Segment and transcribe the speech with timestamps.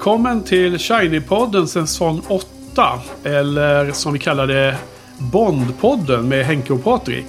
[0.00, 3.00] Välkommen till Shiny-podden säsong 8.
[3.24, 4.76] Eller som vi kallar det
[5.18, 7.26] Bond-podden med Henke och Patrik.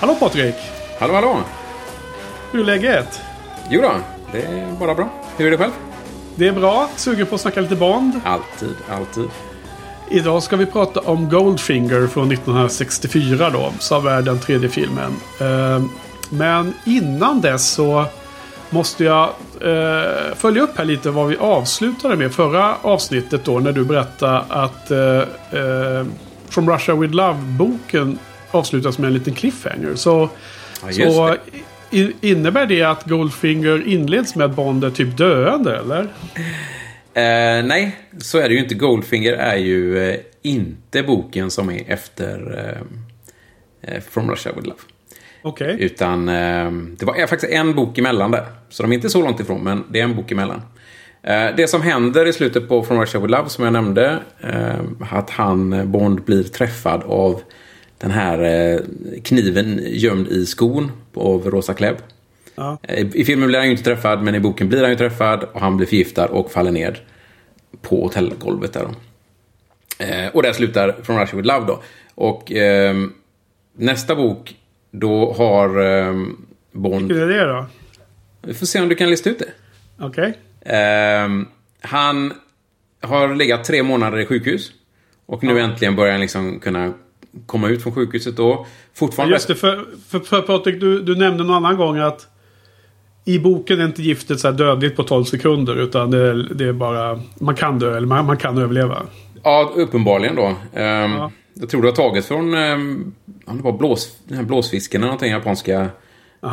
[0.00, 0.54] Hallå Patrik!
[1.00, 1.38] Hallå hallå!
[2.52, 3.20] Hur är läget?
[3.70, 3.90] Jo då,
[4.32, 5.08] det är bara bra.
[5.36, 5.72] Hur är det själv?
[6.36, 6.88] Det är bra.
[6.96, 8.20] Sugen på att snacka lite Bond.
[8.24, 9.28] Alltid, alltid.
[10.10, 13.72] Idag ska vi prata om Goldfinger från 1964 då.
[13.78, 15.12] Som är den tredje filmen.
[15.40, 15.84] Eh,
[16.30, 18.04] Men innan dess så
[18.70, 19.28] måste jag
[19.60, 23.60] eh, följa upp här lite vad vi avslutade med förra avsnittet då.
[23.60, 25.18] När du berättade att eh,
[25.60, 26.06] eh,
[26.48, 28.18] From Russia With Love-boken
[28.50, 29.94] avslutas med en liten cliffhanger.
[29.94, 30.28] Så,
[30.92, 31.36] Ja, så
[31.90, 32.12] det.
[32.20, 36.00] innebär det att Goldfinger inleds med att Bond är typ döende eller?
[37.14, 38.74] Eh, nej, så är det ju inte.
[38.74, 42.58] Goldfinger är ju eh, inte boken som är efter
[43.82, 44.80] eh, From Russia With Love.
[45.46, 45.76] Okej.
[45.78, 48.46] Utan eh, det var faktiskt en bok emellan där.
[48.68, 50.62] Så de är inte så långt ifrån, men det är en bok emellan.
[51.22, 55.12] Eh, det som händer i slutet på From Russia With Love, som jag nämnde, eh,
[55.12, 57.42] att han, Bond, blir träffad av
[57.98, 58.80] den här
[59.24, 61.96] kniven gömd i skon av Rosa Klebb.
[62.54, 62.78] Ja.
[63.14, 65.60] I filmen blir han ju inte träffad, men i boken blir han ju träffad och
[65.60, 67.02] han blir förgiftad och faller ner
[67.82, 68.90] på hotellgolvet där då.
[70.32, 71.82] Och där slutar From Russia With Love då.
[72.14, 73.12] Och ehm,
[73.76, 74.54] nästa bok,
[75.00, 76.36] då har ehm,
[76.72, 77.12] Bond...
[77.12, 77.66] Hur är det då?
[78.42, 79.48] Vi får se om du kan lista ut det.
[80.04, 80.38] Okej.
[80.66, 81.46] Ehm,
[81.80, 82.32] han
[83.02, 84.72] har legat tre månader i sjukhus.
[85.26, 86.92] Och nu äntligen börjar han liksom kunna
[87.46, 88.66] komma ut från sjukhuset då.
[88.94, 89.34] Fortfarande...
[89.34, 92.26] Just det, för, för, för Patrik, du, du nämnde någon annan gång att
[93.24, 95.76] i boken är inte giftet så här dödligt på 12 sekunder.
[95.76, 99.02] Utan det, är- det är bara, man kan dö eller man, man kan överleva.
[99.42, 100.46] Ja, uppenbarligen då.
[100.74, 101.30] Ehm, Ja.
[101.60, 105.30] Jag tror det har tagits från um, det var blås, den här blåsfisken eller någonting
[105.32, 105.88] japanska.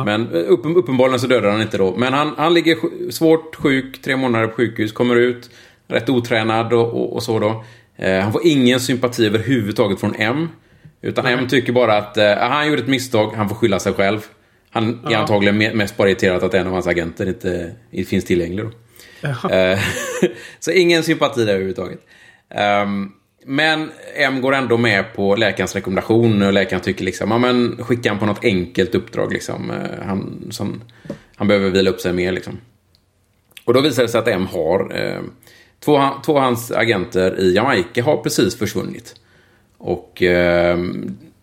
[0.04, 1.94] Men eh, upp, uppenbarligen så dödar han inte då.
[1.96, 2.76] Men han, han ligger
[3.10, 5.50] svårt sjuk, tre månader på sjukhus, kommer ut
[5.88, 7.64] rätt otränad och, och, och så då.
[7.96, 10.48] Eh, han får ingen sympati överhuvudtaget från M.
[11.02, 14.20] Utan M tycker bara att eh, han gjorde ett misstag, han får skylla sig själv.
[14.70, 15.18] Han är Ja.
[15.18, 18.64] antagligen me- mest bara irriterad att en av hans agenter inte inte finns tillgänglig.
[18.64, 19.48] Då.
[19.48, 19.78] Eh,
[20.60, 22.00] så ingen sympati där överhuvudtaget.
[22.50, 23.12] Ehm,
[23.44, 28.08] men M går ändå med på läkarens rekommendation och läkaren tycker liksom, ja men skicka
[28.08, 29.70] han på något enkelt uppdrag liksom.
[29.70, 30.82] Eh, han, som,
[31.36, 32.60] han behöver vila upp sig mer liksom.
[33.64, 35.20] Och då visar det sig att M har, eh,
[35.80, 39.14] två, två av hans agenter i Jamaica har precis försvunnit.
[39.78, 40.78] Och eh,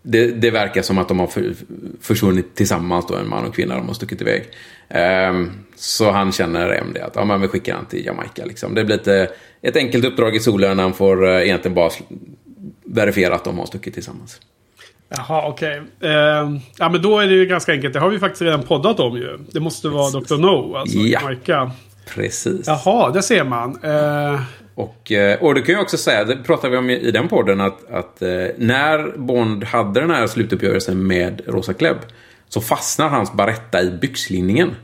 [0.01, 1.53] det, det verkar som att de har för,
[2.01, 4.44] försvunnit tillsammans då, en man och kvinna, de har stuckit iväg.
[4.89, 5.45] Eh,
[5.75, 8.45] så han känner M det, att ja, men vi skickar han till Jamaica.
[8.45, 8.75] Liksom.
[8.75, 9.28] Det blir lite,
[9.61, 11.90] ett enkelt uppdrag i solen, han får eh, egentligen bara
[12.85, 14.40] verifiera att de har stuckit tillsammans.
[15.17, 15.81] Jaha, okej.
[16.01, 17.94] Ehm, ja, men då är det ju ganska enkelt.
[17.94, 19.38] Det har vi faktiskt redan poddat om ju.
[19.51, 20.38] Det måste vara Dr.
[20.38, 21.19] No, alltså Ja.
[21.22, 21.72] Jamaica.
[22.16, 22.67] Precis.
[22.67, 23.79] Jaha, det ser man.
[23.84, 24.41] Eh,
[24.81, 27.62] Och, eh, och det kan jag också säga, det pratade vi om i den podden,
[27.62, 31.97] att, att eh, när Bond hade den här slutuppgörelsen med Rosa Klebb
[32.50, 34.75] så fastnar hans baretta i byxlinningen.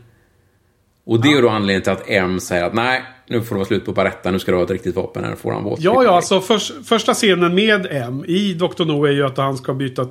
[1.06, 3.68] Och det är då anledningen till att M säger att nej, nu får det vara
[3.68, 5.80] slut på baretta, nu ska du ha ett riktigt vapen, här får han våt.
[5.80, 8.86] ja, ja, alltså förs- första scenen med M i Dr.
[8.86, 10.08] No är ju att han ska byta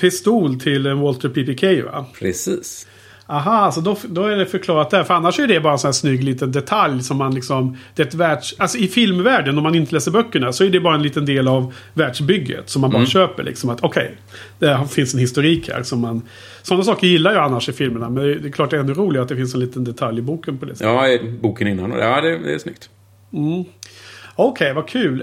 [0.00, 2.06] pistol till en Walter PPK va?
[2.18, 2.86] Precis.
[3.30, 5.04] Aha, så då, då är det förklarat där.
[5.04, 7.76] För annars är det bara en sån här snygg liten detalj som man liksom...
[7.94, 8.54] Det är ett världs...
[8.58, 11.48] Alltså i filmvärlden, om man inte läser böckerna, så är det bara en liten del
[11.48, 12.70] av världsbygget.
[12.70, 13.70] Som man bara köper liksom.
[13.70, 14.16] Att okej,
[14.58, 16.22] det finns en historik här som man...
[16.62, 18.10] Sådana saker gillar jag annars i filmerna.
[18.10, 20.22] Men det är klart det är ännu roligare att det finns en liten detalj i
[20.22, 20.86] boken på det sättet.
[20.86, 21.90] Ja, i boken innan.
[21.90, 22.90] Ja, det, det är snyggt.
[24.36, 25.22] Okej, vad kul.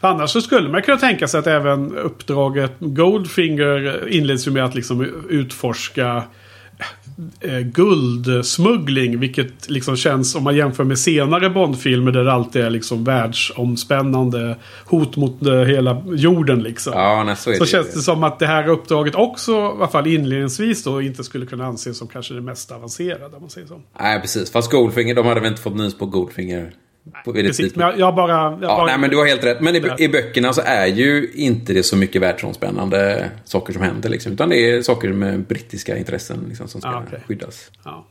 [0.00, 4.64] För annars så skulle man kunna tänka sig att även uppdraget Goldfinger inleds ju med
[4.64, 6.22] att liksom utforska
[7.40, 9.18] eh, guldsmuggling.
[9.20, 14.56] Vilket liksom känns, om man jämför med senare Bondfilmer där det alltid är liksom världsomspännande
[14.84, 16.92] hot mot eh, hela jorden liksom.
[16.96, 17.70] Ja, nej, så Så det.
[17.70, 21.46] känns det som att det här uppdraget också, i alla fall inledningsvis då, inte skulle
[21.46, 23.36] kunna anses som kanske det mest avancerade.
[23.36, 23.80] Om man säger så.
[24.00, 24.52] Nej, precis.
[24.52, 26.72] Fast Goldfinger, de hade väl inte fått nys på Goldfinger
[27.24, 28.32] på, Precis, men jag, jag bara...
[28.32, 29.60] Jag Ja, bara nej, men du har helt rätt.
[29.60, 29.96] Men i, Ja.
[29.98, 34.08] i böckerna så är ju inte det så mycket världsomspännande saker som händer.
[34.08, 37.20] Liksom, utan det är saker med brittiska intressen liksom, som ska Ah, okej.
[37.28, 37.70] skyddas.
[37.84, 38.06] Ja.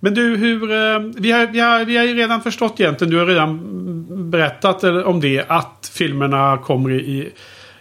[0.00, 0.62] Men du, hur...
[0.72, 4.84] eh, Vi har, vi, har, vi har ju redan förstått egentligen, du har redan berättat
[4.84, 7.28] eller- om det, att filmerna kommer i,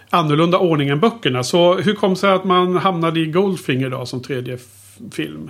[0.10, 1.44] annorlunda ordning än böckerna.
[1.44, 4.57] Så hur kom det sig att man hamnade i Goldfinger då som tredje
[5.12, 5.50] film?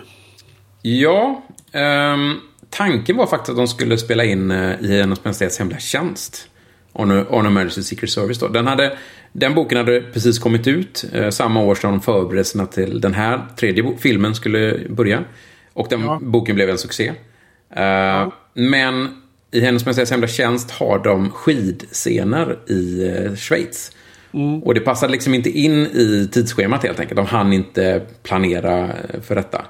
[0.81, 2.33] Ja, ehm,
[2.69, 6.49] tanken var faktiskt att de skulle spela in eh, i Hennes Majestäts Hemliga Tjänst.
[6.93, 8.47] On, on Emergency Secret Service då.
[8.47, 8.97] Den, hade,
[9.31, 13.97] den boken hade precis kommit ut eh, samma år som förberedelserna till den här tredje
[13.97, 15.23] filmen skulle börja.
[15.73, 16.19] Och den Ja.
[16.21, 17.13] boken blev en succé.
[17.77, 19.21] Uh, men
[19.51, 23.91] i Hennes Majestäts Hemliga Tjänst har de skidscener i uh, Schweiz.
[24.33, 24.63] Mm.
[24.63, 27.15] Och det passade liksom inte in i tidsschemat helt enkelt.
[27.15, 28.89] De hann inte planera
[29.21, 29.65] för detta.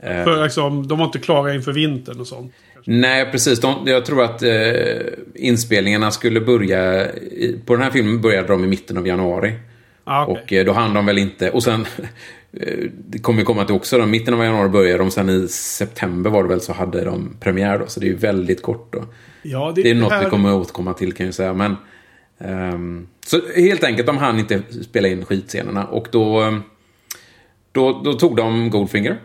[0.00, 2.52] För liksom, de var inte klara inför vintern och sånt?
[2.86, 3.60] Nej, precis.
[3.60, 4.50] De, jag tror att eh,
[5.34, 7.06] inspelningarna skulle börja...
[7.64, 9.54] På den här filmen började de i mitten av januari.
[10.04, 10.42] Ah, okay.
[10.42, 11.50] Och eh, då hann de väl inte...
[11.50, 11.86] Och sen...
[12.60, 13.98] Eh, det kommer komma till också.
[13.98, 15.10] Då, mitten av januari började de.
[15.10, 17.86] Sen i september var det väl så hade de premiär då.
[17.86, 19.04] Så det är ju väldigt kort då.
[19.42, 20.24] Ja, det, det är något här...
[20.24, 21.54] vi kommer återkomma till kan jag säga.
[21.54, 21.76] Men...
[22.38, 25.84] Um, så helt enkelt, de hann inte spela in skitscenerna.
[25.84, 26.58] Och då...
[27.72, 29.18] Då, då tog de Goldfinger.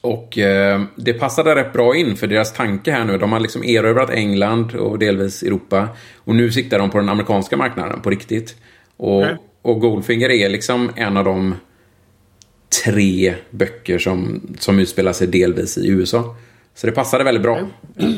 [0.00, 3.18] Och eh, det passade rätt bra in för deras tanke här nu.
[3.18, 5.88] De har liksom erövrat England och delvis Europa.
[6.16, 8.56] Och nu siktar de på den amerikanska marknaden på riktigt.
[8.96, 9.34] Och, okay.
[9.62, 11.54] och Goldfinger är liksom en av de
[12.84, 16.36] tre böcker som, som utspelar sig delvis i USA.
[16.74, 17.60] Så det passade väldigt bra.
[17.96, 18.14] Okay.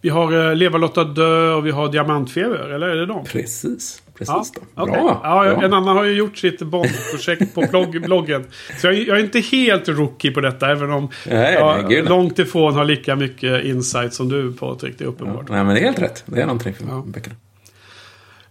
[0.00, 3.24] Vi har eh, Leva, Lotta, Dö och vi har Diamantfeber, eller är det de?
[3.24, 4.01] Precis.
[4.18, 4.94] Precis ja, okay.
[4.94, 5.20] Bra.
[5.22, 5.64] Ja, bra.
[5.64, 8.44] En annan har ju gjort sitt Bond-projekt på blogg, bloggen.
[8.80, 12.38] Så jag, jag, är inte helt rookie på detta, även om nej, jag nej, långt
[12.38, 14.98] ifrån har lika mycket insight som du Patrik.
[14.98, 15.44] Det är uppenbart.
[15.48, 16.24] Ja, nej, men det är helt rätt.
[16.26, 17.04] Det är någonting för ja.
[17.06, 17.36] böckerna.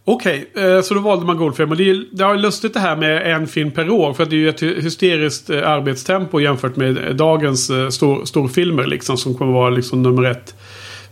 [0.06, 1.72] Okej, okay, eh, så då valde man Goldfilm.
[1.72, 4.14] Och det är, det är lustigt det här med en film per år.
[4.14, 8.88] För det är ju ett hysteriskt eh, arbetstempo jämfört med dagens eh, stor, storfilmer.
[8.88, 10.56] Liksom, som kommer vara liksom nummer ett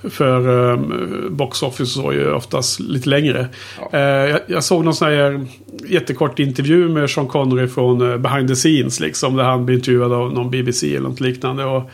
[0.03, 3.47] för um, box office så är oftast lite längre.
[3.91, 3.99] Ja.
[3.99, 5.45] Uh, jag, jag, såg någon sån här
[5.87, 8.99] jättekort intervju med Sean Connery från uh, behind the scenes.
[8.99, 11.65] Liksom, där han blir intervjuad av någon BBC eller något liknande.
[11.65, 11.89] Och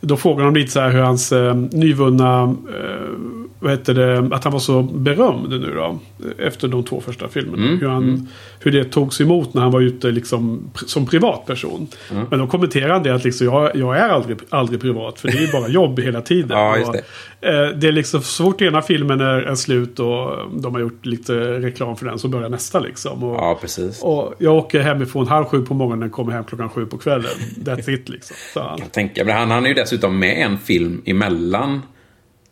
[0.00, 3.34] då frågar de lite så här hur hans uh, nyvunna uh,
[3.64, 5.98] vad heter det, att han var så berömd nu då.
[6.38, 7.66] Efter de två första filmerna.
[7.66, 8.26] Mm, hur, han, mm.
[8.60, 11.86] hur det togs emot när han var ute liksom, som privatperson.
[12.10, 12.26] Mm.
[12.30, 15.20] Men då kommenterade han det att liksom, jag, jag är aldrig, aldrig privat.
[15.20, 16.50] För det är bara jobb hela tiden.
[16.50, 16.94] ja,
[17.44, 17.68] det.
[17.68, 20.30] Eh, det är liksom så fort ena filmen är, är slut och
[20.60, 23.24] de har gjort lite reklam för den så börjar nästa liksom.
[23.24, 24.02] Och, ja, precis.
[24.02, 27.32] Och jag åker hemifrån halv sju på morgonen och kommer hem klockan sju på kvällen.
[27.64, 28.36] That's it liksom.
[28.54, 28.78] Så han.
[28.78, 31.82] Jag tänker, men han, han är ju dessutom med en film emellan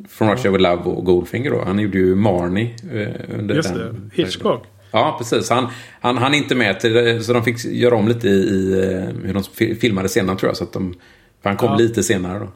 [0.09, 1.65] från Russia With Love och Goldfinger då.
[1.65, 4.11] Han gjorde ju Marnie eh, under Just den.
[4.17, 4.67] det, Hitchcock.
[4.91, 5.51] Ja, precis.
[5.51, 5.69] Han,
[6.01, 9.27] han, han är inte med till Så de fick göra om lite i, i eh,
[9.27, 10.57] hur de filmade senare tror jag.
[10.57, 10.95] Så att de,
[11.43, 11.77] för han kom ja.
[11.77, 12.49] lite senare då.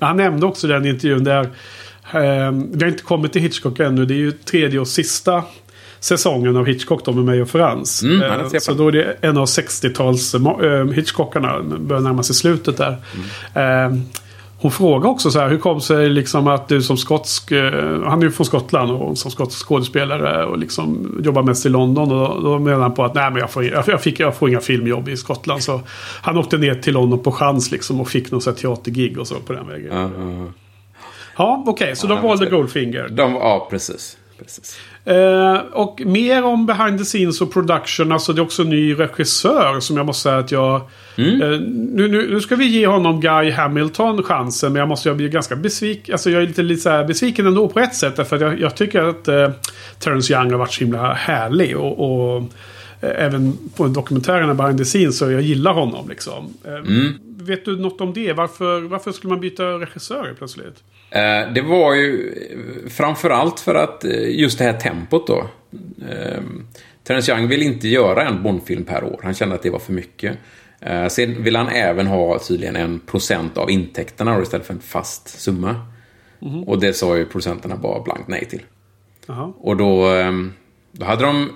[0.00, 1.42] Han nämnde också den intervjun där.
[2.14, 4.06] Eh, det har inte kommit till Hitchcock ännu.
[4.06, 5.44] Det är ju tredje och sista
[6.00, 8.02] säsongen av Hitchcock då med mig och Frans.
[8.02, 11.62] Mm, eh, så då är det en av 60-tals eh, Hitchcockarna.
[11.62, 12.96] Börjar närma sig slutet där.
[13.54, 14.02] Mm.
[14.62, 18.18] Hon frågar också så här, hur kom sig liksom att du som skotsk, eh, han
[18.18, 22.12] är ju från Skottland och som skotsk skådespelare och liksom jobbar mest i London.
[22.12, 24.60] Och då, menar han på att nej men jag får, jag, fick, jag får inga
[24.60, 25.62] filmjobb i Skottland.
[25.62, 25.80] Så
[26.22, 29.52] han åkte ner till London på chans liksom och fick någon teatergig och så på
[29.52, 29.92] den vägen.
[29.92, 30.48] Uh, uh.
[31.36, 33.08] Ja, okej, okay, så de valde Goldfinger.
[33.08, 34.16] De, ja, precis.
[34.38, 34.80] precis.
[35.04, 38.12] Eh, och mer om behind the scenes och production.
[38.12, 40.80] Alltså det är också en ny regissör som jag måste säga att jag...
[41.20, 41.42] Mm.
[41.42, 44.72] Eh, nu, nu, nu, ska vi ge honom Guy Hamilton chansen.
[44.72, 46.12] Men jag måste jag bli ganska besviken.
[46.12, 48.28] Alltså jag är lite, lite så besviken ändå på ett sätt.
[48.28, 49.50] För jag, jag tycker att eh,
[49.98, 51.76] Terrence Young har varit så himla härlig.
[51.76, 52.42] och, och
[53.00, 56.54] eh, även på dokumentärerna behind the scenes så jag gillar honom liksom.
[56.64, 57.14] Mm.
[57.42, 58.32] Vet du något om det?
[58.32, 60.82] Varför, varför skulle man byta regissör plötsligt?
[61.10, 62.34] Eh, det var ju
[62.88, 65.46] framförallt för att just det här tempot då.
[66.10, 66.40] Eh,
[67.04, 69.20] Terence Young vill inte göra en Bondfilm per år.
[69.22, 70.38] Han kände att det var för mycket.
[70.80, 75.40] Eh, sen vill han även ha tydligen en procent av intäkterna istället för en fast
[75.40, 75.86] summa.
[76.42, 76.62] Mm.
[76.62, 78.62] Och det sa ju producenterna bara blankt nej till.
[79.28, 79.54] Aha.
[79.60, 80.52] Och då, ehm,
[80.92, 81.50] då hade de...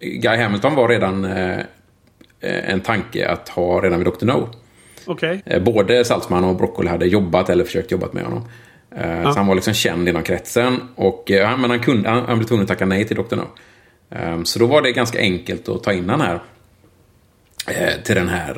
[0.00, 1.60] Guy Hamilton var redan eh,
[2.40, 4.26] en tanke att ha redan vid Dr.
[4.26, 4.48] No.
[5.06, 5.40] Okay.
[5.44, 8.44] Eh, både Saltzman och Broccoli hade jobbat eller försökt jobba med honom.
[8.96, 9.32] Ja.
[9.32, 10.80] Så han var liksom känd inom kretsen.
[10.94, 13.36] Och, men han, kunde, han, han blev tvungen att tacka nej till Dr.
[13.36, 13.46] No.
[14.44, 16.40] Så då var det ganska enkelt att ta in han här.
[18.04, 18.54] Till den här,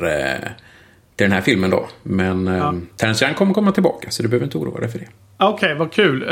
[1.15, 1.87] till den här filmen då.
[2.03, 2.73] Men ja.
[2.97, 5.07] Terence kommer komma tillbaka så du behöver inte oroa dig för det.
[5.37, 6.27] Okej, okay, vad kul.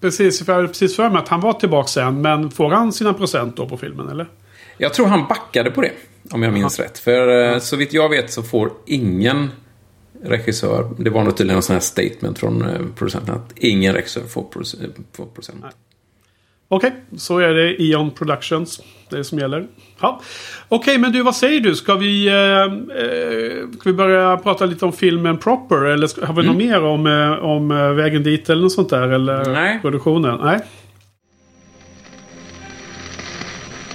[0.00, 2.22] precis, för jag precis för mig att han var tillbaka sen.
[2.22, 4.28] Men får han sina procent då på filmen eller?
[4.76, 5.92] Jag tror han backade på det.
[6.30, 6.86] Om jag minns Aha.
[6.86, 6.98] rätt.
[6.98, 9.50] För eh, så vitt jag vet så får ingen
[10.22, 14.22] regissör, det var nog tydligen en sån här statement från eh, producenten, att ingen regissör
[14.22, 15.64] får procent.
[16.74, 18.80] Okej, okay, så är det Eon Productions.
[19.10, 19.66] Det är som gäller.
[20.00, 20.20] Ja.
[20.68, 21.74] Okej, okay, men du vad säger du?
[21.76, 25.84] Ska vi, eh, eh, ska vi börja prata lite om filmen proper?
[25.84, 26.46] Eller har vi mm.
[26.46, 29.08] något mer om, eh, om vägen dit eller något sånt där?
[29.08, 29.80] Eller Nej.
[29.80, 30.40] produktionen?
[30.42, 30.60] Nej.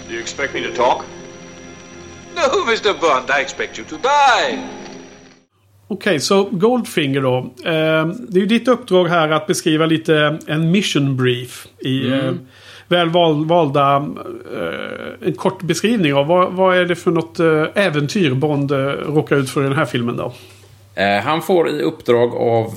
[0.08, 1.04] Do you expect me to talk?
[2.36, 3.02] No, Mr.
[3.02, 4.60] Bond, I expect you to die.
[5.88, 7.38] Okej, så Goldfinger då.
[7.66, 11.68] Eh, det är ju ditt uppdrag här att beskriva lite en mission brief.
[11.80, 12.34] I eh,
[12.88, 13.96] väl val, valda...
[14.54, 18.78] Eh, en kort beskrivning av vad, vad är det för något eh, äventyr Bond eh,
[18.88, 20.34] råkar ut för i den här filmen då?
[21.24, 22.70] Han får i uppdrag av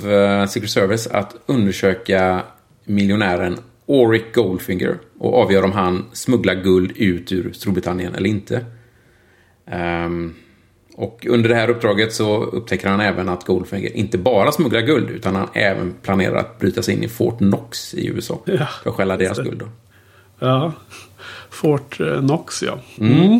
[0.47, 2.41] Secret Service att undersöka
[2.85, 8.65] miljonären Auric Goldfinger och avgöra om han smugglar guld ut ur Storbritannien eller inte.
[9.67, 10.33] Ehm,
[10.95, 15.09] och under det här uppdraget så upptäcker han även att Goldfinger inte bara smugglar guld
[15.09, 18.41] utan han även planerar att bryta sig in i Fort Knox i USA.
[18.83, 19.65] För att stjäla deras guld då.
[20.41, 20.73] Ja,
[21.49, 22.79] Fort eh, Knox ja.
[22.99, 23.39] Mm.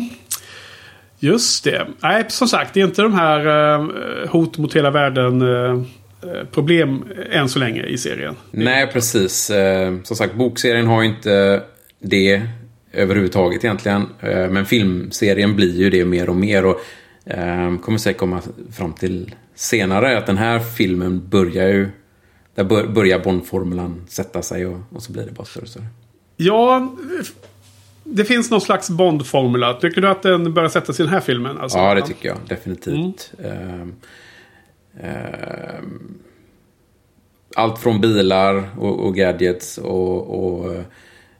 [1.18, 1.86] Just det.
[2.00, 5.82] Nej, som sagt, det är inte de här eh, hot mot hela världen eh,
[6.30, 8.36] eh, problem än så länge i serien.
[8.50, 9.50] Nej, precis.
[9.50, 11.62] Eh, som sagt, bokserien har ju inte
[12.00, 12.42] det
[12.92, 14.06] överhuvudtaget egentligen.
[14.20, 16.66] Eh, men filmserien blir ju det mer och mer.
[16.66, 16.80] Och
[17.24, 18.42] eh, kommer säkert komma
[18.72, 21.88] fram till senare att den här filmen börjar ju...
[22.54, 25.86] Där bör, börjar Bond-formulan sätta sig och, och så blir det bara större och större.
[26.36, 26.92] Ja,
[28.04, 29.74] det finns någon slags Bond-formula.
[29.74, 31.58] Tycker du att den börjar sätta sig i den här filmen?
[31.58, 33.32] Alltså, Ja, det tycker jag definitivt.
[33.44, 33.94] Ehm,
[35.00, 36.14] ehm,
[37.56, 40.74] allt från bilar och, och gadgets och, och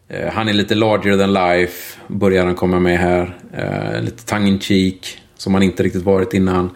[0.08, 2.00] eh, han är lite larger than life.
[2.08, 3.38] Börjar han komma med här.
[3.52, 6.70] Eh, lite tongue in cheek som han inte riktigt varit innan.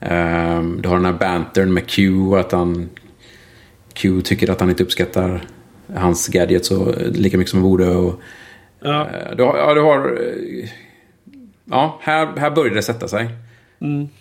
[0.00, 2.12] Um, du har den här bantern med Q.
[2.36, 2.88] Att han,
[3.94, 5.48] Q tycker att han inte uppskattar
[5.94, 7.90] hans gadgets så, lika mycket som borde.
[7.90, 8.20] Och,
[8.80, 9.08] Ja.
[9.08, 10.18] Eh, Du har, ja, du har...
[10.22, 10.68] eh,
[11.70, 13.28] Ja, här, här börjar det sätta sig.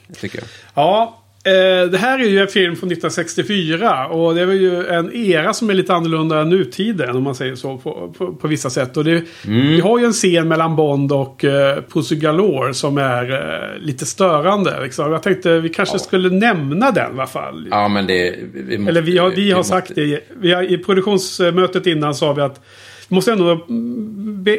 [0.07, 0.47] Det tycker jag.
[0.75, 4.07] Ja, eh, det här är ju en film från 1964.
[4.07, 7.15] Och det är ju en era som är lite annorlunda än nutiden.
[7.15, 8.97] Om man säger så på, på, på vissa sätt.
[8.97, 13.31] Och det, Vi har ju en scen mellan Bond och eh, Pussy Galore som är
[13.31, 14.83] eh, lite störande.
[14.83, 15.11] Liksom.
[15.11, 17.67] Jag tänkte vi kanske skulle nämna den i alla fall.
[17.71, 18.35] Ja, men det...
[18.53, 20.19] Vi måste, Eller vi har, vi har måste- sagt det.
[20.41, 22.61] Vi har, I produktionsmötet innan sa vi att
[23.09, 24.57] vi måste ändå mm, be,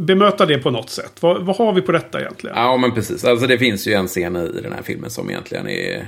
[0.00, 1.12] bemöta det på något sätt.
[1.20, 2.56] Vad, vad har vi på detta egentligen?
[2.56, 3.24] Ja, men precis.
[3.24, 6.06] Alltså det finns ju en scen i den här filmen som egentligen är...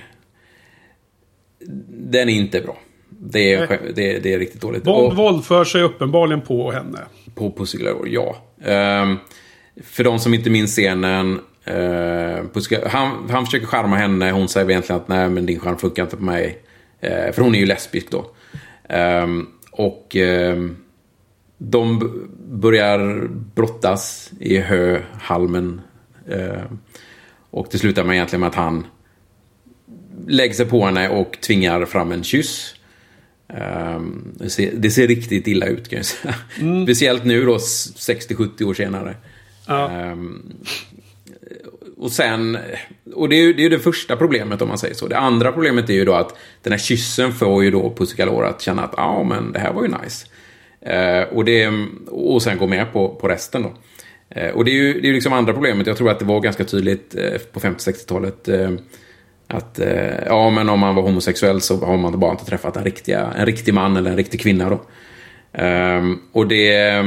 [1.89, 2.79] Den är inte bra.
[3.09, 4.83] Det är, det, det är riktigt dåligt.
[4.85, 6.99] Bond våldför sig uppenbarligen på henne.
[7.35, 8.37] på Pussy Galore, ja.
[8.65, 9.17] Ehm,
[9.83, 11.41] för de som inte minns scenen.
[11.71, 14.31] Uh, Pussy, han, han försöker charma henne.
[14.31, 16.59] Hon säger egentligen att nej, men din charm funkar inte på mig.
[17.01, 18.27] Eh, för hon är ju lesbisk då.
[18.89, 20.77] Ehm, och ehm,
[21.71, 22.11] de
[22.51, 25.81] börjar brottas i höhalmen.
[26.31, 26.79] Ehm,
[27.51, 28.87] och det slutar med egentligen med att han
[30.27, 32.75] lägger sig på henne och tvingar fram en kyss.
[34.35, 36.35] Det, ser, det ser riktigt illa ut kan jag säga.
[36.85, 39.15] Speciellt nu då, s- 60-70 år senare.
[39.67, 39.91] Ja.
[39.91, 40.43] Ehm,
[41.97, 42.59] och sen,
[43.15, 45.09] och det är ju det, är det första problemet om man säger så.
[45.09, 48.49] Det andra problemet är ju då att den här kyssen får ju då Pussy Galore
[48.49, 50.27] att känna att ja men det här var ju nice.
[50.87, 51.71] Eh, och, det,
[52.11, 53.73] och sen gå med på, på resten då.
[54.31, 55.87] Eh, och det är ju det är liksom andra problemet.
[55.87, 58.49] Jag tror att det var ganska tydligt eh, på 50-60-talet.
[58.49, 58.71] Eh,
[59.47, 62.85] att eh, ja, men om man var homosexuell så har man bara inte träffat en,
[62.85, 64.81] riktiga, en riktig man eller en riktig kvinna då.
[65.53, 67.05] Ehm, och det eh,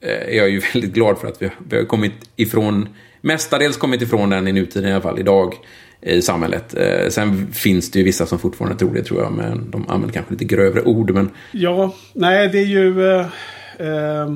[0.00, 2.88] är jag ju väldigt glad för att vi, vi har kommit ifrån,
[3.20, 5.54] mestadels kommit ifrån den i nutiden i alla fall, idag
[6.04, 6.74] i samhället.
[6.76, 10.14] Eh, sen finns det ju vissa som fortfarande tror det tror jag, men de använder
[10.14, 11.10] kanske lite grövre ord.
[11.10, 13.10] Men Ja, nej det är ju...
[13.10, 13.20] Eh,
[13.78, 14.32] eh,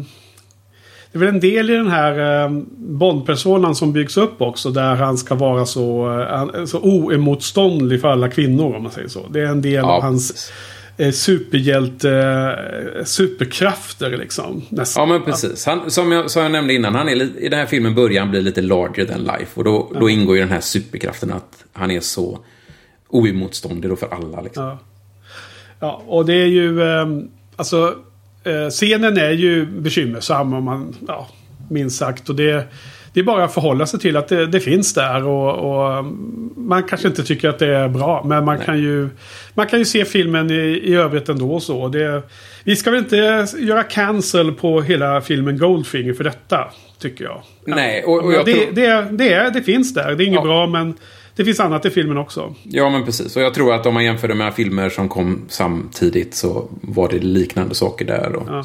[1.12, 4.70] det är väl en del i den här eh, Bond-personan som byggs upp också.
[4.70, 6.20] Där han ska vara så,
[6.54, 9.26] eh, så oemotståndlig för alla kvinnor om man säger så.
[9.30, 10.52] Det är en del Ja, av hans
[10.98, 12.10] eh, superhjälte...
[12.96, 14.62] Eh, superkrafter liksom.
[14.68, 15.08] Nästan.
[15.08, 15.66] Ja, men precis.
[15.66, 18.30] Han, som, jag, som jag nämnde innan, han är, i den här filmen börjar han
[18.30, 19.50] bli lite larger than life.
[19.54, 22.44] Och då, då ingår ju den här superkraften att han är så
[23.08, 24.40] oemotståndlig då för alla.
[24.40, 24.64] Liksom.
[24.64, 24.78] Ja.
[25.80, 26.82] ja, och det är ju...
[26.82, 27.06] Eh,
[27.56, 27.94] alltså,
[28.44, 30.94] eh, scenen är ju bekymmersam om man...
[31.06, 31.28] Ja,
[31.70, 32.28] minst sagt.
[32.28, 32.66] Och det,
[33.18, 35.24] det är bara att förhålla sig till att det, det finns där.
[35.24, 35.54] Och,
[35.98, 36.04] och
[36.56, 38.22] man kanske inte tycker att det är bra.
[38.24, 39.08] Men man, kan ju,
[39.54, 41.54] man kan ju se filmen i, i övrigt ändå.
[41.54, 41.88] och Så.
[41.88, 42.22] Det,
[42.64, 46.64] vi ska väl inte göra cancel på hela filmen Goldfinger för detta.
[47.00, 47.42] Tycker jag.
[47.64, 48.72] Nej, och, och Ja, jag det, tror...
[48.74, 50.14] det, det, det finns där.
[50.14, 50.44] Det är inget Ja.
[50.44, 50.94] bra men
[51.36, 52.54] det finns annat i filmen också.
[52.62, 53.36] Ja, men precis.
[53.36, 57.08] Och jag tror att om man jämför det med filmer som kom samtidigt så var
[57.08, 58.36] det liknande saker där.
[58.36, 58.64] Och Ja.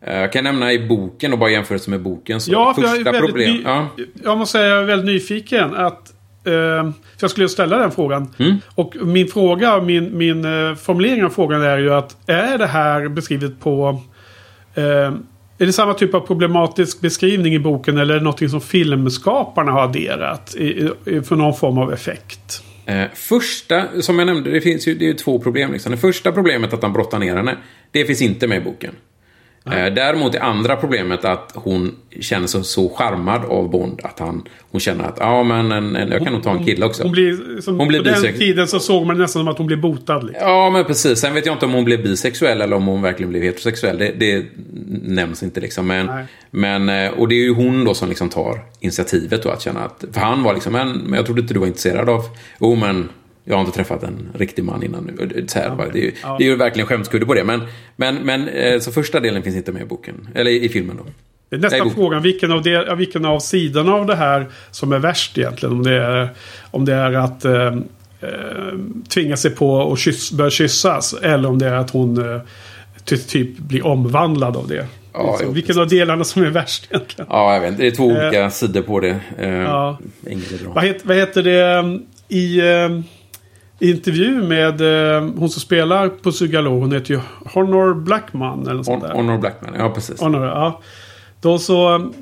[0.00, 2.40] Eh, Jag kan nämna i boken och bara jämföra med boken.
[2.40, 3.52] Så Ja, för jag är första problem...
[3.56, 3.88] ny, Ja.
[4.24, 5.74] Jag måste säga jag är väldigt nyfiken.
[5.74, 6.08] att
[6.44, 6.52] eh,
[6.92, 8.34] för Jag skulle ställa den frågan.
[8.38, 8.56] Mm.
[8.74, 13.08] Och min fråga, min, min eh, formulering av frågan är ju att är det här
[13.08, 14.02] beskrivet på...
[14.74, 15.12] Eh,
[15.60, 19.72] är det samma typ av problematisk beskrivning i boken eller är det någonting som filmskaparna
[19.72, 22.62] har adderat i, i, för någon form av effekt?
[22.86, 25.72] Eh, första, som jag nämnde, det finns ju, det är ju två problem.
[25.72, 25.92] Liksom.
[25.92, 27.56] Det första problemet att han brottar ner henne,
[27.90, 28.94] det finns inte med i boken.
[29.72, 34.42] Eh, däremot är andra problemet att hon känner sig så charmad av Bond att han,
[34.70, 37.02] hon känner att ja, men en, en, jag kan nog ta en kille också.
[37.02, 39.58] Hon blir, som, Hon blir på den bisex- tiden så såg man nästan som att
[39.58, 40.26] hon blev botad.
[40.26, 40.48] Liksom.
[40.48, 41.18] Ja, men precis.
[41.18, 43.98] Sen vet jag inte om hon blev bisexuell eller om hon verkligen blev heterosexuell.
[43.98, 44.46] Det, det
[45.02, 45.86] nämns inte liksom.
[45.86, 46.24] Men, Nej.
[46.50, 49.80] men, eh, och det är ju hon då som liksom tar initiativet då att känna
[49.84, 50.04] att...
[50.12, 52.22] För han var liksom, men, men jag trodde inte du var intresserad av...
[52.60, 53.08] Jo, men
[53.48, 55.46] jag har inte träffat en riktig man innan nu.
[55.48, 57.44] Så här, det, är ju, det är ju verkligen skämskudde på det.
[57.44, 57.62] Men,
[57.96, 60.28] men, men eh, så första delen finns inte med i boken.
[60.34, 61.04] Eller i, i filmen då.
[61.48, 64.98] Det är nästan frågan vilken av, det, vilken av sidorna av det här som är
[64.98, 65.74] värst egentligen.
[65.74, 66.28] Om det är,
[66.70, 67.66] om det är att eh,
[68.20, 68.78] eh,
[69.08, 71.14] tvinga sig på och kyss, börja kyssas.
[71.22, 72.40] Eller om det är att hon eh,
[73.04, 74.86] ty, typ blir omvandlad av det.
[75.12, 77.26] Ja, Liksom, vilken av delarna som är värst egentligen.
[77.30, 77.82] Ja, jag vet inte.
[77.82, 79.20] Det är två olika sidor på det.
[79.38, 79.98] Eh, ja.
[80.66, 82.60] Vad, het, vad heter det eh, i
[83.78, 86.80] intervju med eh, hon som spelar på Sugalo.
[86.80, 88.62] Hon heter ju Honor Blackman.
[88.62, 89.12] Eller något sånt där.
[89.12, 90.20] Honor Blackman, ja precis.
[90.20, 90.80] Honor, ja.
[91.40, 91.94] Då så...
[91.94, 92.14] um,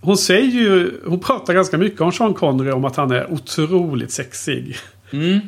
[0.00, 0.90] Hon säger ju...
[1.06, 4.76] Hon pratar ganska mycket om Sean Connery om att han är otroligt sexig.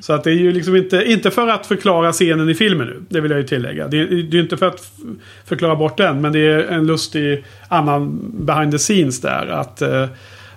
[0.02, 3.02] Så att det är ju liksom inte, inte för att förklara scenen i filmen nu.
[3.08, 3.88] Det vill jag ju tillägga.
[3.88, 4.92] Det är, det är ju inte för att
[5.44, 6.20] förklara bort den.
[6.20, 9.46] Men det är en lustig annan behind the scenes där.
[9.46, 10.06] Att eh,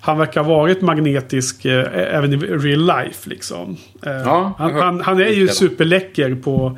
[0.02, 3.78] han verkar ha varit magnetisk eh, även i real life liksom.
[4.06, 6.78] Eh, Ja, han, han, han är ju superläcker på,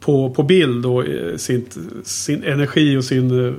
[0.00, 1.66] på, på bild och eh, sin,
[2.04, 3.46] sin energi och sin...
[3.48, 3.54] eh,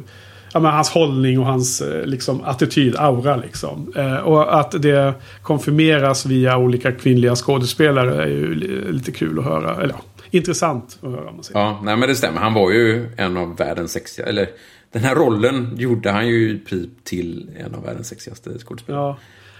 [0.55, 3.93] Ja, men hans hållning och hans eh, liksom, attityd, aura liksom.
[3.95, 9.45] Eh, och att det konfirmeras via olika kvinnliga skådespelare är ju li- lite kul att
[9.45, 9.75] höra.
[9.75, 11.59] Eller ja, intressant att höra om man säger.
[11.59, 12.39] Ja, nej men det stämmer.
[12.41, 14.29] Han var ju en av världens sexigaste...
[14.29, 14.47] Eller
[14.93, 19.01] den här rollen gjorde han ju i princip till en av världens sexigaste skådespelare.
[19.01, 19.17] Ja.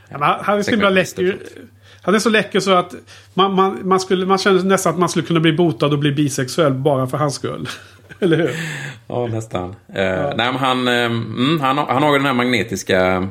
[0.10, 1.40] Ja, han- han är så himla läcker.
[2.02, 2.96] Han är så läcker så att
[3.34, 6.12] man, man, man, skulle, man känner nästan att man skulle kunna bli botad och bli
[6.12, 7.68] bisexuell bara för hans skull.
[8.20, 8.52] Eller hur?
[9.08, 9.70] Ja, nästan.
[9.70, 13.28] Eh, Nej, men han, eh, mm, han, han har ju den här magnetiska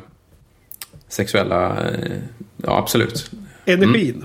[1.09, 1.91] sexuella...
[1.91, 2.17] Eh,
[2.57, 3.31] ja, absolut.
[3.65, 4.25] Energin.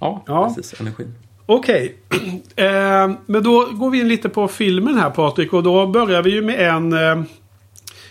[0.00, 0.54] Ja, Ja.
[0.56, 0.80] precis.
[0.80, 1.14] Energin.
[1.46, 1.94] Okej.
[2.58, 5.52] Eh, men då går vi in lite på filmen här Patrik.
[5.52, 6.92] Och då börjar vi ju med en...
[6.92, 7.22] Eh,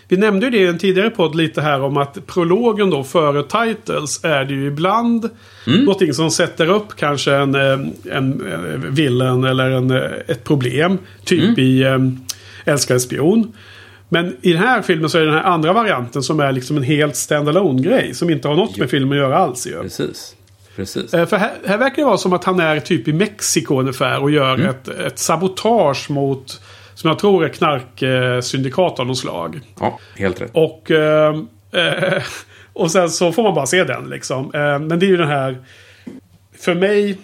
[0.08, 3.42] vi nämnde ju det i en tidigare podd lite här om att prologen då före
[3.42, 5.30] titles är det ju ibland
[5.64, 7.72] någonting som sätter upp kanske en, eh,
[8.16, 10.98] en, en villain eller en, eh, ett problem.
[11.24, 11.98] Typ i eh,
[12.64, 13.52] Älskade spion.
[14.08, 16.76] Men i den här filmen så är det den här andra varianten som är liksom
[16.76, 18.14] en helt standalone grej.
[18.14, 19.82] Som inte har något med filmen att göra alls ju.
[19.82, 20.35] Precis.
[20.76, 21.14] Precis.
[21.14, 24.22] Eh, För här, här verkar det vara som att han är typ i Mexiko ungefär
[24.22, 24.66] och gör Mm.
[24.66, 26.60] ett, ett sabotage mot,
[26.94, 29.60] som jag tror är knarksyndikat av något slag.
[29.80, 30.50] Ja, helt rätt.
[30.54, 31.34] Och, eh,
[31.72, 32.22] eh,
[32.72, 34.44] och sen så får man bara se den liksom.
[34.54, 35.58] Eh, men det är ju den här,
[36.58, 37.18] för mig,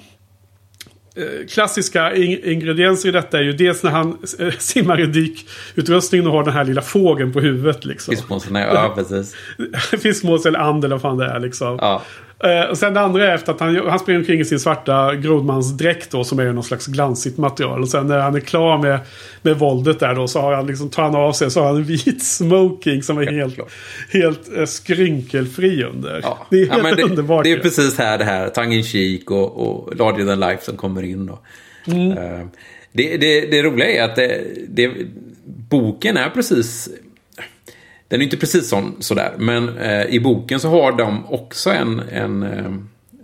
[1.16, 4.18] eh, klassiska in- ingredienser i detta är ju dels när han
[4.58, 8.16] simmar i dykutrustningen och har den här lilla fågeln på huvudet liksom.
[8.16, 9.34] Fiskmåsarna, ja precis.
[10.02, 11.78] Fiskmås eller and eller vad fan det är liksom.
[11.80, 12.02] Ja.
[12.42, 15.14] Eh, och sen det andra är efter att han, han springer omkring i sin svarta
[15.14, 17.82] grodmansdräkt då som är någon slags glansigt material.
[17.82, 19.00] Och sen när han är klar med,
[19.42, 21.76] med våldet där då så har han liksom, tar han av sig så har han
[21.76, 23.72] en vit smoking som är helt, klart.
[24.12, 26.20] helt eh, skrynkelfri under.
[26.22, 26.46] Ja.
[26.50, 27.44] Det är ja, helt men det, underbart.
[27.44, 30.76] Det är precis här det här tongue in cheek och, och larger than life som
[30.76, 31.26] kommer in.
[31.26, 31.38] Då.
[31.86, 32.10] Mm.
[32.10, 32.46] Eh,
[32.92, 34.16] det, det, det roliga är att
[34.68, 34.90] det,
[35.44, 36.88] boken är precis...
[38.12, 42.00] Den är inte precis sån, sådär, men eh, i boken så har de också en,
[42.00, 42.72] en eh,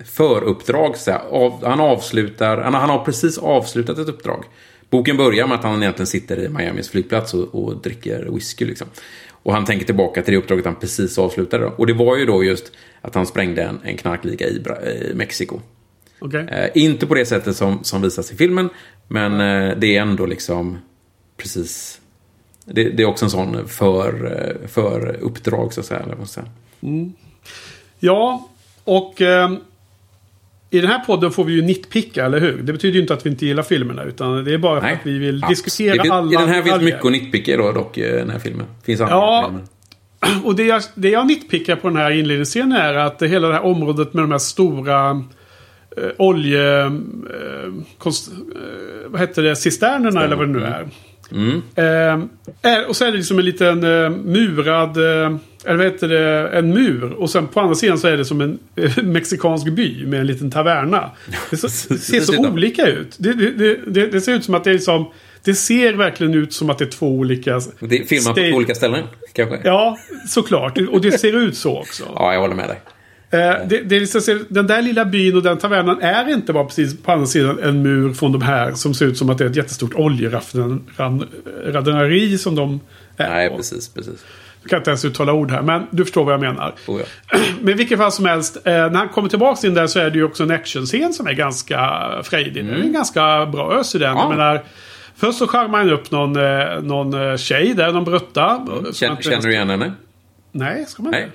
[0.05, 0.97] föruppdrag.
[0.97, 4.45] Så av, han avslutar, han, han har precis avslutat ett uppdrag.
[4.91, 8.65] Boken börjar med att han egentligen sitter i Miamis flygplats och, och dricker whisky.
[8.65, 8.87] Liksom.
[9.31, 11.65] Och han tänker tillbaka till det uppdraget han precis avslutade.
[11.65, 11.75] Då.
[11.77, 15.61] Och det var ju då just att han sprängde en, en knarkliga i, i Mexiko.
[16.19, 16.47] Okej.
[16.51, 18.69] Eh, inte på det sättet som, som visas i filmen,
[19.09, 20.79] men eh, det är ändå liksom
[21.37, 21.98] precis...
[22.73, 26.05] Det, det är också en sån för, för uppdrag, så att säga.
[26.27, 26.47] säga.
[28.01, 28.49] Ja,
[28.85, 29.51] och eh,
[30.71, 32.63] i den här podden får vi ju nitpicka, eller hur?
[32.63, 34.99] Det betyder ju inte att vi inte gillar filmerna, utan det är bara för att
[35.07, 37.73] vi vill Abs- diskutera det, fin- alla I den här finns mycket att nitpicka då,
[37.73, 38.67] dock, den här filmen.
[38.85, 39.45] Finns andra Ja.
[39.47, 39.65] filmer.
[40.45, 43.65] Och det jag, det jag nitpickar på den här inledningsscenen är att hela det här
[43.65, 45.11] området med de här stora
[45.97, 46.81] eh, olje...
[46.85, 46.91] Eh,
[47.99, 48.37] konst, eh,
[49.07, 49.57] vad heter det?
[49.57, 50.89] Cisternerna eller vad det nu är.
[51.33, 51.63] Mm.
[52.63, 54.97] Eh, och så är det liksom en liten eh, murad...
[54.97, 56.49] Eh, eller vad heter det?
[56.49, 57.13] En mur.
[57.13, 58.59] Och sen på andra sidan så är det som en
[59.03, 61.11] mexikansk by med en liten taverna.
[61.51, 63.17] Det, så, det ser så olika ut.
[63.19, 65.11] Det, det, det, ser ut som att det är liksom...
[65.45, 67.61] Det ser verkligen ut som att det är två olika...
[67.81, 69.57] Det är filmat på två olika ställen, kanske?
[69.57, 69.61] Ja.
[69.65, 70.79] Ja, såklart.
[70.91, 72.05] Och det ser ut så också.
[72.17, 72.81] jag håller med dig.
[73.31, 76.65] Eh, det, det är liksom, den där lilla byn och den tavernan är inte bara
[76.65, 79.45] precis på andra sidan en mur från de här som ser ut som att det
[79.45, 82.81] är ett jättestort oljeraffinaderi som de
[83.17, 83.57] är Nej, på.
[83.57, 84.25] precis, precis.
[84.63, 86.75] Jag kan inte ens uttala ord här, men du förstår vad jag menar.
[86.87, 87.07] Oh, ja.
[87.61, 90.19] Men vilket fall som helst, eh, när han kommer tillbaka in där så är det
[90.19, 92.65] ju också en actionscen som är ganska frejdig.
[92.67, 94.11] Det är en ganska bra ös i den.
[94.11, 94.23] Mm.
[94.23, 94.29] Ja.
[94.29, 94.63] Menar,
[95.17, 98.51] först så charmar han upp någon, eh, någon tjej där, någon brutta.
[98.51, 98.69] Mm.
[98.93, 99.93] Känner, inte- känner du igen henne?
[100.53, 101.27] Nej, ska man inte?
[101.27, 101.31] Nej,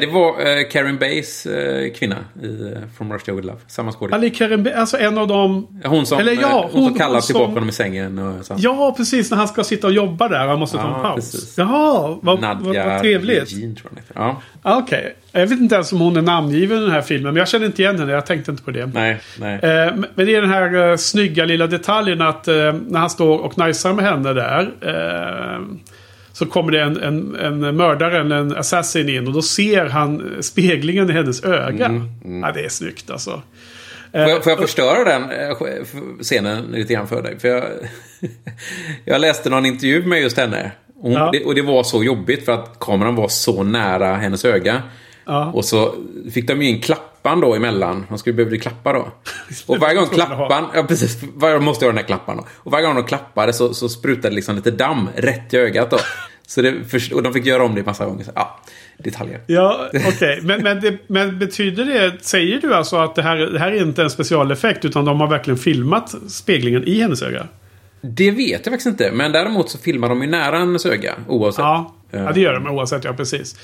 [0.00, 0.28] det var
[0.58, 3.58] eh, Karen Bays eh, kvinna i uh, From Russia With Love.
[3.66, 4.14] Samma skådis.
[4.14, 5.66] Ali Karimbe, alltså en av dem...
[5.84, 8.18] Hon som, Eller ja, eh, hon, hon- som kallar hon tillbaka som- honom i sängen.
[8.18, 8.54] Och så.
[8.58, 9.30] Ja, precis.
[9.30, 10.46] När han ska sitta och jobba där.
[10.46, 11.32] Han måste ta Ja, en paus.
[11.32, 11.58] precis.
[11.58, 13.52] Jaha, vad, vad, Nadja vad trevligt.
[13.52, 14.34] Jean, tror jag hon.
[14.62, 15.16] Ja, Okej.
[15.32, 17.34] Jag vet inte ens om hon är namngiven i den här filmen.
[17.34, 18.12] Men jag känner inte igen henne.
[18.12, 18.86] Jag tänkte inte på det.
[18.86, 19.54] nej, nej.
[19.54, 22.54] Eh, men det är den här eh, snygga lilla detaljen att eh,
[22.88, 24.70] när han står och najsar med henne där.
[24.80, 25.60] Eh,
[26.34, 30.32] så kommer det en, en, en mördare, eller en assassin in och då ser han
[30.40, 31.86] speglingen i hennes öga.
[31.86, 33.42] Mm, Ja, det är snyggt alltså.
[34.12, 35.56] Får jag, får jag förstöra den eh,
[36.22, 37.38] scenen lite grann för dig?
[37.40, 37.64] För jag,
[39.04, 40.70] jag läste någon intervju med just henne.
[41.00, 41.30] Hon, Ja.
[41.32, 44.82] det, och det var så jobbigt för att kameran var så nära hennes öga.
[45.24, 45.50] Ja.
[45.54, 45.94] Och så
[46.32, 48.06] fick de ju in klappan då emellan.
[48.08, 49.08] Man skulle behöva klappa då.
[49.66, 52.44] Och varje gång klappan, ja precis, varje gång måste jag ha den här klappan då.
[52.54, 55.98] Och varje gång de klappade så, så sprutade liksom lite damm rätt i ögat då.
[56.46, 56.74] Så det,
[57.12, 58.24] och de fick göra om det massa gånger.
[58.24, 58.60] Så, ja,
[58.98, 59.40] detaljer.
[59.46, 60.40] Ja, okej.
[60.42, 63.82] Men, men, det, men betyder det, säger du alltså att det här, det här är
[63.82, 67.46] inte en specialeffekt utan de har verkligen filmat speglingen i hennes öga?
[68.06, 69.10] Det vet jag faktiskt inte.
[69.12, 71.58] Men däremot så filmar de ju nära hennes öga oavsett.
[71.62, 73.04] Ja, ja det gör de oavsett.
[73.04, 73.56] Ja, precis.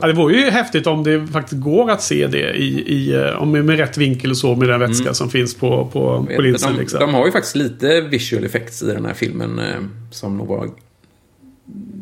[0.00, 3.42] Ja, det vore ju häftigt om det faktiskt går att se det i, i, eh,
[3.42, 6.72] om med rätt vinkel och så med den vätska som finns på, på, på linsen.
[6.74, 7.00] de, Liksom.
[7.00, 9.64] de har ju faktiskt lite visual effects i den här filmen eh,
[10.10, 10.68] som nog var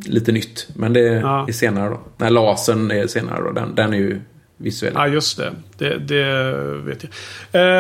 [0.07, 0.69] lite nytt.
[0.75, 1.45] Men det Ja.
[1.49, 2.01] är senare då.
[2.17, 3.51] När lasern är senare då.
[3.53, 4.21] Den, den är ju
[4.59, 4.93] visuell.
[4.95, 5.53] Ja, just det.
[5.79, 7.13] Det, det vet jag.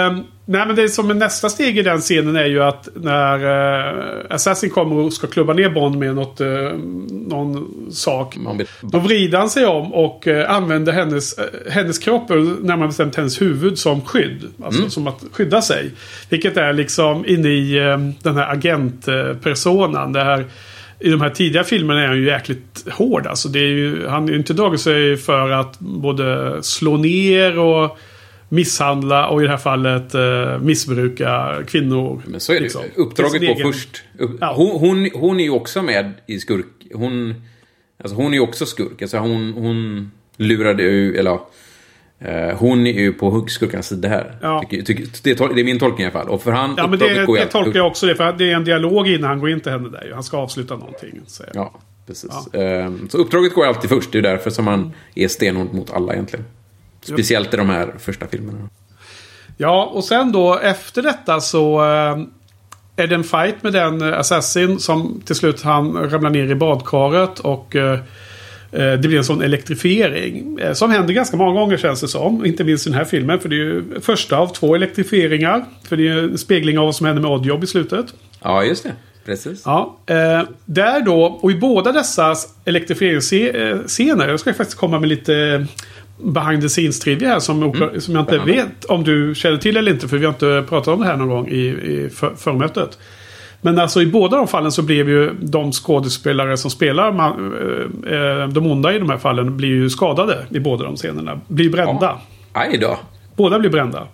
[0.06, 3.44] Ehm, nej, men det som är nästa steg i den scenen är ju att när
[3.44, 6.48] uh, Assassin kommer och ska klubba ner Bond med något, eh,
[7.10, 8.36] någon sak.
[8.80, 13.16] Då vrider han sig om och eh, använder hennes, eh, hennes kropp, eller närmare bestämt
[13.16, 14.44] hennes huvud, som skydd.
[14.62, 14.90] Alltså Mm.
[14.90, 15.90] som att skydda sig.
[16.28, 20.12] Vilket är liksom inne i eh, den här agentpersonan.
[20.12, 20.44] Det här,
[21.00, 23.26] I de här tidiga filmerna är han ju jäkligt hård.
[23.26, 27.58] Alltså det är ju, han har ju inte dragit sig för att både slå ner
[27.58, 27.98] och
[28.48, 32.22] misshandla och i det här fallet eh, missbruka kvinnor.
[32.26, 32.82] men så är det liksom.
[32.96, 34.02] Uppdraget var egen- först.
[34.18, 34.52] Upp, Ja.
[34.56, 36.66] hon, hon, hon är ju också med i skurk.
[36.94, 37.34] Hon,
[38.02, 39.02] alltså hon är ju också skurk.
[39.02, 41.38] Alltså hon, hon lurade ju, eller
[42.56, 44.38] hon är ju på skurkarnas sida här.
[44.42, 44.64] Ja.
[44.70, 44.76] Det,
[45.30, 46.28] är min tolkning i alla fall.
[46.28, 48.14] Och för han, Ja, men det, det tolkar jag också det.
[48.14, 50.10] För det är en dialog innan han går in till henne där.
[50.14, 51.20] Han ska avsluta någonting.
[51.38, 51.46] han.
[51.54, 51.72] Ja,
[52.06, 52.54] precis.
[52.54, 54.12] Ehm, Så uppdraget går alltid först.
[54.12, 56.44] Det är därför som man är stenhård mot alla egentligen.
[57.00, 58.58] Speciellt i de här första filmerna.
[59.56, 62.18] Ja, och sen då efter detta så eh,
[62.96, 66.54] är det en fight med den eh, Assassin som till slut han ramlar ner i
[66.54, 67.98] badkaret och eh, eh,
[68.70, 70.58] det blir en sån elektrifiering.
[70.58, 72.46] Eh, som händer ganska många gånger känns det som.
[72.46, 73.40] Inte minst i den här filmen.
[73.40, 75.64] För det är ju första av två elektrifieringar.
[75.88, 78.06] För det är ju en spegling av vad som händer med Oddjob i slutet.
[78.42, 78.92] Ja, just det.
[79.26, 79.62] Precis.
[79.64, 85.66] Ja, eh, där då, och i båda dessa elektrifieringsscener, jag ska faktiskt komma med lite
[86.24, 89.76] behind the scenes trivia här som, oklar- som jag inte vet om du känner till
[89.76, 90.08] eller inte.
[90.08, 92.98] För vi har inte pratat om det här någon gång i, i för, förmötet.
[93.60, 97.52] Men alltså i båda de fallen så blev ju de skådespelare som spelar man,
[98.06, 101.40] eh, eh, de onda i de här fallen blir ju skadade i båda de scenerna.
[101.48, 102.18] Blir brända.
[102.52, 102.60] Ja.
[102.60, 102.98] Aj då.
[103.36, 104.08] Båda blir brända.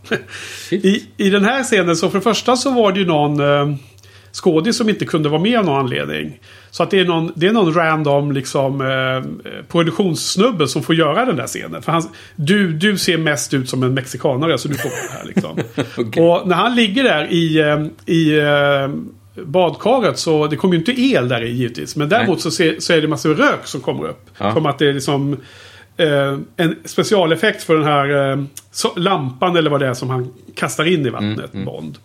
[0.71, 3.77] I, I den här scenen så för det första så var det ju någon eh,
[4.33, 6.41] skådis som inte kunde vara med av någon anledning.
[6.71, 11.25] Så att det är någon, det är någon random liksom, eh, produktionssnubbe som får göra
[11.25, 11.83] den där scenen.
[11.83, 12.03] För han,
[12.37, 15.59] du, du ser mest ut som en mexikanare så du får vara här liksom.
[16.07, 16.23] Okej.
[16.23, 18.89] Och när han ligger där i, eh, i eh,
[19.35, 21.97] badkaret så det kommer ju inte el där i givetvis.
[21.97, 24.31] Men däremot så, ser, så är det massor rök som kommer upp.
[24.39, 24.55] Ja.
[24.55, 25.37] Som att det är liksom
[25.97, 28.39] eh, en specialeffekt för den här eh,
[28.97, 31.99] lampan eller vad det är som han kastar in i vattnet, Bond.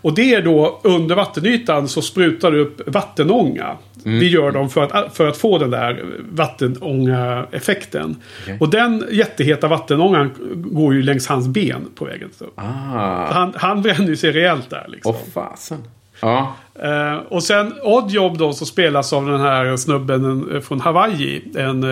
[0.00, 3.76] Och det är då under vattenytan så sprutar det upp vattenånga.
[4.02, 8.16] Det gör de för att, för att få den där vattenånga-effekten.
[8.42, 8.56] Okej.
[8.60, 12.30] Och den jätteheta vattenångan går ju längs hans ben på vägen.
[12.54, 12.62] Ah.
[13.32, 14.86] Han, han bränner ju sig rejält där.
[14.88, 15.14] Liksom.
[15.14, 15.78] Åh fasen.
[16.20, 16.56] Ja.
[16.82, 21.42] Eh, och sen Oddjob då som spelas av den här snubben från Hawaii.
[21.56, 21.84] En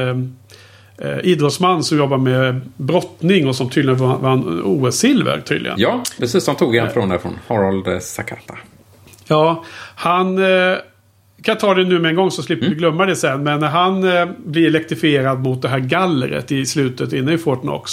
[0.99, 5.77] eh, idrottsman som jobbar med brottning och som tydligen vann, vann OS-silver tydligen.
[5.79, 6.47] ja, precis.
[6.47, 7.39] De tog en från därifrån.
[7.47, 8.55] Harold Sakata.
[9.27, 10.39] Ja, han...
[10.39, 10.77] Eh,
[11.43, 13.43] kan ta det nu med en gång så slipper vi glömma det sen.
[13.43, 17.61] Men när han eh, blir elektrifierad mot det här gallret i slutet inne i Fort
[17.61, 17.93] Knox.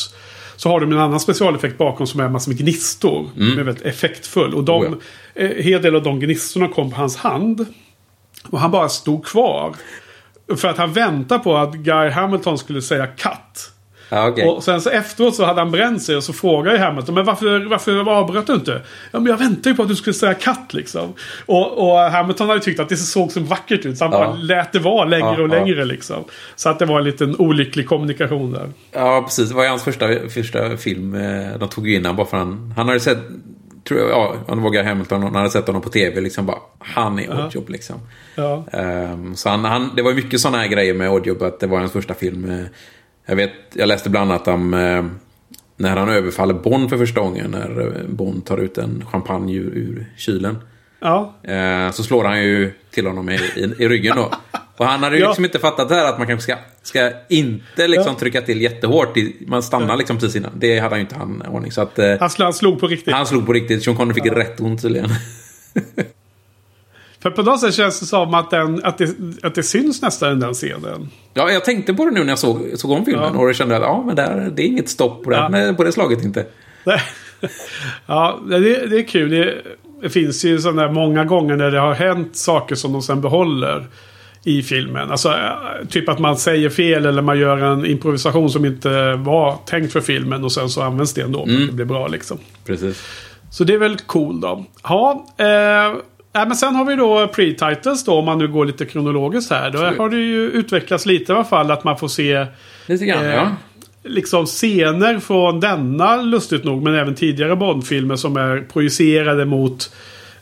[0.63, 3.29] Så har de en annan specialeffekt bakom som är massor med gnistor.
[3.49, 4.53] Som är väldigt effektfull.
[4.53, 4.93] Och de, Oh
[5.35, 7.65] eh, hel del av de gnistorna kom på hans hand.
[8.49, 9.75] Och han bara stod kvar.
[10.57, 13.72] För att han väntade på att Guy Hamilton skulle säga cut.
[14.15, 14.45] Ja, okej.
[14.47, 17.25] Och sen så efteråt så hade han bränt sig och så frågade jag Hamilton men
[17.25, 18.81] varför, varför avbröt du inte?
[19.11, 21.13] Ja men jag väntade ju på att du skulle säga katt liksom.
[21.45, 24.19] Och, och Hamilton hade tyckt att det såg så vackert ut så han Ja.
[24.19, 25.59] bara lät det vara längre Ja, och ja.
[25.59, 26.23] längre liksom.
[26.55, 28.69] Så att det var en liten olycklig kommunikation där.
[28.91, 29.49] Ja, precis.
[29.49, 31.15] Det var ju hans första, första film.
[31.15, 32.73] eh, De tog ju in honom bara för han...
[32.77, 33.17] Han hade sett...
[33.87, 35.17] Tror jag, ja, om det var Guy Hamilton.
[35.23, 36.21] och Han hade sett honom på tv.
[36.21, 37.95] Liksom bara, han är Oddjob liksom.
[38.35, 38.65] Ja.
[38.71, 41.41] Ehm, så han, han, det var mycket sådana här grejer med Oddjob.
[41.43, 42.65] Att det var hans första film.
[43.25, 44.73] Jag vet, jag läste bland annat om...
[44.73, 45.05] eh,
[45.77, 47.51] När han överfaller Bond för första gången.
[47.51, 50.57] När eh, Bond tar ut en champagne ur, ur kylen.
[50.99, 51.35] Ja.
[51.43, 54.31] Eh, så slår han ju till honom i, i, i ryggen då.
[54.77, 55.27] Och han hade ju Ja.
[55.27, 58.19] liksom inte fattat här att man kanske ska, ska inte liksom Ja.
[58.19, 59.17] trycka till jättehårt.
[59.47, 60.51] Man stannar liksom precis innan.
[60.55, 61.71] Det hade han ju inte han ordning.
[61.71, 63.13] Så att Han, slog, han slog på riktigt.
[63.13, 63.83] han slog på riktigt.
[63.83, 65.09] Sean Connery fick rätt ont tydligen.
[67.23, 69.09] För på något sätt känns det som att, den, att, det,
[69.43, 71.09] att det syns nästan i den scenen.
[71.33, 73.31] Ja, jag tänkte på det nu när jag såg, såg om filmen.
[73.33, 73.39] Ja.
[73.39, 75.49] Och jag kände att ja, men där, det är inget stopp på det, Ja.
[75.49, 76.45] men på det slaget inte.
[78.05, 79.29] Ja, det, det är kul.
[79.29, 79.53] Det,
[80.01, 83.21] det finns ju sådana där många gånger när det har hänt saker som de sen
[83.21, 83.87] behåller
[84.43, 85.11] i filmen.
[85.11, 89.57] Alltså eh, typ att man säger fel eller man gör en improvisation som inte var
[89.65, 92.37] tänkt för filmen och sen så används det ändå att det blir bra liksom.
[92.65, 93.03] Precis.
[93.51, 94.65] Så det är väl cool då.
[94.83, 95.97] Ja, eh,
[96.33, 99.69] nej, men sen har vi då pre-titles då om man nu går lite kronologiskt här.
[99.71, 99.99] Då Absolut.
[99.99, 102.45] har det ju utvecklats lite i alla fall att man får se
[102.85, 103.51] Lite grann, Eh, ja.
[104.03, 109.91] liksom scener från denna, lustigt nog, men även tidigare Bondfilmer som är projicerade mot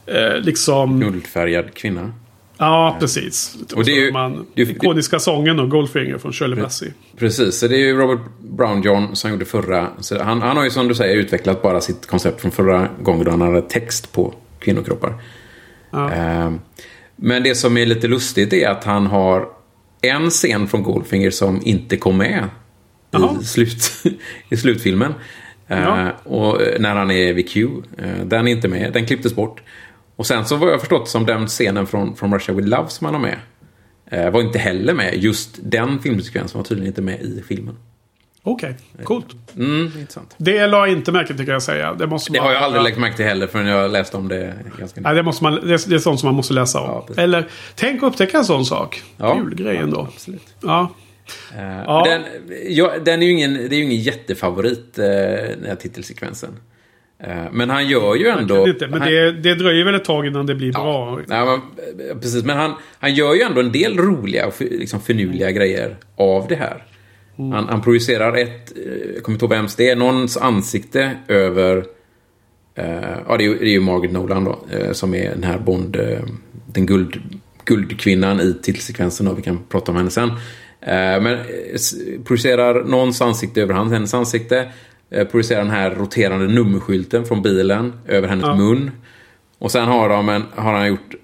[0.05, 0.99] eh, liksom...
[0.99, 2.11] Guldfärgad kvinna.
[2.57, 3.55] Ja, precis.
[3.75, 6.89] Och det är ju- man, det ikoniska sången och Goldfinger från Shirley Bassey.
[7.17, 9.87] Precis, så det är ju Robert Brown John som gjorde förra.
[10.21, 13.31] Han, han har ju som du säger utvecklat bara sitt koncept från förra gången då
[13.31, 15.13] han hade text på kvinnokroppar.
[15.91, 16.11] Ja.
[16.11, 16.59] Ehm,
[17.15, 19.47] men det som är lite lustigt är att han har
[20.01, 22.49] en scen från Goldfinger som inte kom med
[23.41, 23.91] i, slut,
[24.49, 25.13] i slutfilmen.
[25.67, 26.11] Ehm, Ja.
[26.23, 27.67] och eh, när han är vid Q.
[27.97, 29.61] Eh, den är inte med, den klipptes bort.
[30.15, 33.05] Och sen så var jag förstått som den scenen från, från Russia With Love som
[33.05, 33.37] han har med.
[34.11, 35.15] eh, var inte heller med.
[35.23, 37.77] Just den filmsekvensen var tydligen inte med i filmen.
[38.43, 39.25] Okej, coolt.
[39.57, 40.35] Mm, intressant.
[40.37, 41.93] Det la jag inte märke till kan jag säga.
[41.93, 42.83] Det, måste Det man- har jag aldrig ja.
[42.83, 45.73] lagt märke till heller förrän jag läste om det ganska Nej, det, måste man, det,
[45.73, 47.03] är, det är sånt som man måste läsa om.
[47.15, 47.21] Ja.
[47.23, 49.03] Eller tänk att upptäcka en sån sak.
[49.17, 49.35] Ja.
[49.35, 50.07] Kul grej ändå.
[50.13, 50.55] Absolut.
[50.61, 50.91] Ja.
[51.57, 52.03] Eh, Ja.
[52.09, 52.21] Den,
[52.69, 56.49] ja, den är ju ingen, det är ju ingen jättefavorit, eh, den här titelsekvensen.
[57.23, 58.67] Eh, men han gör ju ändå...
[58.67, 61.19] Inte, men han, det, det dröjer väl ett tag innan det blir bra.
[61.27, 61.61] Nej, men,
[62.21, 65.95] precis, men han, han gör ju ändå en del roliga och för- liksom förnuliga grejer
[66.17, 66.83] av det här.
[67.37, 67.51] Mm.
[67.51, 71.85] Han, han projicerar ett, eh, jag kommer inte ihåg vems det är, någons ansikte över...
[72.75, 75.43] Eh, ja, det är, ju, det är ju Margaret Nolan då, eh, som är den
[75.43, 75.95] här Bond...
[75.95, 76.19] Eh,
[76.65, 77.21] den guld,
[77.65, 80.31] guldkvinnan i titelsekvensen och vi kan prata om henne sen.
[81.23, 81.37] Men
[82.25, 84.71] projicerar någons ansikte över hans, hennes ansikte.
[85.31, 88.55] Projicerar den här roterande nummerskylten från bilen över hennes Ja.
[88.55, 88.91] mun.
[89.59, 91.15] Och sen har, de en, har han gjort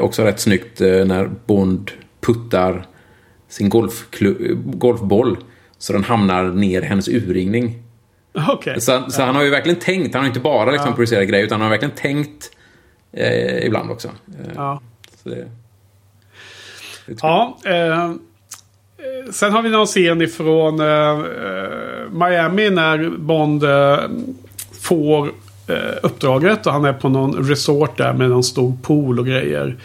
[0.00, 2.86] också rätt snyggt när Bond puttar
[3.54, 3.68] sin
[4.64, 5.36] golfboll.
[5.78, 7.82] Så den hamnar ner i hennes urringning.
[8.48, 8.80] Okej.
[8.80, 10.14] Så, så han har ju verkligen tänkt.
[10.14, 12.50] Han har inte bara liksom projicerat grejer utan han har verkligen tänkt
[13.12, 14.08] eh, ibland också.
[14.08, 14.80] Eh, Ja.
[15.22, 15.48] så det,
[17.06, 18.12] det Ja, eh, eh,
[19.32, 23.64] sen har vi någon scen ifrån eh, eh, Miami när Bond
[24.80, 25.32] får
[26.02, 29.76] uppdraget och han är på någon resort där med någon stor pool och grejer.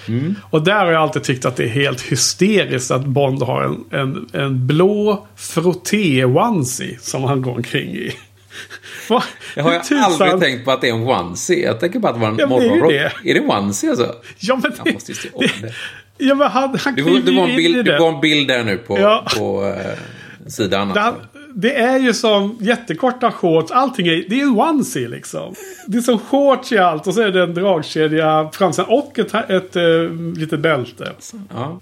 [0.50, 4.00] Och där har jag alltid tyckt att det är helt hysteriskt att Bond har en,
[4.00, 8.12] en, en blå frotté-onesie som han går omkring i.
[9.10, 9.24] Vad-
[9.56, 11.66] jag har tusan- aldrig tänkt på att det är en onesie.
[11.66, 12.92] Jag tänker bara att det var en Ja, det är morgonrock.
[12.92, 13.30] det.
[13.30, 14.16] Är det en onesie alltså?
[14.40, 15.74] Ja, men Jag måste ju se om det.
[16.18, 17.92] Ja, men han, han Det var, det, kliver var en bild, det.
[17.92, 19.26] det var en bild där nu på, Ja.
[19.38, 20.90] på eh, sidan.
[20.90, 21.22] Det, Alltså.
[21.56, 23.72] Det är ju som jättekorta shorts.
[23.72, 25.54] Allting är, det är en onesie liksom.
[25.88, 29.34] Det är som shorts i allt och så är det en dragkedja framsidan och ett,
[29.34, 31.12] ett, ett litet bälte.
[31.54, 31.80] Ja.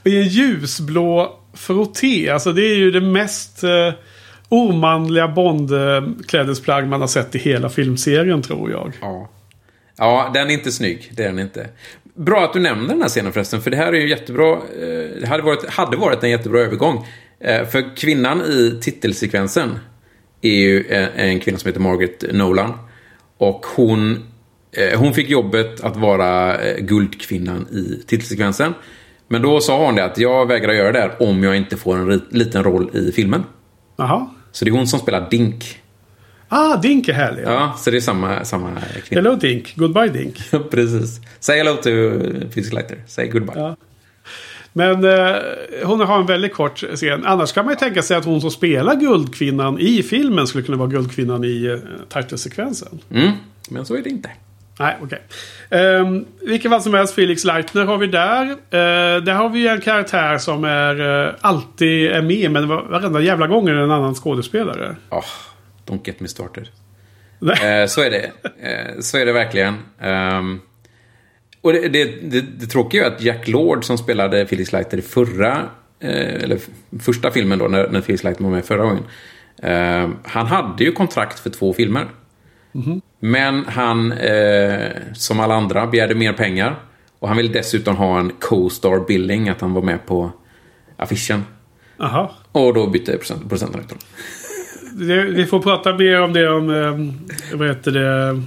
[0.00, 2.28] Och i en ljusblå frotté.
[2.30, 3.92] Alltså det är ju det mest eh,
[4.48, 8.92] omanliga Bond-klädesplagg man har sett i hela filmserien tror jag.
[9.00, 9.28] Ja.
[9.96, 11.12] ja, den är inte snygg.
[11.16, 11.66] Det är den inte.
[12.14, 14.52] Bra att du nämner den här scenen förresten, för det här är ju jättebra.
[14.52, 17.06] eh, Det hade varit, hade varit en jättebra övergång.
[17.40, 19.78] Eh, För kvinnan i titelsekvensen
[20.42, 22.72] är ju en, en kvinna som heter Margaret Nolan.
[23.38, 24.22] Och hon,
[24.72, 28.74] eh, hon fick jobbet att vara eh, guldkvinnan i titelsekvensen.
[29.28, 31.96] Men då sa hon det att jag vägrar göra det här om jag inte får
[32.12, 33.44] en liten roll i filmen.
[33.96, 34.26] Jaha.
[34.52, 35.80] Så det är hon som spelar Dink.
[36.48, 37.42] Ah, Dink är härlig.
[37.44, 37.52] Ja.
[37.52, 38.70] Ja, så det är samma, samma
[39.04, 39.22] kvinna.
[39.22, 40.50] Hello Dink, goodbye Dink.
[40.70, 41.20] Precis.
[41.40, 41.90] Say hello to
[42.54, 42.98] Physics Lighter.
[43.06, 43.54] Say goodbye.
[43.60, 43.76] Ja.
[44.76, 45.36] Men eh,
[45.84, 47.24] hon har en väldigt kort scen.
[47.26, 50.78] Annars kan man ju tänka sig att hon som spelar Guldkvinnan i filmen skulle kunna
[50.78, 51.78] vara Guldkvinnan i eh,
[52.22, 53.00] titelsekvensen.
[53.10, 53.30] Mm,
[53.70, 54.30] men så är det inte.
[54.78, 55.22] Nej, okej.
[56.00, 58.44] Um, vilken fall som helst, Felix Leitner har vi där.
[58.50, 63.20] Uh, där har vi en karaktär som är, uh, alltid är med, men var- varenda
[63.20, 64.96] jävla gång är det en annan skådespelare.
[65.10, 65.24] Oh,
[65.86, 66.68] don't get me started.
[67.42, 68.30] Eh, så är det.
[68.60, 69.74] Eh, så är det verkligen.
[70.00, 70.60] Ehm,
[71.66, 75.02] och det, det, det, det tråkiga är att Jack Lord som spelade Felix Leiter i
[75.02, 75.62] förra,
[76.00, 76.58] eh, eller
[77.00, 79.04] första filmen då, när, när Felix Leiter var med förra gången.
[79.62, 82.06] Eh, han hade ju kontrakt för två filmer.
[83.20, 86.78] Men han, eh, som alla andra, begärde mer pengar.
[87.18, 90.30] Och han ville dessutom ha en co-star billing, att han var med på
[90.96, 91.44] affischen.
[91.96, 92.30] Jaha.
[92.52, 95.34] Och då bytte producenten ut honom.
[95.34, 97.12] Vi får prata mer om det om, um,
[97.54, 98.42] vad heter det,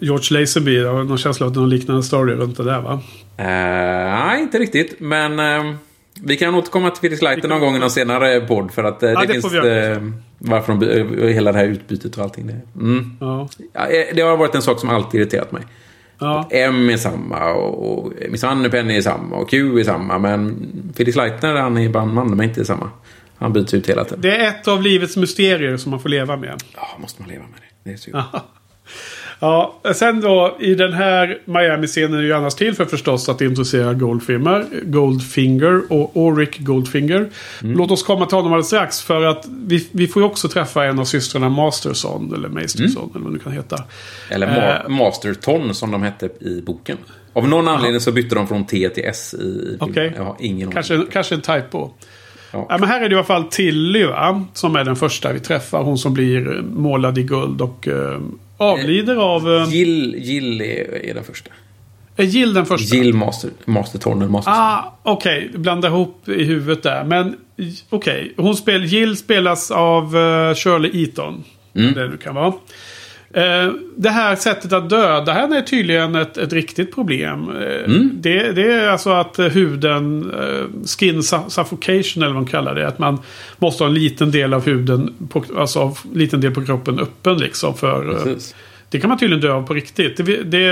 [0.00, 0.82] George Lazenby.
[0.82, 3.00] Jag har någon känsla av att någon liknande story runt det där va?
[3.36, 5.00] Eh, nej, inte riktigt.
[5.00, 5.74] Men eh,
[6.22, 8.72] vi kan återkomma till Felix Leiter någon gång i någon senare podd.
[8.72, 10.02] För att eh, Ja, det, det finns eh,
[10.38, 12.46] varför de, hela det här utbytet och allting.
[12.46, 13.16] Det, mm.
[13.20, 13.48] Ja.
[13.72, 15.62] ja, det har varit en sak som alltid irriterat mig.
[16.18, 16.48] ja.
[16.50, 20.18] M är samma och, och Miss Moneypenny är samma och Q är samma.
[20.18, 22.90] Men Felix Leiter, han är bandman, men inte samma.
[23.36, 24.20] Han byts ut hela tiden.
[24.20, 26.62] Det är ett av livets mysterier som man får leva med.
[26.76, 27.90] Ja, måste man leva med det.
[27.90, 28.10] Det är så
[29.40, 33.94] Ja, sen då i den här Miami-scenen är ju annars till för förstås att introducera
[33.94, 37.28] Goldfinger, Goldfinger och Oric Goldfinger.
[37.60, 40.84] Låt oss komma till honom alldeles strax för att vi, vi får ju också träffa
[40.84, 43.84] en av systrarna Masterson eller Masterson eller vad nu kan heta.
[44.30, 46.96] Eller Ma- Masterton som de hette i boken.
[47.32, 49.76] Av någon anledning så bytte de från T till S i, filmen.
[49.80, 50.12] Okej.
[50.16, 50.72] Jag har ingen.
[50.72, 51.90] Kanske, kanske en typo.
[52.52, 52.66] Ja.
[52.68, 54.44] Ja, men här är det i alla fall Tilly va?
[54.54, 55.82] Som är den första vi träffar.
[55.82, 58.20] Hon som blir eh, målad i guld och eh,
[58.56, 59.54] avlider av...
[59.54, 61.50] Eh, Jill, Jill är, är den första.
[62.16, 62.96] är Jill den första?
[62.96, 64.52] Jill Master, Masterton eller Master.
[64.52, 65.50] Ah, okej.
[65.54, 67.04] Blanda ihop i huvudet där.
[67.04, 67.36] Men
[67.90, 68.34] okej.
[68.36, 71.44] Hon spel, Jill spelas av uh, Shirley Eaton.
[71.74, 71.94] Mm.
[71.94, 72.52] Det nu kan vara.
[73.34, 77.48] Eh, det här sättet att döda henne är tydligen ett, ett riktigt problem.
[77.48, 78.10] Eh, Mm.
[78.14, 80.32] det, det är alltså att eh, huden,
[80.98, 82.88] skin su- suffocation eller vad man kallar det.
[82.88, 83.18] Att man
[83.58, 87.36] måste ha en liten del av huden, på, alltså av, liten del på kroppen öppen
[87.38, 87.74] liksom.
[87.74, 88.54] För, Precis.
[88.90, 90.16] det kan man tydligen dö av på riktigt.
[90.16, 90.66] Det, det,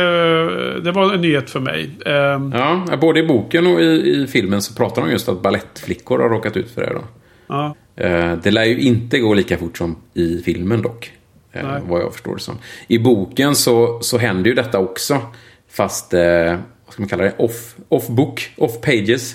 [0.81, 1.91] det var en nyhet för mig.
[2.07, 2.13] Eh,
[2.53, 3.85] Ja, både i boken och i,
[4.23, 6.93] i filmen så pratar de just att ballettflickor har råkat ut för det.
[6.95, 7.05] Då.
[7.49, 7.75] ja.
[8.43, 11.13] Det lär ju inte gå lika fort som i filmen dock.
[11.53, 11.81] Eh, Nej.
[11.87, 12.59] vad jag förstår det som.
[12.87, 15.21] I boken så, så händer ju detta också.
[15.71, 16.23] Fast, eh,
[16.85, 17.35] vad ska man kalla det?
[17.39, 19.35] Off, off book, off pages.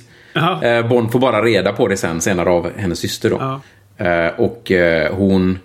[0.64, 3.62] Eh, Bond får bara reda på det sen senare av hennes syster då.
[4.06, 5.60] Eh, och eh, hon,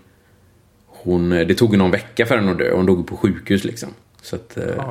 [0.87, 1.31] hon...
[1.31, 2.73] Det tog någon vecka för henne att dö.
[2.75, 3.89] Hon dog på sjukhus liksom.
[4.23, 4.85] Så att, eh,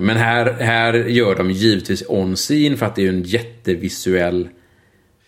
[0.00, 4.48] Men här, här gör de givetvis on scene för att det är ju en jättevisuell...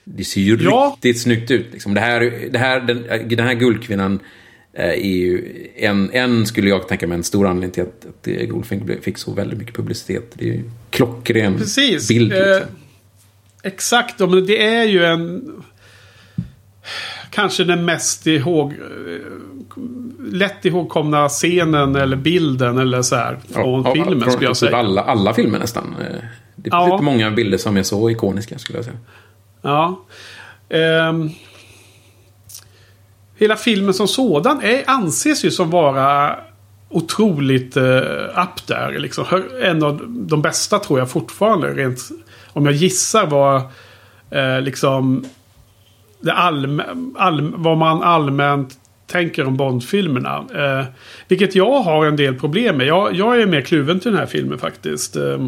[0.04, 0.92] Det ser ju Ja.
[0.94, 1.66] riktigt snyggt ut.
[1.72, 1.94] Liksom.
[1.94, 4.20] Det här, det här, den, den här guldkvinnan
[4.78, 8.28] eh, är ju en, en, skulle jag tänka mig, en stor anledning till att, att
[8.28, 10.30] eh, Goldfinger fick så väldigt mycket publicitet.
[10.34, 12.08] Det är ju klockren Precis.
[12.08, 12.32] bild.
[12.32, 12.66] Eh, Liksom.
[13.62, 15.52] exakt, men det är ju en...
[17.30, 18.72] Kanske den mest ihåg...
[18.72, 18.78] eh,
[20.32, 24.58] Lätt ihågkomna scenen eller bilden eller så här från Ja, filmen från skulle jag typ
[24.58, 24.76] säga.
[24.76, 25.96] Alla, alla filmer nästan.
[26.00, 26.06] Eh,
[26.56, 26.92] Det finns Ja.
[26.92, 28.96] inte många bilder som är så ikoniska skulle jag säga.
[29.62, 30.04] Ja.
[30.68, 31.30] Ehm,
[33.38, 36.36] hela filmen som sådan är, anses ju som vara
[36.90, 38.98] otroligt eh, up där.
[38.98, 39.24] Liksom.
[39.62, 41.74] En av de bästa tror jag fortfarande.
[41.74, 42.00] Rent,
[42.52, 43.62] om jag gissar vad
[44.30, 45.24] eh, liksom
[46.20, 46.84] det allmä,
[47.16, 50.44] all, vad man allmänt tänker om Bond-filmerna.
[50.54, 50.84] Eh,
[51.28, 52.86] vilket jag har en del problem med.
[52.86, 55.16] Jag, jag är mer kluven till den här filmen faktiskt.
[55.16, 55.38] Eh,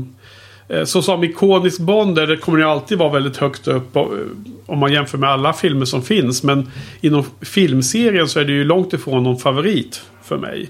[0.84, 4.04] så som ikonisk Bond det kommer det alltid vara väldigt högt upp eh,
[4.66, 6.42] om man jämför med alla filmer som finns.
[6.42, 10.68] Men inom filmserien så är det ju långt ifrån någon favorit för mig.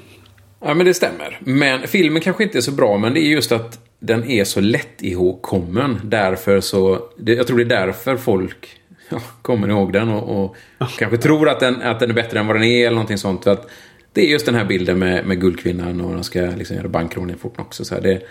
[0.64, 1.38] Ja, men det stämmer.
[1.40, 4.61] Men filmen kanske inte är så bra, men det är just att den är så
[4.61, 6.01] lätt ihågkommen.
[6.05, 6.98] Därför så...
[7.18, 8.68] Det, jag tror det är därför folk
[9.09, 10.57] ja, kommer ihåg den och, och
[10.98, 13.44] kanske tror att den, att den är bättre än vad den är eller någonting sånt.
[13.44, 13.70] För att
[14.12, 17.30] det är just den här bilden med, med guldkvinnan och de ska liksom göra bankrån
[17.30, 17.84] i forten också.
[17.84, 18.22] Så här, det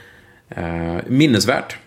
[0.50, 1.78] eh, minnesvärt.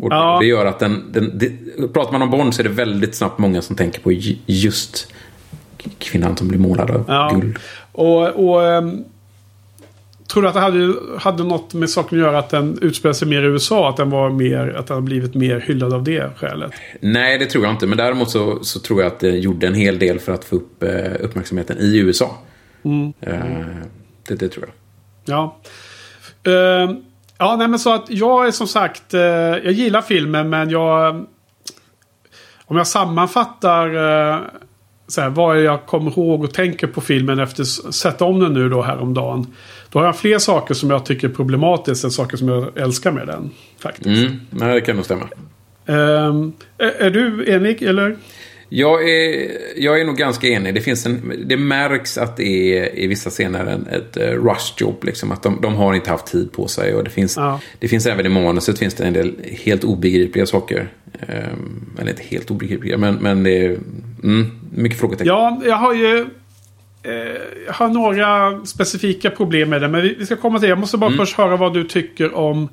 [0.00, 0.38] Och Ja.
[0.40, 1.52] Det gör att den, den det,
[1.92, 5.12] Pratar man om Bond så är det väldigt snabbt många som tänker på ju- just
[5.98, 7.30] kvinnan som blir målad av Ja.
[7.34, 7.58] guld.
[7.92, 9.04] Och, och ehm,
[10.32, 13.28] Tror du att det hade, hade något med saken att göra att den utspelar sig
[13.28, 13.88] mer i USA?
[13.88, 16.72] Att den var mer, att den har blivit mer hyllad av det skälet?
[17.00, 17.86] Nej, det tror jag inte.
[17.86, 20.56] Men däremot så, så tror jag att det gjorde en hel del för att få
[20.56, 22.38] upp eh, uppmärksamheten i USA.
[22.84, 23.12] Mm.
[23.20, 23.40] Eh,
[24.28, 24.74] det, det, tror jag.
[25.34, 25.56] Ja.
[26.52, 26.96] Uh,
[27.42, 31.26] ja, nej men så att jag är som sagt, uh, jag gillar filmen men jag...
[32.64, 34.40] Om jag sammanfattar uh,
[35.06, 38.54] så här, vad jag kommer ihåg och tänker på filmen efter att sett om den
[38.54, 39.46] nu då häromdagen.
[39.90, 43.12] Då har jag fler saker som jag tycker är problematiskt än saker som jag älskar
[43.12, 43.50] med den.
[43.78, 44.06] Faktiskt.
[44.06, 45.28] Mm, nej, det kan nog stämma.
[45.86, 48.16] Um, är, är, du enig eller?
[48.74, 50.74] Jag är, jag är nog ganska enig.
[50.74, 55.04] Det, finns en, det märks att det är i vissa scener en, ett uh, rush-jobb.
[55.04, 56.94] Liksom, att de, de, har inte haft tid på sig.
[56.94, 57.60] Och det finns, ja.
[57.78, 60.88] det finns även i manuset finns det en del helt obegripliga saker.
[61.28, 63.78] Um, eller inte helt obegripliga, men, men det är
[64.22, 65.26] mm, mycket frågetecken.
[65.26, 66.20] Ja, jag har ju
[67.02, 67.12] eh,
[67.66, 69.88] jag har några specifika problem med det.
[69.88, 70.70] Men vi, vi ska komma till det.
[70.70, 71.18] Jag måste bara mm.
[71.18, 72.68] först höra vad du tycker om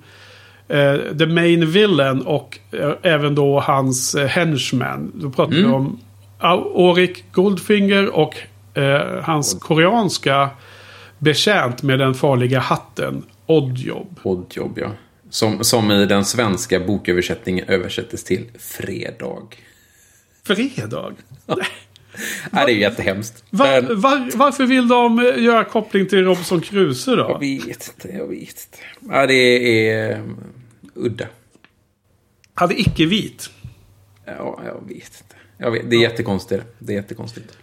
[0.69, 5.11] eh, The Main Villain och eh, även då hans eh, henchman.
[5.15, 5.67] Då pratar mm.
[5.67, 5.99] vi om
[6.39, 8.35] Auric Goldfinger och
[8.73, 10.49] eh, hans koreanska
[11.17, 13.23] betjänt med den farliga hatten.
[13.45, 14.19] Oddjob.
[14.23, 14.91] Oddjob, ja.
[15.29, 19.47] Som, som i den svenska boköversättningen översättes till fredag.
[20.43, 21.13] Fredag?
[21.45, 21.57] Nej,
[22.51, 23.43] det är jättehemskt.
[23.49, 27.21] Var, var, varför vill de göra koppling till Robinson Crusoe då?
[27.21, 29.13] Jag vet inte, jag vet inte.
[29.13, 30.23] Ja, det är
[30.93, 31.27] udda.
[32.53, 33.49] Hade icke vit?
[34.25, 35.35] Ja, jag vet inte.
[35.57, 36.63] Jag vet, det är jättekonstigt.
[36.79, 37.57] Det är jättekonstigt.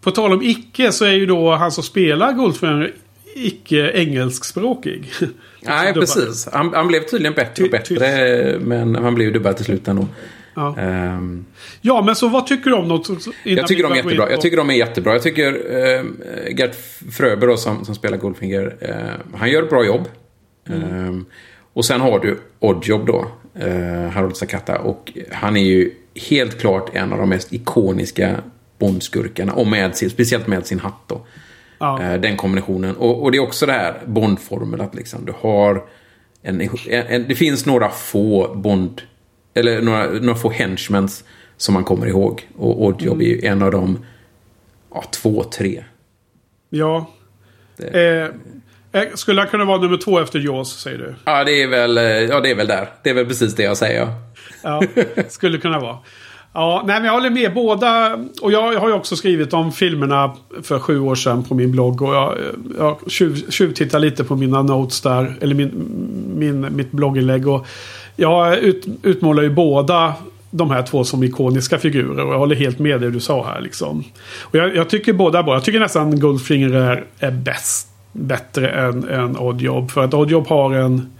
[0.00, 2.94] På tal om icke så är ju då han som spelar Goldfinger
[3.34, 5.12] icke engelskspråkig.
[5.60, 6.48] Nej, precis.
[6.52, 8.58] Han, han, blev tydligen bättre och bättre.
[8.60, 10.08] Men han blev dubbad till slut ändå.
[10.54, 10.74] Ja.
[10.78, 11.44] Um,
[11.80, 13.08] ja, men så vad tycker du om något?
[13.44, 14.30] Jag tycker de är jättebra.
[14.30, 15.12] Jag tycker de är jättebra.
[15.12, 16.76] Jag tycker uh, Gert
[17.12, 20.08] Fröber då, som, som spelar Goldfinger, uh, han gör ett bra jobb.
[20.68, 21.08] Mm.
[21.08, 21.26] Um,
[21.74, 23.26] och sen har du Oddjob då,
[23.64, 24.78] uh, Harold Sakata.
[24.78, 25.90] Och han är ju
[26.30, 28.36] helt klart en av de mest ikoniska
[28.78, 29.52] Bondskurkarna.
[29.52, 31.20] Och med sin, speciellt med sin hatt då.
[31.78, 32.00] Ja.
[32.02, 32.96] Uh, den kombinationen.
[32.96, 35.84] Och, och, det är också det här Bondformel att liksom du har
[36.42, 39.02] en, en, en, det finns några få Bond
[39.54, 41.24] eller några, några få henchmens
[41.56, 42.48] som man kommer ihåg.
[42.56, 43.26] Och Oddjob mm.
[43.26, 43.98] är ju en av dem.
[44.94, 45.84] Ja, två, tre.
[46.70, 47.10] Ja.
[47.76, 48.18] Det...
[48.18, 48.30] Eh, eh,
[49.14, 51.14] skulle han kunna vara nummer två efter Jaws, säger du?
[51.24, 52.88] Ja, det är väl, eh, ja, det är väl där.
[53.02, 54.08] Det är väl precis det jag säger.
[54.62, 54.82] Ja,
[55.28, 55.96] skulle kunna vara.
[56.54, 57.54] Ja, nej, men jag håller med.
[57.54, 61.72] Båda, och jag, har ju också skrivit om filmerna för sju år sedan på min
[61.72, 62.02] blogg.
[62.02, 62.38] Och jag,
[62.78, 65.34] jag tjuv, tjuvtittar lite på mina notes där.
[65.40, 65.70] Eller min,
[66.34, 67.48] min, mitt blogginlägg.
[67.48, 67.66] Och
[68.16, 70.14] jag ut, utmålar ju båda
[70.50, 72.24] de här två som ikoniska figurer.
[72.24, 73.60] Och jag håller helt med det du sa här.
[73.60, 74.04] Liksom.
[74.42, 75.54] Och jag, jag tycker båda bra.
[75.54, 77.88] Jag tycker nästan Goldfinger är, är bäst.
[78.14, 79.90] Bättre än, än Oddjob.
[79.90, 81.10] För att Oddjob har en...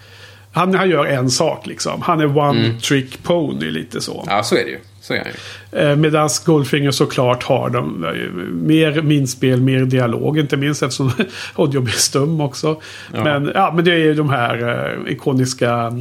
[0.53, 2.03] Han, han gör en sak liksom.
[2.03, 2.81] Han är one mm.
[2.81, 4.25] trick pony lite så.
[4.27, 4.79] Ja, så är det ju.
[5.01, 5.27] Så är
[5.73, 8.11] det eh, Medan Goldfinger såklart har de eh,
[8.53, 10.39] mer minspel, mer dialog.
[10.39, 11.11] Inte minst eftersom
[11.55, 12.81] Oddjob är stum också.
[13.15, 13.25] Ja.
[13.25, 15.93] Men, ja, men det är ju de här eh, ikoniska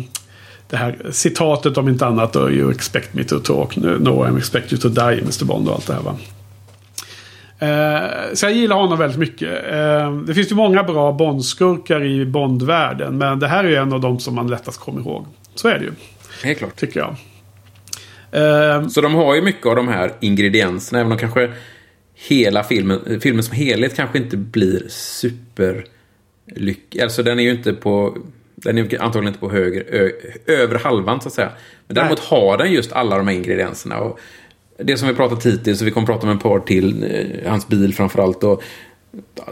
[0.70, 2.34] det här citatet om inte annat.
[2.34, 5.76] Då, you expect me to talk, no I expect you to die, Mr Bond och
[5.76, 6.16] allt det här va.
[7.64, 9.72] Eh, så jag gillar honom väldigt mycket.
[9.72, 13.18] Eh, det finns ju många bra Bondskurkar i Bondvärlden.
[13.18, 15.26] Men det här är ju en av dem som man lättast kommer ihåg.
[15.55, 15.91] Så är det ju.
[16.43, 16.76] Helt klart.
[16.76, 17.16] Tycker jag.
[18.32, 20.99] Eh, så de har ju mycket av de här ingredienserna.
[20.99, 21.51] Även om kanske
[22.28, 25.86] hela filmen, filmen som helhet kanske inte blir super
[26.55, 27.03] lyckad.
[27.03, 28.18] Alltså den är ju inte på
[28.55, 30.09] den är antagligen inte på höger, ö,
[30.47, 31.51] övre halvan så att säga.
[31.88, 32.39] Men däremot Nej.
[32.39, 33.99] har den just alla de här ingredienserna.
[33.99, 34.20] Och
[34.78, 37.68] det som vi pratat hittills, och vi kommer prata om en par till, eh, hans
[37.68, 38.44] bil framförallt.
[38.44, 38.64] Och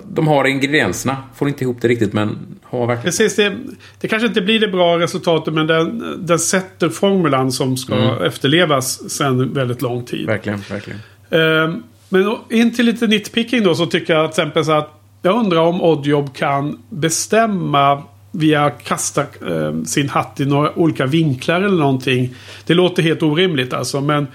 [0.03, 1.17] de har ingredienserna.
[1.35, 3.03] Får inte ihop det riktigt men har verkligen...
[3.03, 3.57] Precis, det,
[4.01, 8.23] det kanske inte blir det bra resultatet men den, den sätter formulan som ska mm.
[8.23, 10.25] efterlevas sedan väldigt lång tid.
[10.25, 10.99] Verkligen, verkligen.
[11.33, 11.75] Uh,
[12.09, 15.59] men in till lite nitpicking då så tycker jag till exempel så att jag undrar
[15.59, 22.35] om Oddjob kan bestämma via kasta eh, sin hatt i några olika vinklar eller någonting.
[22.65, 24.01] Det låter helt orimligt alltså.
[24.01, 24.27] Men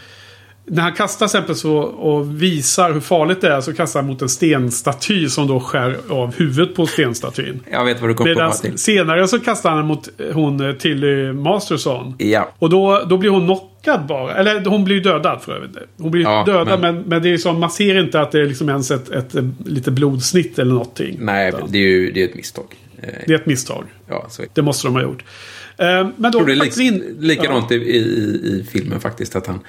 [0.69, 4.23] när han kastar exempel så och visar hur farligt det är så kastar han mot
[4.23, 7.61] en stenstaty som då skär av huvudet på stenstatyn.
[7.71, 8.79] Jag vet vad du kommer komma till.
[8.79, 12.15] Senare så kastar han mot hon eh, Tilly Masterson.
[12.19, 12.53] Ja.
[12.59, 14.35] Och då, då blir hon knockad bara.
[14.35, 15.77] Eller hon blir dödad för övrigt.
[15.99, 16.95] Hon blir ja, dödad men...
[16.95, 19.35] men, men, det är som man ser inte att det är liksom ens ett, ett,
[19.35, 21.17] ett lite blodsnitt eller någonting.
[21.21, 22.75] Nej, det är ju det är ett misstag.
[23.27, 23.85] Det är ett misstag.
[24.09, 25.25] Ja, så det måste de ha gjort.
[25.77, 27.17] Eh, men då, jag tror det är lik, in...
[27.19, 27.77] likadant ja.
[27.77, 29.37] i, i, i filmen faktiskt.
[29.37, 29.61] Att han,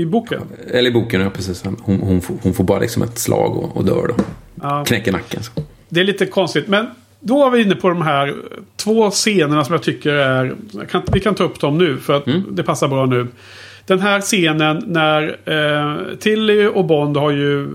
[0.00, 0.42] I boken?
[0.70, 1.64] Eller i boken, ja precis.
[1.64, 4.24] Hon, hon, får, hon får bara liksom ett slag och, och dör då.
[4.62, 4.84] Ja.
[4.84, 5.42] Knäcker nacken.
[5.42, 5.50] Så.
[5.88, 6.68] Det är lite konstigt.
[6.68, 6.86] Men
[7.20, 8.34] då är vi inne på de här
[8.76, 10.54] två scenerna som jag tycker är...
[10.90, 12.44] Kan, vi kan ta upp dem nu för att mm.
[12.50, 13.26] det passar bra nu.
[13.86, 17.68] Den här scenen när eh, Tilly och Bond har ju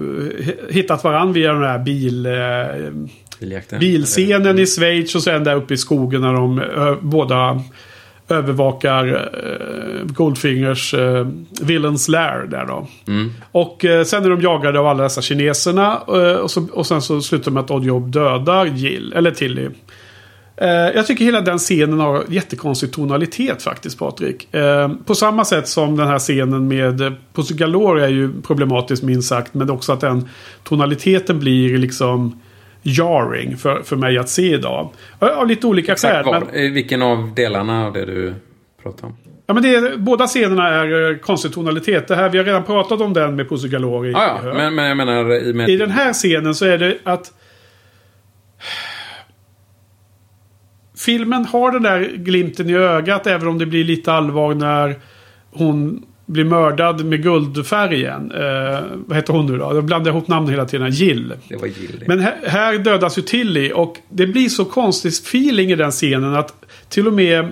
[0.69, 2.26] hittat varandra via den här bil...
[2.26, 7.61] Eh, bilscenen i Schweiz och sen där uppe i skogen när de ö, båda
[8.28, 11.28] övervakar eh, Goldfingers eh,
[11.61, 12.88] Villains Lair där då.
[13.07, 13.32] Mm.
[13.51, 16.01] Och eh, sen är de jagade av alla dessa kineserna.
[16.07, 19.69] Eh, och, så, och sen så slutar med att Oddjob dödar Jill, eller Tilly.
[20.57, 24.53] Eh, jag tycker hela den scenen har jättekonstig tonalitet faktiskt Patrik.
[24.53, 29.30] Eh, på samma sätt som den här scenen med Pussy Galore är ju problematisk minst
[29.30, 29.53] sagt.
[29.53, 30.30] Men också att den
[30.63, 32.39] tonaliteten blir liksom
[32.86, 34.89] jarring för, för mig att se idag.
[35.19, 36.25] Av lite olika skäl.
[36.25, 36.73] Men...
[36.73, 38.33] Vilken av delarna av det du
[38.83, 39.17] pratar om?
[39.47, 42.07] Ja, men det är, båda scenerna är eh, konstig tonalitet.
[42.07, 44.09] Det här, vi har redan pratat om den med Pussy Galore.
[44.09, 45.33] I, ah, ja, men, men jag menar...
[45.33, 45.69] I, med...
[45.69, 47.33] I den här scenen så är det att...
[50.97, 54.99] Filmen har den där glimten i ögat även om det blir lite allvar när
[55.51, 58.32] hon blir mördad med guldfärgen.
[58.32, 59.76] Eh, vad heter hon nu då?
[59.76, 60.91] Jag blandar ihop namnen hela tiden.
[60.91, 61.34] Jill.
[61.49, 62.03] Det var Jill.
[62.07, 66.36] Men här, här dödas ju Tilly och det blir så konstig feeling i den scenen
[66.36, 67.51] att till och med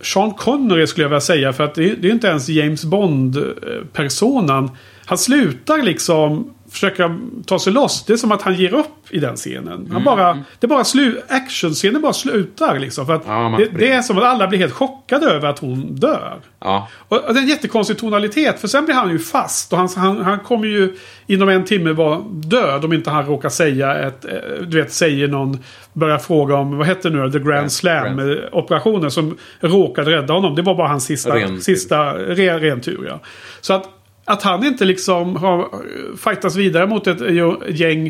[0.00, 1.52] Sean Connery skulle jag vilja säga.
[1.52, 4.70] För att det, det är inte ens James Bond-personan.
[5.06, 8.04] Han slutar liksom försöka ta sig loss.
[8.04, 9.68] Det är som att han ger upp i den scenen.
[9.68, 10.04] Han mm.
[10.04, 13.06] bara, det bara slu, actionscenen bara slutar liksom.
[13.06, 15.94] För att ja, det, det, är som att alla blir helt chockade över att hon
[15.94, 16.40] dör.
[16.60, 16.88] Ja.
[17.08, 18.60] Och, och det är en jättekonstig tonalitet.
[18.60, 19.72] För sen blir han ju fast.
[19.72, 20.96] Och han, han, han kommer ju
[21.26, 22.84] inom en timme vara död.
[22.84, 24.24] Om inte han råkar säga ett...
[24.24, 24.32] Eh,
[24.66, 25.58] du vet, säger någon...
[25.92, 28.40] Börjar fråga om, vad heter nu The Grand Slam Grand.
[28.52, 30.54] operationen som råkade rädda honom.
[30.54, 33.06] Det var bara hans sista, ren sista ren, ren tur.
[33.08, 33.20] Ja.
[33.60, 33.93] Så att
[34.24, 35.68] att han inte liksom har
[36.16, 37.20] fightats vidare mot ett
[37.68, 38.06] gäng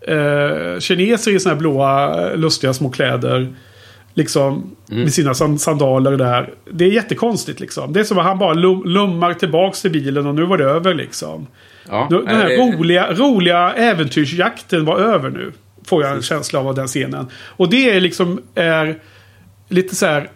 [0.00, 3.54] eh, kineser i såna här blåa lustiga små kläder.
[4.14, 5.02] Liksom mm.
[5.02, 6.54] med sina sandaler där.
[6.70, 7.92] Det är jättekonstigt liksom.
[7.92, 10.64] Det är som att han bara lum lummar tillbaks till bilen och nu var det
[10.64, 11.46] över liksom.
[11.88, 12.56] Ja, den här det...
[12.56, 15.52] roliga, roliga äventyrsjakten var över nu.
[15.86, 17.26] Får jag en känsla av den scenen.
[17.32, 18.98] Och det är liksom är
[19.68, 20.30] lite så här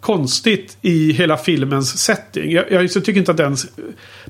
[0.00, 2.52] konstigt i hela filmens setting.
[2.52, 3.56] Jag, jag tycker inte att den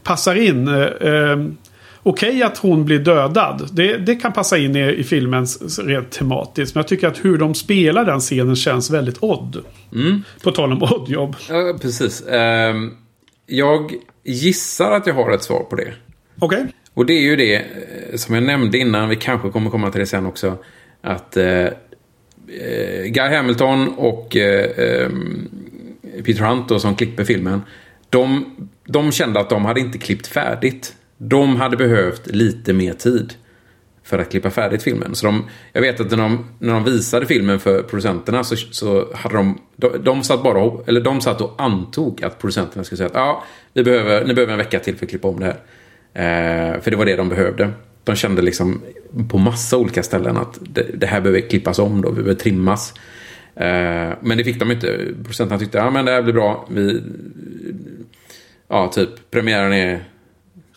[0.02, 0.68] passar in.
[0.68, 1.56] Eh, ehm,
[2.02, 3.68] Okej okay att hon blir dödad.
[3.72, 6.74] Det, det kan passa in i, i filmens rent tematiskt.
[6.74, 9.64] Men jag tycker att hur de spelar den scenen känns väldigt odd.
[9.92, 10.22] Mm.
[10.42, 11.36] På tal om oddjobb.
[11.48, 12.24] Ja, precis.
[12.26, 12.96] Um,
[13.46, 13.92] jag
[14.24, 15.92] gissar att jag har ett svar på det.
[16.38, 16.58] Okej.
[16.58, 16.72] Okay.
[16.94, 19.08] Och det är ju det eh, som jag nämnde innan.
[19.08, 20.56] Vi kanske kommer komma till det sen också.
[21.02, 21.68] Att uh,
[23.06, 25.48] Guy Hamilton och uh, um,
[26.24, 27.62] Peter Hunt då, som klipper filmen.
[28.10, 28.44] De,
[28.86, 30.96] de kände att de hade inte klippt färdigt.
[31.18, 33.34] De hade behövt lite mer tid
[34.08, 35.14] för att klippa färdigt filmen.
[35.14, 39.14] Så de, jag vet att när de, när de visade filmen för producenterna så, så
[39.14, 43.06] hade de, de, de, satt bara, eller de satt och antog att producenterna skulle säga
[43.06, 45.56] att ja, vi behöver, ni behöver en vecka till för att klippa om det här.
[46.14, 47.70] Eh, för det var det de behövde.
[48.04, 48.82] De kände liksom
[49.30, 52.94] på massa olika ställen att det, det här behöver klippas om då, vi behöver trimmas.
[53.60, 54.86] Eh, men det fick de inte.
[55.22, 56.66] Producenterna tyckte ja, det här blir bra.
[56.70, 57.02] Vi,
[58.68, 60.04] ja, typ premiären är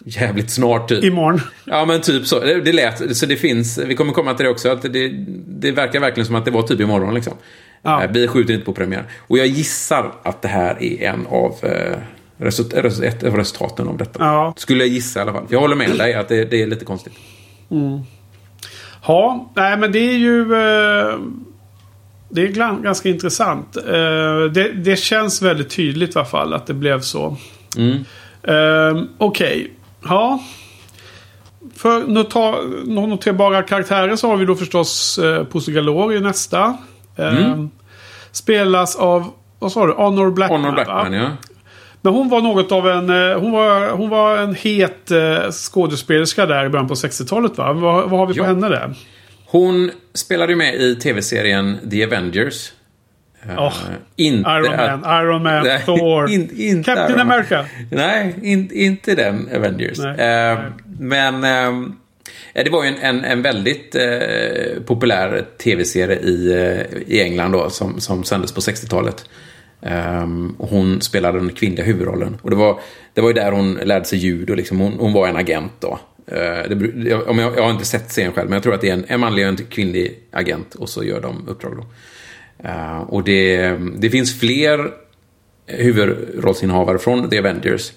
[0.06, 0.90] jävligt snart.
[0.90, 1.04] Typ.
[1.04, 1.42] Imorgon.
[1.66, 2.40] Ja, men typ så.
[2.40, 5.12] Det, det lät, så det finns, vi kommer komma till det också, att det,
[5.48, 7.34] det verkar verkligen som att det var typ imorgon liksom.
[7.82, 8.04] Ja.
[8.04, 9.04] Eh, vi skjuter inte på premiär.
[9.18, 11.98] Och jag gissar att det här är en av eh,
[13.04, 14.24] ett av resultaten av detta.
[14.24, 14.54] Ja.
[14.58, 15.46] Skulle jag gissa i alla fall.
[15.50, 17.14] Jag håller med dig att det, det är lite konstigt.
[17.72, 18.00] Mm.
[19.08, 20.54] Ja, nej men det är ju...
[20.54, 21.20] Eh
[22.32, 23.78] det är ganska intressant.
[23.78, 23.84] Eh,
[24.54, 27.38] det, det, känns väldigt tydligt i alla fall att det blev så.
[27.78, 28.06] Mm.
[28.48, 29.48] Uh, Okej.
[29.48, 29.68] Okay.
[30.04, 30.44] Ja.
[31.76, 32.08] För
[33.08, 35.20] noterbara karaktärer så har vi då förstås
[35.52, 36.78] Pussy Galore i nästa.
[37.20, 37.70] Uh, mm.
[38.32, 39.28] Spelas av,
[39.60, 40.62] vad sa du, Honor Blackman?
[40.62, 41.30] Honor Blackman, ja.
[42.02, 43.10] Men hon var något av en,
[43.42, 45.12] hon var, hon var en het
[45.52, 47.74] skådespelerska där i början på 60-talet va?
[47.74, 48.48] Vad, vad har vi på ja.
[48.48, 48.96] henne där?
[49.52, 52.72] Hon spelade ju med i tv-serien The Avengers.
[53.58, 53.74] Oh,
[54.16, 57.66] inte Iron Man, att, Iron Man, nej, Thor, in, inte Captain Iron America.
[57.92, 60.00] Nej, in, inte den Avengers.
[60.00, 60.72] Nej, uh, nej.
[61.00, 61.92] Men uh,
[62.54, 66.52] det var ju en, en, en väldigt uh, populär tv-serie i,
[67.08, 69.26] i England då, som, som sändes på 60-talet.
[69.82, 72.38] Um, ehm, hon spelade den kvinnliga huvudrollen.
[72.42, 72.80] Och det var,
[73.14, 75.74] det var ju där hon lärde sig ljud och liksom, hon, hon var en agent
[75.80, 76.00] då.
[76.28, 78.94] Eh, det, jag, jag, har inte sett serien själv, men jag tror att det är
[78.94, 81.86] en, en manlig och en kvinnlig agent och så gör de uppdrag då.
[82.70, 84.92] Uh, och det, det finns fler
[85.66, 87.92] huvudrollsinnehavare från The Avengers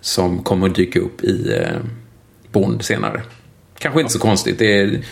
[0.00, 1.66] som kommer att dyka upp i uh,
[2.52, 3.22] Bond senare.
[3.78, 4.58] Kanske inte så konstigt.
[4.58, 5.04] Det är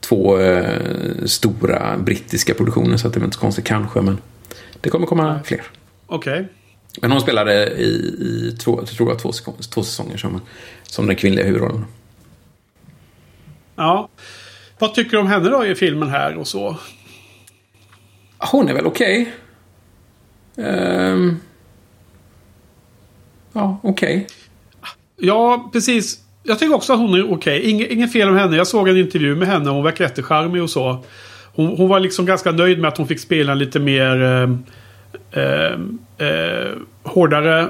[0.00, 4.00] två eh, stora brittiska produktioner så att det är inte så konstigt kanske.
[4.00, 4.18] Men
[4.80, 5.62] det kommer komma fler.
[6.06, 6.32] Okej.
[6.32, 6.44] Okay.
[7.00, 7.84] Men hon spelade i,
[8.20, 9.32] i två, tror jag, två,
[9.74, 10.40] två säsonger som,
[10.82, 11.84] som den kvinnliga huvudrollen.
[13.76, 14.08] Ja.
[14.78, 16.76] Vad tycker du om henne då i filmen här och så?
[18.38, 19.34] Hon är väl okej.
[20.56, 20.66] Okay.
[20.66, 21.36] Um, ehm.
[23.52, 24.16] ja, okej.
[24.16, 24.26] Okay.
[25.16, 26.18] Ja, precis.
[26.42, 27.34] Jag tycker också att hon är okej.
[27.34, 27.70] Okay.
[27.70, 28.56] Inge, inget fel om henne.
[28.56, 29.70] Jag såg en intervju med henne.
[29.70, 31.04] Hon verkar jättecharmig och så.
[31.54, 34.56] Hon, hon, var liksom ganska nöjd med att hon fick spela lite mer eh,
[35.34, 35.72] eh,
[36.28, 36.72] eh,
[37.02, 37.68] hårdare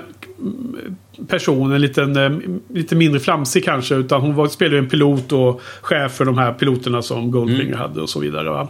[1.28, 1.72] person.
[1.72, 2.30] En liten, eh,
[2.68, 3.94] lite mindre flamsig kanske.
[3.94, 7.78] Utan hon var, spelade en pilot och chef för de här piloterna som Goldfinger mm.
[7.78, 8.50] hade och så vidare.
[8.50, 8.68] Va?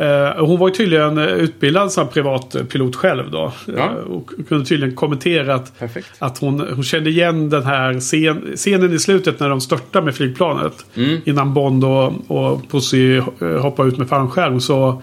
[0.00, 3.52] Uh, hon var ju tydligen utbildad som privatpilot själv då.
[3.76, 3.90] Ja.
[3.90, 5.72] Och kunde tydligen kommentera att,
[6.18, 10.14] att hon, hon kände igen den här scen, scenen i slutet när de störtar med
[10.14, 10.86] flygplanet.
[10.94, 11.20] Mm.
[11.24, 13.20] Innan Bond och, och Pussy
[13.60, 14.60] hoppar ut med fallskärm.
[14.60, 15.02] Så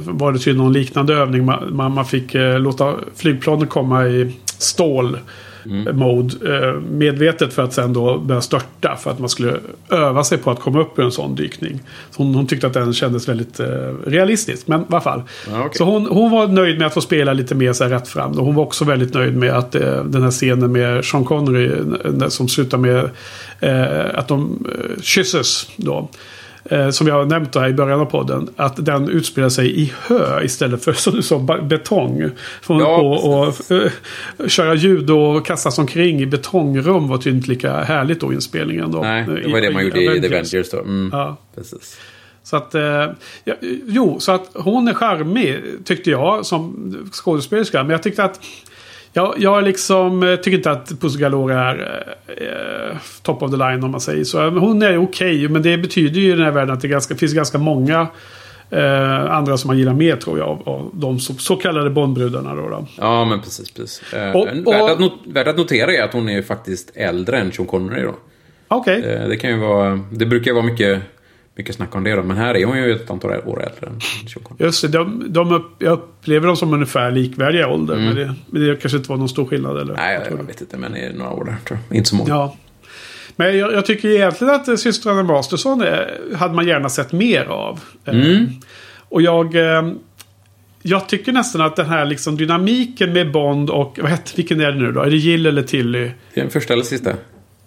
[0.00, 1.44] var det tydligen någon liknande övning.
[1.44, 5.18] Man, man fick låta flygplanet komma i stål
[5.70, 5.96] mm.
[5.96, 8.96] mode eh, medvetet för att sen då börja störta.
[8.96, 11.80] För att man skulle öva sig på att komma upp i en sån dykning.
[12.10, 13.66] Så hon, hon tyckte att den kändes väldigt eh,
[14.06, 14.66] realistisk.
[14.66, 15.22] Men i alla fall.
[15.48, 15.68] Okay.
[15.72, 18.38] Så hon, hon var nöjd med att få spela lite mer så här rätt fram.
[18.38, 21.70] Och hon var också väldigt nöjd med att eh, den här scenen med Sean Connery
[22.28, 23.10] som slutar med
[23.60, 25.68] eh, att de eh, kysses.
[25.76, 26.08] Då
[26.70, 29.92] eh, som jag har nämnt här i början av podden, att den utspelar sig i
[30.08, 32.30] hö istället för som du sa betong.
[32.62, 37.50] Från ja, och, och uh, köra ljud och kastas omkring i betongrum var tydligen inte
[37.50, 38.92] lika härligt då inspelningen.
[38.92, 40.78] Då, Nej, det var I, det man gjorde i The Avengers då.
[40.78, 41.36] Mm, ja.
[41.54, 41.98] Precis.
[42.42, 43.10] Så att, eh,
[43.44, 43.54] ja,
[43.86, 47.82] jo, så att hon är charmig tyckte jag som skådespelerska.
[47.82, 48.40] Men jag tyckte att
[49.16, 53.84] jag, jag liksom, eh, tycker inte att Pussy Galore är eh, top of the line
[53.84, 54.50] om man säger så.
[54.50, 57.14] Hon är okej, okay, men det betyder ju i den här världen att det ganska,
[57.14, 58.06] finns ganska många
[58.70, 60.48] eh, andra som man gillar mer tror jag.
[60.48, 62.86] Av, av de så, så kallade Bondbrudarna då, då.
[62.98, 63.70] Ja, men precis.
[63.70, 64.12] precis.
[64.12, 67.38] Eh, och, och, värt, att not, värt att notera är att hon är faktiskt äldre
[67.38, 68.14] än Sean Connery då.
[68.68, 68.98] Okej.
[68.98, 69.12] Okay.
[69.12, 71.02] Eh, det kan ju vara, det brukar vara mycket
[71.56, 72.22] mycket snack om det då.
[72.22, 74.56] Men här är hon ju ett antal år äldre än Chocon.
[74.60, 74.88] Just det.
[74.88, 77.94] De, de upp, jag upplever dem som ungefär likvärdiga ålder.
[77.94, 78.06] Mm.
[78.06, 79.80] Men, det, men det kanske inte var någon stor skillnad.
[79.80, 80.76] Eller, Nej, jag, jag vet inte.
[80.76, 81.96] Men det är några år där tror jag.
[81.96, 82.28] Inte så många.
[82.28, 82.56] Ja.
[83.36, 85.84] Men jag, jag tycker egentligen att systrarna Masterson
[86.36, 87.80] hade man gärna sett mer av.
[88.04, 88.32] Mm.
[88.32, 88.48] Eh,
[89.08, 89.54] och jag...
[89.54, 89.92] Eh,
[90.82, 93.98] jag tycker nästan att den här liksom dynamiken med Bond och...
[94.02, 95.00] Vad heter, vilken är det nu då?
[95.00, 96.10] Är det Jill eller Tilly?
[96.34, 97.12] Den första eller sista?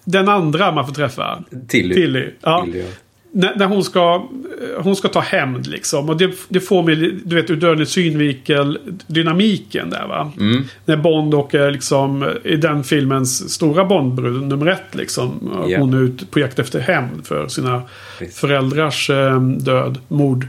[0.03, 1.43] Den andra man får träffa.
[1.67, 1.95] Tilly.
[1.95, 2.29] Tilly.
[2.41, 2.63] Ja.
[2.65, 2.85] Tilly ja
[3.31, 4.29] när, när, hon ska,
[4.77, 6.09] hon ska ta hämnd liksom.
[6.09, 10.31] Och det, det får mig, du vet, ur dödlig synvinkel, dynamiken där va.
[10.39, 10.63] Mm.
[10.85, 15.51] När Bond åker liksom, i den filmens stora Bondbrud, nummer ett liksom.
[15.67, 15.81] Yeah.
[15.81, 17.81] Hon är ute på jakt efter hämnd för sina
[18.19, 18.39] Precis.
[18.39, 20.47] föräldrars eh, död, mord.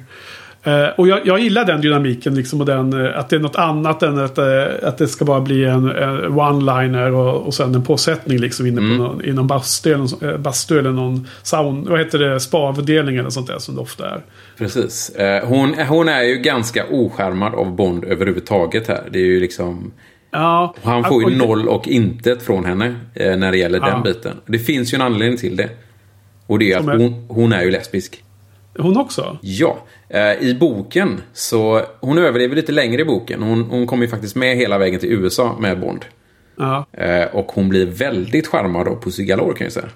[0.66, 3.56] Uh, och jag, jag, gillar den dynamiken liksom och den, uh, att det är något
[3.56, 4.44] annat än att, uh,
[4.82, 8.96] att det ska bara bli en one-liner och, och sen en påsättning liksom inne mm.
[8.98, 13.30] på någon, i någon bastu eller, bastu eller någon sound, vad heter det, spavdelning eller
[13.30, 14.20] sånt där som det ofta är.
[14.58, 15.12] Precis.
[15.44, 19.02] hon, hon är ju ganska oskärmad av Bond överhuvudtaget här.
[19.10, 19.92] Det är ju liksom...
[20.30, 23.86] Ja, han får ju noll och intet från henne när det gäller ja.
[23.86, 24.36] den biten.
[24.46, 25.68] Det finns ju en anledning till det.
[26.46, 28.24] Och det är att hon, hon är ju lesbisk.
[28.78, 29.38] Hon också?
[29.40, 29.78] Ja.
[30.10, 31.82] Eh, I boken så...
[32.00, 33.42] Hon överlever lite längre i boken.
[33.42, 36.04] Hon, hon kommer ju faktiskt med hela vägen till USA med Bond.
[36.58, 36.86] Ja.
[36.92, 39.88] Eh, och hon blir väldigt charmad av Pussy Galore kan jag säga.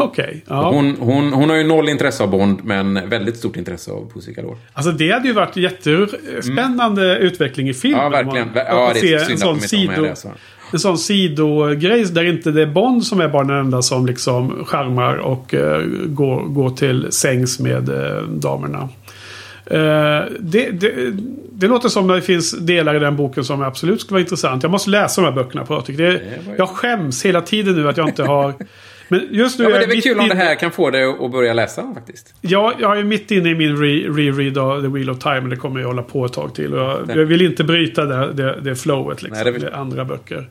[0.00, 0.24] Okej.
[0.24, 0.70] Okay, ja.
[0.70, 4.32] hon, hon, hon har ju noll intresse av Bond men väldigt stort intresse av Pussy
[4.32, 4.56] Galore.
[4.72, 7.26] Alltså det hade ju varit jättespännande mm.
[7.26, 8.00] utveckling i filmen.
[8.00, 8.48] Ja, verkligen.
[8.54, 10.16] Ja, det är inte har med det.
[10.16, 10.28] Så
[10.72, 14.64] en sån sidogrej där inte det är Bond som är bara den enda som liksom
[14.64, 15.60] charmar och uh,
[16.06, 18.88] går, går till sängs med uh, damerna.
[19.70, 19.78] Uh,
[20.40, 21.12] det, det,
[21.52, 24.62] det, låter som att det finns delar i den boken som absolut skulle vara intressant.
[24.62, 25.98] Jag måste läsa de här böckerna Patrik.
[25.98, 26.20] Det,
[26.58, 28.54] jag skäms hela tiden nu att jag inte har
[29.08, 31.04] Men just nu ja, men det är väl kul om det här kan få dig
[31.04, 32.34] att börja läsa faktiskt.
[32.40, 35.40] Ja, jag är mitt inne i min reread av The Wheel of Time.
[35.40, 36.74] Det kommer jag hålla på ett tag till.
[36.74, 39.44] Och jag, jag vill inte bryta det, det, det flowet liksom.
[39.44, 39.74] Nej, det, vill...
[39.74, 40.48] andra böcker.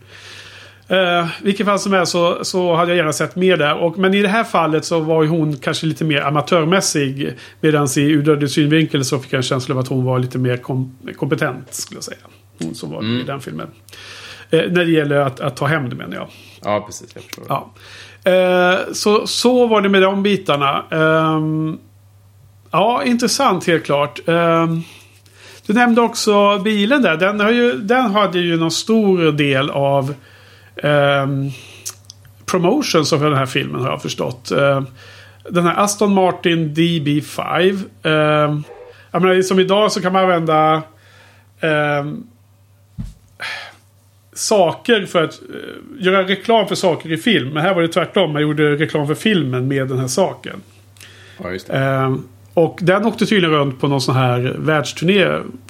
[0.92, 3.76] Uh, vilket fall som är så, så hade jag gärna sett mer där.
[3.76, 7.34] Och, men i det här fallet så var ju hon kanske lite mer amatörmässig.
[7.62, 10.58] Medan i Udödlig synvinkel så fick jag en känsla av att hon var lite mer
[10.58, 11.74] kom, kompetent.
[11.74, 12.18] Skulle jag säga.
[12.60, 13.20] Hon som var mm.
[13.20, 13.68] i den filmen.
[14.54, 16.28] Uh, när det gäller att, att ta hem det menar jag.
[16.64, 17.12] Ja, precis.
[17.14, 17.46] Jag förstår.
[17.50, 17.74] Ja.
[18.24, 20.84] Eh, så, så var det med de bitarna.
[20.92, 21.42] Eh,
[22.72, 24.28] ja, intressant helt klart.
[24.28, 24.68] Eh,
[25.68, 27.18] du nämnde också bilen där.
[27.18, 30.14] Den, har ju, den hade ju någon stor del av
[30.76, 31.28] eh,
[32.45, 34.51] promotions av den här filmen har jag förstått.
[34.51, 34.84] Eh,
[35.49, 37.80] den här Aston Martin DB5.
[38.03, 38.59] Eh,
[39.11, 40.82] jag menar, som idag så kan man använda
[41.59, 42.05] eh,
[44.34, 47.49] saker för att eh, göra reklam för saker i film.
[47.49, 48.34] Men här var det tvärtom.
[48.34, 50.61] Man gjorde reklam för filmen med den här saken.
[51.43, 51.78] Ja, just det.
[51.78, 52.15] Eh,
[52.53, 55.28] och den åkte tydligen runt på någon sån här världsturné.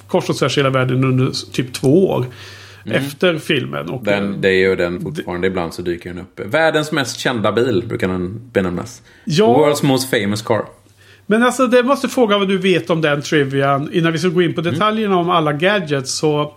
[0.08, 2.26] Kors och tvärs hela världen under typ två år.
[2.84, 3.88] Efter filmen.
[3.88, 5.46] Och, Den, det är ju den fortfarande.
[5.46, 6.40] Ibland så dyker den upp.
[6.44, 9.02] Världens mest kända bil brukar den benämnas.
[9.24, 9.46] Ja.
[9.46, 10.64] World's most famous car.
[11.26, 13.92] Men alltså det måste fråga vad du vet om den trivian.
[13.92, 16.12] Innan vi ska gå in på detaljerna om alla gadgets.
[16.12, 16.52] Så,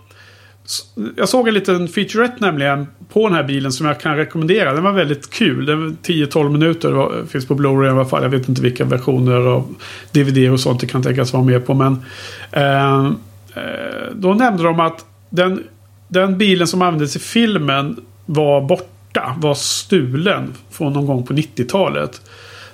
[1.16, 2.86] jag såg en liten featurette nämligen.
[3.12, 4.72] På den här bilen som jag kan rekommendera.
[4.72, 5.66] Den var väldigt kul.
[5.66, 7.20] Den var 10-12 minuter.
[7.20, 8.22] Det finns på Blu-ray i alla fall.
[8.22, 9.74] Jag vet inte vilka versioner av
[10.12, 11.74] DVD och sånt det kan tänkas vara med på.
[11.74, 12.04] Men
[12.52, 13.06] eh,
[13.54, 15.64] eh, då nämnde de att den,
[16.08, 19.34] den bilen som användes i filmen var borta.
[19.38, 22.20] Var stulen från någon gång på 90-talet.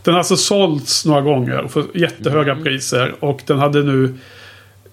[0.02, 3.14] Den har alltså sålts några gånger för jättehöga priser.
[3.20, 4.14] Och den hade nu...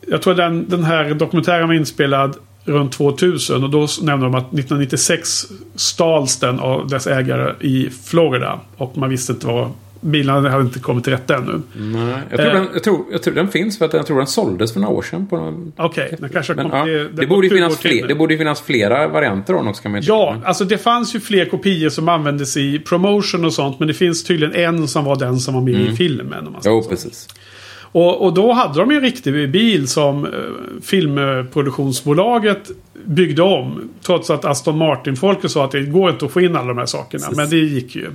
[0.07, 2.35] Jag tror den, den här dokumentären var inspelad
[2.65, 3.63] runt 2000.
[3.63, 8.59] Och då nämnde de att 1996 stals den av dess ägare i Florida.
[8.77, 9.71] Och man visste inte vad...
[10.01, 11.61] Bilarna hade inte kommit till rätta ännu.
[11.73, 12.53] Nej, jag, tror Eh.
[12.53, 14.93] den, jag, tror, jag tror den finns för att jag tror den såldes för några
[14.93, 15.71] år sedan.
[15.77, 18.37] Okej, den kanske men, ja, det, det, borde ju 20 finnas till fler, det borde
[18.37, 20.47] finnas flera varianter av den också kan man Ja, tycka.
[20.47, 23.79] alltså det fanns ju fler kopior som användes i promotion och sånt.
[23.79, 26.47] Men det finns tydligen en som var den som var med i filmen.
[26.47, 26.89] Om man Jo, så.
[26.89, 27.27] precis.
[27.93, 30.31] Och, och då hade de en riktig bil som eh,
[30.83, 32.71] filmproduktionsbolaget
[33.05, 33.89] byggde om.
[34.05, 36.85] Trots att Aston Martin-folket sa att det går inte att få in alla de här
[36.85, 37.27] sakerna.
[37.35, 38.07] Men det gick ju.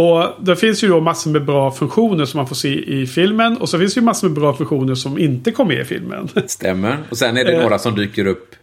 [0.00, 3.56] Och det finns ju då massor med bra funktioner som man får se i filmen.
[3.56, 6.28] Och så finns det ju massor med bra funktioner som inte kom med i filmen.
[6.46, 6.96] Stämmer.
[7.10, 7.62] Och sen är det Eh.
[7.62, 8.54] några som dyker upp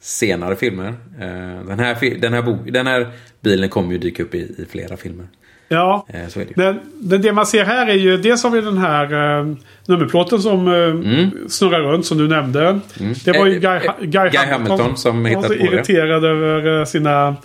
[0.00, 0.88] senare filmer.
[1.20, 3.08] Eh, Den här, den här, den här
[3.40, 5.26] bilen kommer ju dyka upp i, i flera filmer.
[5.68, 6.06] ja.
[6.08, 6.54] Eh, Så är det ju.
[6.56, 6.80] Men,
[7.10, 9.04] men det man ser här är ju dels har vi den här
[9.40, 9.46] eh,
[9.86, 12.80] nummerplåten som eh, snurrar runt som du nämnde.
[13.24, 15.72] Det var ju Guy, Guy, Guy Hamilton som Han var hittade på det.
[15.76, 17.36] irriterad över sina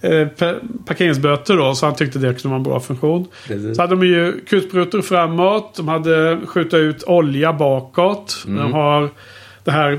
[0.00, 0.54] eh, pa-
[0.86, 1.74] parkeringsböter då.
[1.74, 3.26] Så han tyckte det kunde vara en bra funktion.
[3.46, 3.76] Precis.
[3.76, 5.74] Så hade de ju kulsprutor framåt.
[5.76, 8.44] De hade skjutit ut olja bakåt.
[8.46, 8.58] Mm.
[8.62, 9.08] De har
[9.64, 9.92] det här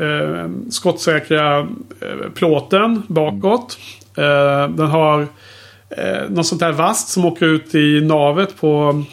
[0.00, 1.66] eh, skottsäkra eh,
[2.34, 3.78] plåten bakåt.
[4.16, 5.20] Eh, den har
[5.96, 9.04] eh, något sånt här vast som åker ut i navet på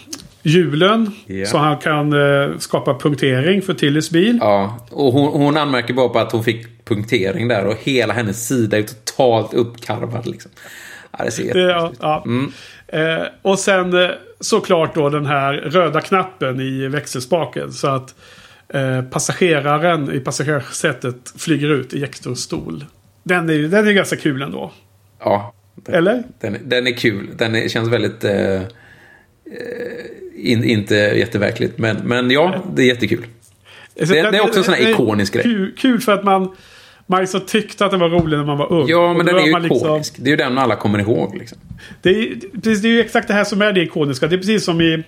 [0.44, 1.12] hjulen.
[1.26, 1.46] Ja.
[1.46, 4.38] Så han kan eh, skapa punktering för Tillys bil.
[4.42, 8.48] Ja, och hon, hon anmärker bara på att hon fick punktering där och hela hennes
[8.48, 10.52] sida är totalt uppkarvad liksom.
[11.18, 12.52] Ja, det ser Det, jättekonstigt ja, ut.
[12.92, 13.00] ja.
[13.00, 14.10] Eh, och sen eh,
[14.40, 17.72] såklart då den här röda knappen i växelspaken.
[17.72, 18.16] Så att
[18.70, 22.86] eh, passageraren i passagerarsätet flyger ut i stol.
[23.24, 24.72] Den är den är ganska kul ändå.
[25.20, 26.24] Ja, den, Eller?
[26.40, 27.30] Den, den är kul.
[27.38, 28.24] Den är, känns väldigt...
[28.24, 28.62] Eh, eh,
[30.36, 33.26] in, inte jätteverkligt, men, men ja, det är jättekul.
[33.94, 35.44] Det- det är också en sån här ikonisk grej.
[35.44, 36.56] Kul, kul för att man,
[37.08, 38.88] man liksom tyckte att den var rolig när man var ung.
[38.88, 40.16] Ja, men den är ju liksom- ikonisk.
[40.18, 41.36] Det är ju den alla kommer ihåg.
[41.38, 41.58] Liksom.
[42.02, 44.28] Det är, precis, det är ju exakt det här som är det ikoniska.
[44.28, 45.04] Det är precis som i,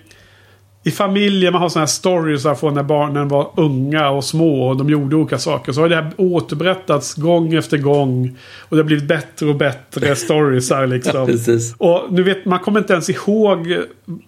[0.84, 1.50] i familjer.
[1.50, 4.68] Man har sådana här stories där från när barnen var unga och små.
[4.68, 5.72] Och de gjorde olika saker.
[5.72, 8.36] Så har det här återberättats gång efter gång.
[8.60, 11.26] Och det har blivit bättre och bättre stories här liksom.
[11.26, 11.74] Precis.
[11.78, 13.76] Och nu vet man kommer inte ens ihåg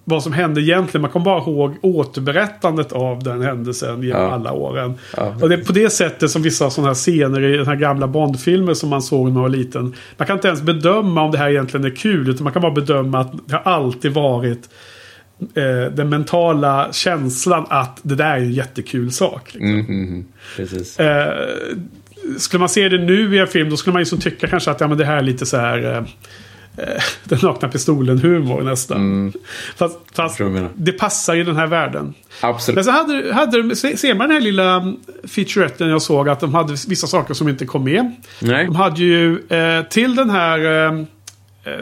[0.04, 1.02] vad som hände egentligen.
[1.02, 4.30] Man kommer bara ihåg återberättandet av den händelsen genom Ja.
[4.30, 4.94] alla åren.
[5.16, 5.34] Ja.
[5.42, 8.06] Och det är på det sättet som vissa sådana här scener i den här gamla
[8.06, 9.94] Bondfilmer som man såg när man var liten.
[10.16, 12.28] Man kan inte ens bedöma om det här egentligen är kul.
[12.28, 14.68] Utan man kan bara bedöma att det har alltid varit
[15.54, 19.54] eh, den mentala känslan att det där är en jättekul sak.
[19.54, 19.70] Liksom.
[19.70, 20.24] Mm, mm, mm.
[20.56, 21.00] Precis.
[21.00, 21.32] Eh,
[22.38, 24.70] skulle man se det nu i en film då skulle man ju så tycka kanske
[24.70, 25.96] att ja, men det här är lite så här eh,
[26.86, 29.32] eh, den nakna pistolen-humor nästan.
[29.76, 30.52] Fast, fast Mm.
[30.52, 30.70] du menar.
[30.76, 32.14] det passar i den här världen.
[32.40, 32.74] Absolut.
[32.76, 36.40] Men så hade, hade de, se- ser man den här lilla featuretten jag såg att
[36.40, 38.12] de hade vissa saker som inte kom med.
[38.40, 38.66] Nej.
[38.66, 41.04] De hade ju eh, till den här eh,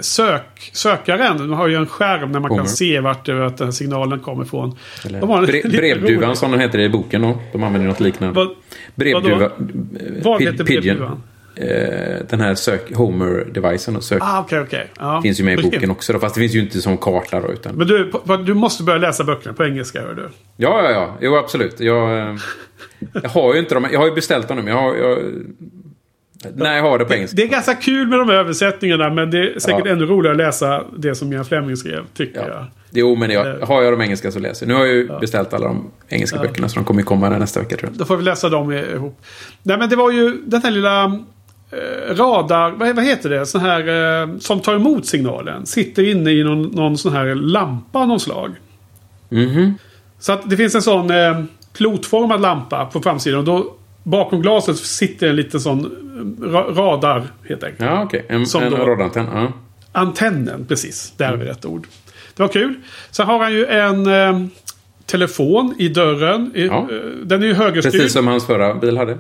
[0.01, 1.39] sök, sökaren.
[1.39, 2.63] De har ju en skärm där man Kommer.
[2.63, 4.77] kan se vart, det- vart den signalen kommer ifrån.
[5.07, 7.39] Eller, De bre, brevduvan som den heter i boken då.
[7.53, 8.35] De använder något liknande.
[8.35, 8.49] Vad,
[8.95, 9.45] Brevduva.
[9.45, 9.51] eh,
[10.25, 10.83] Vad heter pigeon.
[10.83, 11.23] brevduvan?
[11.57, 14.23] Eh, den här sök, Homer-devicen och sök.
[14.23, 14.87] Ah, okej, okej.
[14.99, 15.23] Ja.
[15.23, 17.53] Finns ju med i boken också då, fast det finns ju inte som karta då.
[17.53, 17.75] Utan...
[17.75, 18.13] Men du,
[18.47, 20.29] du måste börja läsa böckerna på engelska, hör du.
[20.57, 21.17] Ja, ja, ja.
[21.21, 21.81] Jo, absolut.
[21.81, 22.37] Jag, eh,
[23.23, 23.87] jag har ju inte dem.
[23.93, 24.95] Jag har ju beställt dem nu, men jag har...
[24.97, 25.19] Jag,
[26.55, 27.37] när jag har det på engelska.
[27.37, 29.93] Det är ganska kul med de här översättningarna, men det är säkert Ja.
[29.93, 32.49] ännu roligare att läsa det som Ian Fleming skrev, tycker jag.
[32.49, 32.67] Ja.
[32.91, 34.69] Jo, men jag, har jag de engelska så läser jag.
[34.69, 37.61] Nu har jag ju beställt alla de engelska böckerna, så de kommer ju komma nästa
[37.61, 37.99] vecka tror jag.
[37.99, 39.21] Då får vi läsa dem ihop.
[39.63, 41.05] Nej, men det var ju den här lilla
[41.71, 42.71] eh, radar...
[42.71, 43.47] Vad, heter det?
[43.47, 43.89] Sån här
[44.23, 45.67] eh, som tar emot signalen.
[45.67, 48.51] Sitter inne i någon, någon sån här lampa av någon slag.
[49.29, 49.75] Mhm.
[50.19, 53.39] Så att det finns en sån eh, plotformad lampa på framsidan.
[53.39, 55.91] Och då bakom glaset sitter en liten sån eh,
[56.77, 57.81] radar helt enkelt.
[57.91, 58.27] Ja, okej.
[58.29, 59.27] En, Som en då- radantenn.
[59.35, 59.53] Ja.
[59.93, 61.13] Antennen, precis.
[61.17, 61.87] Där har vi rätt ord.
[62.37, 62.75] Det var kul.
[63.11, 64.47] Sen har han ju en eh,
[65.07, 66.53] telefon i dörren.
[66.55, 66.89] I, Ja.
[66.91, 67.93] eh, Den är ju högerstyrd.
[67.93, 69.19] Precis som hans förra bil hade.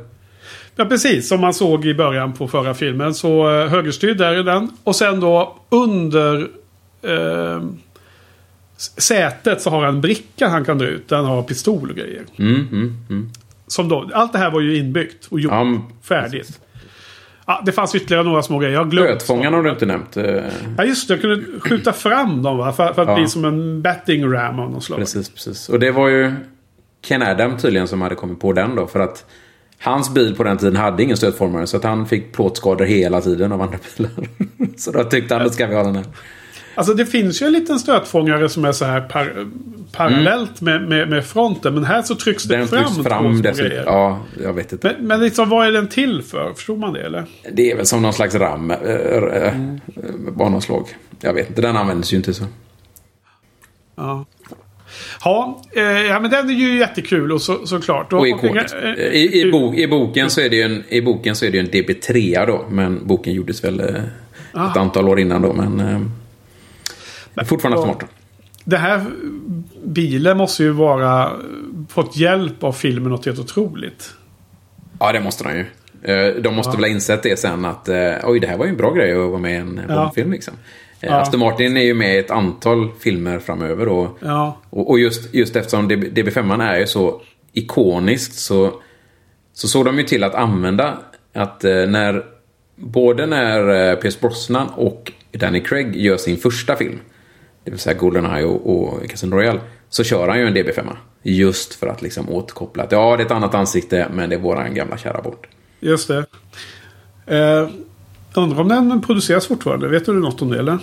[0.77, 1.29] Ja, precis.
[1.29, 3.15] Som man såg i början på förra filmen.
[3.15, 4.69] Så eh, högerstyrd där är den.
[4.85, 6.49] Och sen då under
[7.03, 7.63] eh,
[8.77, 11.09] sätet så har han en bricka han kan dra ut.
[11.09, 12.23] Den har pistol och grejer.
[12.39, 13.31] Mm, mm, mm.
[13.67, 16.61] Som då, allt det här var ju inbyggt och gjort Ja, färdigt.
[17.51, 18.75] Ja, det fanns ytterligare några små grejer.
[18.75, 18.99] Jag.
[18.99, 20.17] Rötfångaren har du inte nämnt.
[20.17, 20.25] eh,
[20.79, 21.15] Ja, just det.
[21.15, 22.73] Jag kunde skjuta fram dem va?
[22.73, 23.15] För, för att Ja.
[23.15, 24.99] bli som en batting ram av något slag.
[24.99, 25.69] Precis, precis.
[25.69, 26.33] Och det var ju
[27.05, 28.87] Ken Adam tydligen som hade kommit på den då.
[28.87, 29.25] För att
[29.81, 31.67] hans bil på den tiden hade ingen stötformare.
[31.67, 34.13] Så att han fick plåtskador hela tiden av andra bilar.
[34.77, 36.05] så då tyckte han, då ska vi ha den här.
[36.81, 39.47] Alltså det finns ju en liten stötfångare som är så här par,
[39.93, 41.75] parallellt med, med, med fronten.
[41.75, 43.83] Men här så trycks det Den fram trycks två fram grejer.
[43.87, 44.95] Ja, jag vet inte.
[44.99, 46.53] Men, men liksom, vad är den till för?
[46.53, 47.25] Förstod man det eller?
[47.53, 48.71] Det är väl som någon slags ram.
[48.71, 49.53] Äh, äh,
[50.37, 50.87] Bananslag.
[51.21, 52.45] Jag vet inte, den används ju inte så.
[53.97, 54.25] Ja.
[55.25, 58.13] Ja, eh, ja, men den är ju jättekul och så, såklart.
[58.13, 58.75] Och ikonisk.
[58.75, 61.51] eh, I, i, bok, i, boken så är det ju en, I boken så är
[61.51, 62.65] det en DB3 då.
[62.71, 65.53] Men boken gjordes väl eh, ett antal år innan då.
[65.53, 66.11] Men,
[67.37, 67.85] eh, fortfarande ja.
[67.85, 68.05] smart.
[68.65, 69.05] Det här
[69.85, 71.33] bilen måste ju vara
[71.89, 74.11] fått hjälp av filmen något helt otroligt.
[74.99, 75.67] Ja, det måste de ju.
[76.15, 78.71] Eh, De måste väl ha insett det sen att eh, oj, det här var ju
[78.71, 79.95] en bra grej att vara med i en Ja.
[79.95, 80.33] Bondfilm.
[80.33, 80.55] Liksom.
[81.01, 81.15] Eh, Ja.
[81.21, 83.89] Aston Martin är ju med i ett antal filmer framöver.
[83.89, 84.57] Och, Ja.
[84.71, 87.21] och, och just, just eftersom DB, DB5 är ju så
[87.53, 88.73] ikoniskt så,
[89.53, 90.99] så såg de ju till att använda
[91.35, 92.25] att när
[92.77, 96.99] både när Pierce Brosnan och Danny Craig gör sin första film,
[97.65, 100.97] det vill säga Goldeneye och, och Casino Royale, så kör han ju en DB5.
[101.23, 104.41] Just för att liksom återkoppla att ja, det är ett annat ansikte, men det är
[104.41, 105.37] våran gamla kära Bond.
[105.81, 106.27] Just det.
[107.27, 107.69] Eh,
[108.35, 109.89] undrar om den produceras fortfarande?
[109.89, 110.79] Vet du något om det eller?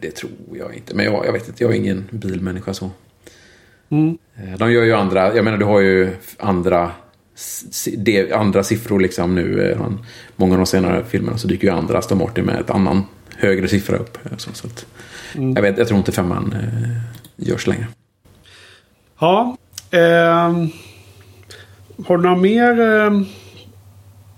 [0.00, 0.94] Det tror jag inte.
[0.94, 2.90] Men jag, jag vet inte, jag är ingen bilmänniska så.
[3.88, 4.18] Mm.
[4.36, 6.90] Eh, De gör ju andra, jag menar du har ju andra,
[7.96, 9.70] det, andra siffror liksom nu.
[9.70, 10.04] eh, han-
[10.36, 13.02] Många av de senare filmerna så dyker ju andra Aston Martin med ett annan
[13.36, 14.18] högre siffra upp.
[14.26, 14.86] eh, Så, så att,
[15.32, 17.86] jag, vet, jag tror inte femman eh, görs längre.
[19.18, 19.56] Ja.
[19.90, 20.70] ehm,
[22.06, 23.24] har du några mer ehm,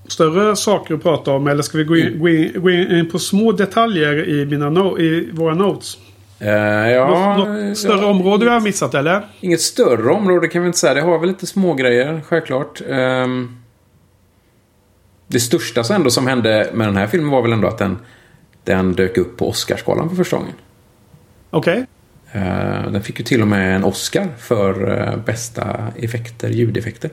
[0.06, 1.46] större saker att prata om?
[1.46, 4.98] Eller ska vi gå in, gå in, gå in på små detaljer i, mina no,
[4.98, 5.98] i våra notes?
[6.38, 9.26] Eh, ja, något något större ja, område vi har missat eller?
[9.40, 10.94] Inget större område kan vi inte säga.
[10.94, 12.80] Det har väl lite små grejer självklart.
[12.88, 13.56] Ehm,
[15.26, 17.98] det största så ändå som hände med den här filmen var väl ändå att den,
[18.64, 20.54] den dök upp på Oscarsgalan för första gången.
[21.50, 21.86] Okej.
[22.32, 27.10] Eh, Den fick ju till och med en Oscar för eh, bästa effekter, ljudeffekter.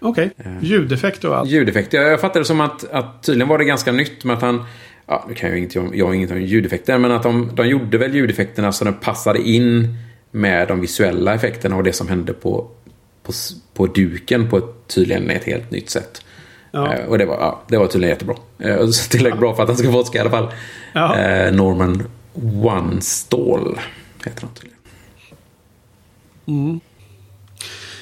[0.00, 0.30] Okej.
[0.60, 1.48] Ljudeffekter och allt.
[1.48, 1.98] Ljudeffekter.
[1.98, 4.64] Jag fattade det som att, att tydligen var det ganska nytt med att han...
[5.06, 7.68] Ja, nu kan jag ju om, jag har inget om ljudeffekter, men att de, de
[7.68, 9.96] gjorde väl ljudeffekterna så de passade in
[10.30, 12.68] med de visuella effekterna och det som hände på,
[13.22, 13.32] på,
[13.74, 16.24] på duken på ett, tydligen ett helt nytt sätt.
[16.70, 16.94] Ja.
[16.94, 18.36] Eh, och det var, ja, det var tydligen jättebra.
[18.58, 20.48] Eh, så tillräckligt bra för att han ska få Oscar i alla fall.
[20.92, 21.18] Ja.
[21.18, 22.02] Eh, Norman
[22.34, 23.78] Onestall
[24.24, 24.78] heter han tydligen.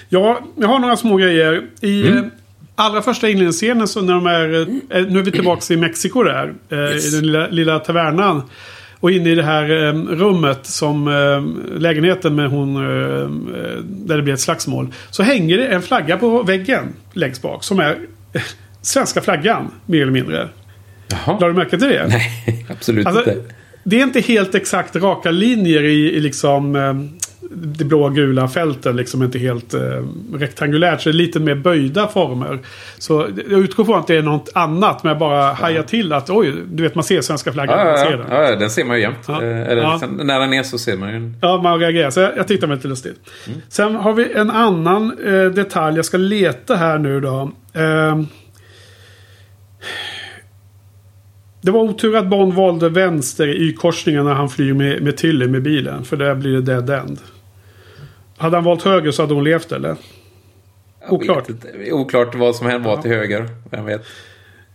[0.09, 1.67] Ja, jag har några små grejer.
[1.81, 2.19] I Mm.
[2.19, 2.31] eh,
[2.75, 4.61] allra första inledningsscenen så när de är...
[4.61, 6.55] eh, Nu är vi tillbaka i Mexiko där.
[6.69, 7.07] eh, Yes.
[7.13, 8.43] I den lilla, lilla tavernan.
[9.01, 12.77] Och inne i det här eh, rummet som eh, lägenheten med hon...
[12.77, 14.95] Eh, eh, där det blir ett slagsmål.
[15.11, 17.65] Så hänger det en flagga på väggen längst bak.
[17.65, 17.99] Som är
[18.33, 18.43] eh,
[18.83, 19.71] svenska flaggan.
[19.87, 20.49] Mer eller mindre.
[21.09, 21.39] Jaha.
[21.41, 22.07] Lade du märke till det?
[22.09, 23.55] Nej, absolut Alltså, inte.
[23.85, 26.95] Det är inte helt exakt raka linjer i, i liksom eh,
[27.53, 28.97] det blåa gula fälten.
[28.97, 29.81] Liksom inte helt eh,
[30.35, 31.01] rektangulärt.
[31.01, 32.59] Så det är lite mer böjda former.
[32.99, 35.03] Så jag utgår från att det är något annat.
[35.05, 37.79] Men jag bara hajar till att oj, du vet man ser svenska flaggan.
[37.79, 38.27] Ja, man ser ja, den.
[38.31, 39.17] ja, ja, den ser man ju jämt.
[39.29, 39.43] Ja.
[39.43, 39.93] Eh, Eller Ja.
[39.93, 41.37] liksom, när den är så ser man ju den.
[41.41, 42.11] Ja, man reagerar.
[42.11, 43.17] Så jag, jag tyckte det var lite lustigt.
[43.69, 45.97] Sen har vi en annan eh, detalj.
[45.97, 47.51] Jag ska leta här nu då.
[47.75, 48.21] Eh,
[51.61, 55.47] det var otur att Bond valde vänster i Y-korsningen när han flyger med, med Tilly
[55.47, 56.05] med bilen.
[56.05, 57.19] För där blir det dead end.
[58.37, 59.97] Hade han valt höger så hade hon levt eller?
[61.01, 61.49] Jag Oklart.
[61.93, 63.03] Oklart vad som hände var Ja.
[63.03, 63.49] till höger.
[63.71, 64.01] Vem vet.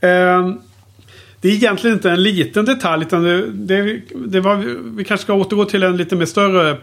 [0.01, 0.49] Eh,
[1.41, 3.05] det är egentligen inte en liten detalj.
[3.05, 4.55] Utan det, det, det var,
[4.97, 6.77] vi kanske ska återgå till en lite mer större.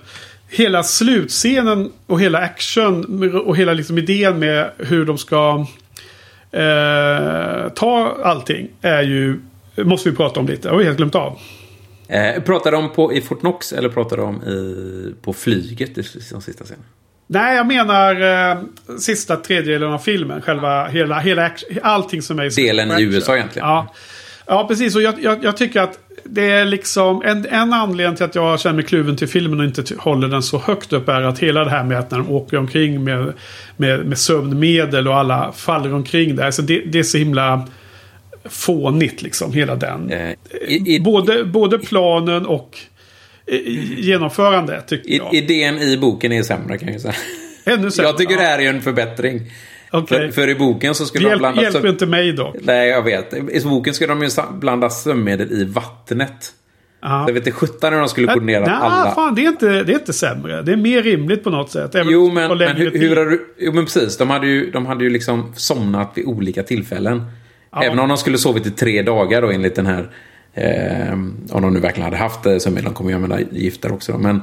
[0.48, 5.66] Hela slutscenen och hela action och hela liksom idén med hur de ska
[6.52, 8.68] eh, ta allting.
[8.80, 9.40] Är ju,
[9.76, 10.62] måste vi prata om lite.
[10.62, 11.38] Det har vi helt glömt av.
[12.08, 16.42] Eh, pratar de på, i Fort Knox eller pratar de i, på flyget i de
[16.42, 16.84] sista scenen?
[17.26, 18.58] Nej, jag menar eh,
[18.98, 20.42] sista tredjedelen av filmen.
[20.42, 21.50] Själva, hela, hela
[21.82, 23.68] allting som är i Delen i USA egentligen.
[23.68, 23.94] Ja,
[24.46, 24.96] ja precis.
[24.96, 28.60] Och jag, jag, jag, tycker att det är liksom en, en anledning till att jag
[28.60, 31.64] känner mig kluven till filmen och inte håller den så högt upp är att hela
[31.64, 33.32] det här med att när de åker omkring med,
[33.76, 36.50] med, med sömnmedel och alla faller omkring där.
[36.50, 37.68] Så det, det är så himla
[38.44, 40.10] fånigt liksom, hela den.
[40.10, 40.30] Eh,
[40.66, 42.78] i, i, både, både planen och
[43.46, 43.58] eh,
[44.00, 45.34] genomförande tycker i, jag.
[45.34, 47.14] Idén i boken är sämre kan jag säga.
[47.64, 48.08] Ännu sämre.
[48.08, 48.40] Jag tycker ja.
[48.40, 49.40] det här är en förbättring.
[49.92, 50.18] Okay.
[50.18, 51.62] För, för, i boken så skulle det de blanda...
[51.62, 52.54] hjälper inte mig då.
[52.62, 53.34] Nej, jag vet.
[53.34, 56.52] I boken skulle de ju blanda sömnmedel i vattnet.
[57.02, 57.24] Ja.
[57.26, 59.14] Jag vet inte sjutton hur de skulle koordinera Nej, alla.
[59.14, 60.62] Fan, det, är inte, det är inte sämre.
[60.62, 61.90] Det är mer rimligt på något sätt.
[61.94, 63.54] jo, men, men hur, hur har du...
[63.58, 64.16] Jo, men precis.
[64.16, 67.22] De hade ju, de hade ju liksom somnat vid olika tillfällen.
[67.72, 67.82] Ja.
[67.82, 70.10] Även om de skulle sovit i tre dagar då enligt den här...
[70.54, 72.84] Eh, om de nu verkligen hade haft det, sömnmedel.
[72.84, 74.12] De kommer ju använda gifter också.
[74.12, 74.36] Då, men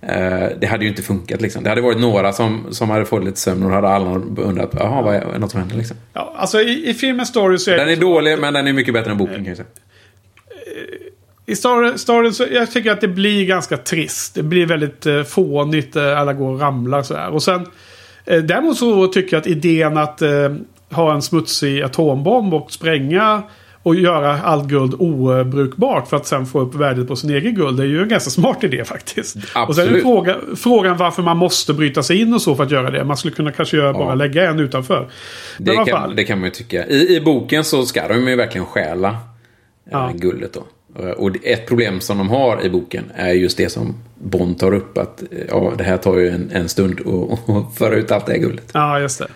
[0.00, 1.62] eh, det hade ju inte funkat liksom.
[1.62, 4.70] Det hade varit några som, som hade fått lite sömn och då hade alla undrat.
[4.72, 5.96] Jaha, vad är något som händer liksom?
[6.12, 8.94] Ja, alltså i, i filmens story så är Den är dålig, men den är mycket
[8.94, 9.68] bättre än boken kan jag säga.
[11.46, 11.56] I
[11.98, 14.34] storyn så jag tycker att det blir ganska trist.
[14.34, 15.96] Det blir väldigt eh, fånigt.
[15.96, 17.30] Eh, alla går och ramlar så här.
[17.30, 17.66] Och sen...
[18.24, 20.54] Eh, däremot så tycker jag att idén att eh,
[20.92, 23.42] ha en smutsig atombomb och spränga
[23.82, 27.76] och göra allt guld obrukbart för att sen få upp värdet på sin egen guld.
[27.76, 29.36] Det är ju en ganska smart idé faktiskt.
[29.36, 29.68] Absolut.
[29.68, 32.70] Och sen är fråga, frågan varför man måste bryta sig in och så för att
[32.70, 33.04] göra det.
[33.04, 33.98] Man skulle kunna kanske göra, ja.
[33.98, 35.08] bara lägga en utanför.
[35.58, 36.86] Det kan, det kan man ju tycka.
[36.86, 39.16] I, I boken så ska de ju verkligen stjäla
[39.90, 40.10] ja.
[40.10, 40.64] äh, guldet då.
[40.98, 44.74] Eh, och ett problem som de har i boken är just det som Bond tar
[44.74, 44.98] upp.
[44.98, 47.00] Att eh, ja, det här tar ju en, en stund
[47.46, 48.70] att föra ut allt det här guldet.
[48.74, 49.28] Ja, just det.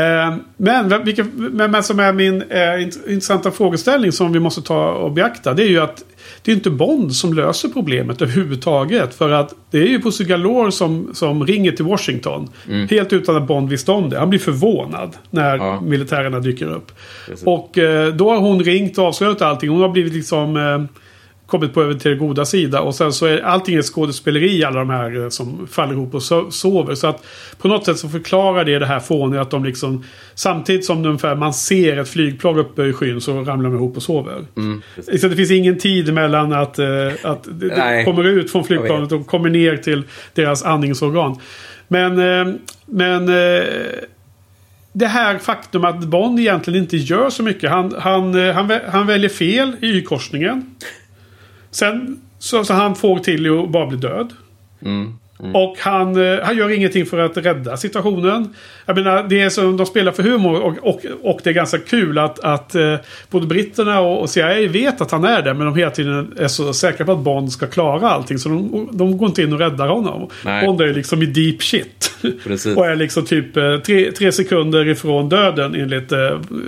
[0.00, 4.90] Eh, men, vilka, men, men som är min eh, intressanta frågeställning som vi måste ta
[4.92, 5.54] och beakta.
[5.54, 6.04] Det är ju att
[6.42, 9.14] det är inte Bond som löser problemet överhuvudtaget.
[9.14, 12.48] För att det är ju Pussy Galore som, som ringer till Washington.
[12.68, 12.88] Mm.
[12.88, 14.18] Helt utan att Bond visste om det.
[14.18, 15.80] Han blir förvånad när ja.
[15.80, 16.92] militärerna dyker upp.
[17.26, 17.46] Precis.
[17.46, 19.70] Och eh, då har hon ringt och avslöjat allting.
[19.70, 20.56] Hon har blivit liksom...
[20.56, 21.02] Eh,
[21.46, 22.80] kommit på över till det goda sida.
[22.80, 26.22] Och sen så är allting ett skådespeleri alla de här eh, som faller ihop och
[26.54, 26.94] sover.
[26.94, 27.24] Så att
[27.58, 31.34] på något sätt så förklarar det det här fåniga att de liksom samtidigt som ungefär
[31.34, 34.44] man ser ett flygplan uppe i skyn så ramlar de ihop och sover.
[34.56, 34.82] Mm,
[35.20, 36.86] så det finns ingen tid mellan att, eh,
[37.22, 40.02] att det, det kommer ut från flygplanet och kommer ner till
[40.34, 41.38] deras andningsorgan.
[41.88, 42.54] Men, eh,
[42.86, 43.26] men
[44.92, 47.70] det här faktum att Bond egentligen inte gör så mycket.
[47.70, 50.74] Han, han, han, han väljer fel i Y-korsningen.
[51.76, 54.32] Sen så, så han får till att bara bli död.
[54.80, 55.18] Mm.
[55.40, 55.56] Mm.
[55.56, 58.54] Och han, eh, han gör ingenting för att rädda situationen.
[58.86, 61.78] Jag menar, det är som de spelar för humor och, och, och det är ganska
[61.78, 62.94] kul att, att eh,
[63.30, 65.54] både britterna och, och CIA vet att han är där.
[65.54, 68.38] Men de hela tiden är så säkra på att Bond ska klara allting.
[68.38, 70.30] Så de, de går inte in och räddar honom.
[70.44, 70.66] Nej.
[70.66, 72.12] Bond är liksom i deep shit.
[72.76, 76.18] och är liksom typ eh, tre, tre sekunder ifrån döden enligt eh,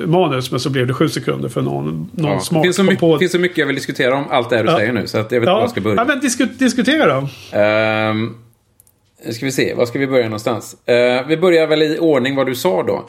[0.06, 0.50] manus.
[0.50, 2.40] Men så blev det sju sekunder för någon, någon ja.
[2.40, 3.18] smart finns så mycket, på...
[3.18, 4.76] finns så mycket jag vill diskutera om allt det här du ja.
[4.76, 5.06] säger nu.
[5.06, 5.54] Så att jag vet inte ja.
[5.54, 5.96] var jag ska börja.
[5.96, 7.28] Ja, men disku, diskutera då.
[7.58, 8.34] Um...
[9.24, 10.76] Nu ska vi se, var ska vi börja någonstans?
[10.88, 13.08] Uh, vi börjar väl i ordning vad du sa då.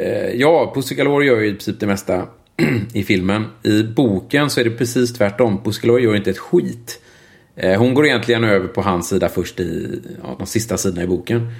[0.00, 2.26] Uh, ja, Pussy Galore gör ju i princip det mesta
[2.94, 3.44] i filmen.
[3.62, 5.64] I boken så är det precis tvärtom.
[5.64, 7.00] Pussy Galore gör inte ett skit.
[7.64, 11.06] Uh, hon går egentligen över på hans sida först i ja, de sista sidorna i
[11.06, 11.52] boken.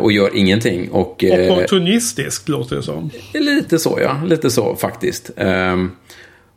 [0.00, 0.90] Och gör ingenting.
[0.90, 3.10] Och, Opportunistiskt låter det som.
[3.34, 5.30] Lite så ja, lite så faktiskt.
[5.36, 5.90] Men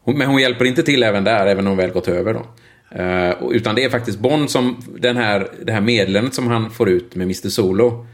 [0.05, 2.45] hon hjälper inte till även där, även om hon väl gått över då.
[2.99, 6.89] Uh, utan det är faktiskt Bond som den här, det här meddelandet som han får
[6.89, 8.05] ut med Mr Solo.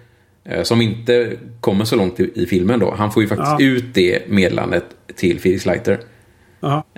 [0.51, 2.93] Uh, som inte kommer så långt i, i, filmen då.
[2.97, 3.65] Han får ju faktiskt ja.
[3.65, 5.99] ut det meddelandet till Felix Leiter.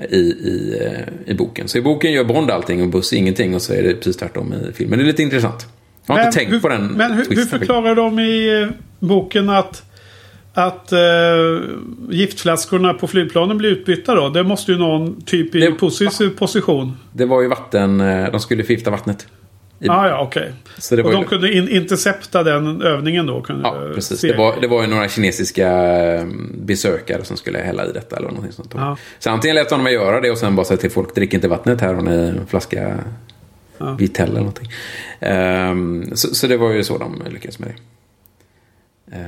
[0.10, 1.68] I, i, uh, I boken.
[1.68, 4.54] Så i boken gör Bond allting och Buss ingenting och så är det precis tvärtom
[4.54, 5.00] i filmen.
[5.00, 5.68] Det är lite intressant.
[6.06, 8.68] Jag har men, inte tänkt hur, på den Men hur, hur förklarar de i
[9.00, 9.91] boken att
[10.54, 11.00] att eh,
[12.10, 14.30] giftflaskorna på flygplanen blir utbytta då?
[14.30, 16.98] Det måste ju någon typ i det, positiv position.
[17.14, 19.28] Det var ju vatten, eh, de skulle förgifta vattnet.
[19.82, 20.54] I, ah, ja, okej.
[20.92, 21.02] Okay.
[21.04, 21.28] Och de ju...
[21.28, 23.42] kunde in, intercepta den övningen då?
[23.42, 24.22] Kunde ja, precis.
[24.22, 25.70] Det var, det var ju några kinesiska
[26.14, 28.76] eh, besökare som skulle hälla i detta eller någonting sånt.
[28.76, 28.98] Ah.
[29.20, 31.48] Så antingen lät de mig göra det och sen bara säga till folk, drick inte
[31.48, 32.98] vattnet här har ni en flaska
[33.78, 33.94] ah.
[33.94, 34.70] Vitell eller någonting.
[35.22, 37.76] Um, så, så, det var ju så de lyckades med det.
[39.12, 39.20] Eh,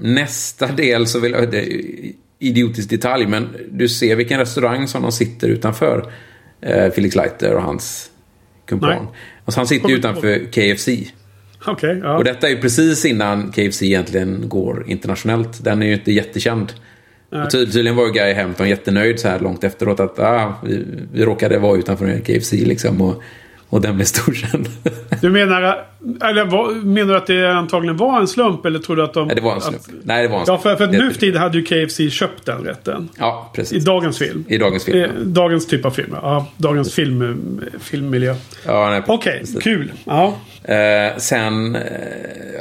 [0.00, 1.82] nästa del så vill jag, det är
[2.38, 6.12] idiotisk detalj, men du ser vilken restaurang som de sitter utanför.
[6.60, 8.10] Eh, Felix Leiter och hans
[8.66, 9.06] kumpan.
[9.44, 10.88] Alltså han sitter ju utanför KFC.
[11.66, 12.16] Okay, ja.
[12.16, 15.64] Och detta är ju precis innan KFC egentligen går internationellt.
[15.64, 16.72] Den är ju inte jättekänd.
[17.30, 20.84] Och ty tydligen var ju Guy Hampton jättenöjd så här långt efteråt att ah, vi,
[21.12, 23.00] vi råkade vara utanför KFC liksom.
[23.00, 23.22] Och,
[23.70, 24.68] och den blev storkänd.
[25.20, 25.62] Du menar,
[26.24, 28.66] eller, menar du att det antagligen var en slump?
[28.66, 29.26] Eller tror du att de...
[29.26, 29.80] Nej, det var en slump.
[29.80, 30.60] Att, Nej, det var en slump.
[30.64, 33.08] Ja, för, för nu för tiden hade ju KFC köpt den rätten.
[33.18, 33.82] Ja, precis.
[33.82, 34.44] I dagens film.
[34.48, 34.98] I dagens film.
[34.98, 36.16] I, dagens typ av film.
[36.22, 38.34] Ja, dagens film, filmmiljö.
[38.66, 39.92] Ja, Okej, okay, kul.
[40.04, 40.34] Ja.
[40.64, 41.82] Eh, sen, eh,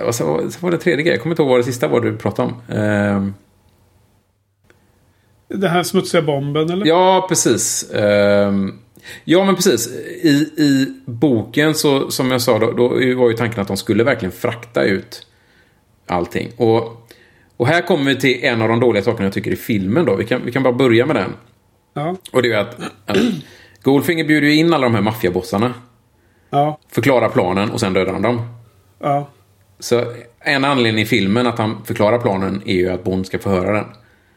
[0.06, 1.14] vad så, så var det tredje grejen.
[1.14, 2.78] Jag kommer inte ihåg vad det sista var du pratade om.
[2.78, 3.34] Eh,
[5.58, 6.86] den här smutsiga bomben eller?
[6.86, 7.92] Ja, precis.
[7.94, 8.80] Um,
[9.24, 9.88] ja, men precis.
[10.24, 14.04] I, I boken så, som jag sa, då, då var ju tanken att de skulle
[14.04, 15.28] verkligen frakta ut
[16.08, 16.52] allting.
[16.58, 17.08] Och,
[17.58, 20.16] och här kommer vi till en av de dåliga sakerna jag tycker i filmen då.
[20.16, 21.34] Vi kan, vi kan bara börja med den.
[21.94, 22.16] Ja.
[22.32, 23.18] Och det är att, att
[23.84, 25.74] Goldfinger bjuder ju in alla de här maffiabossarna.
[26.50, 26.80] Ja.
[26.90, 28.42] Förklarar planen och sen dödar han dem.
[29.00, 29.30] Ja.
[29.80, 33.50] Så en anledning i filmen att han förklarar planen är ju att Bond ska få
[33.50, 33.86] höra den.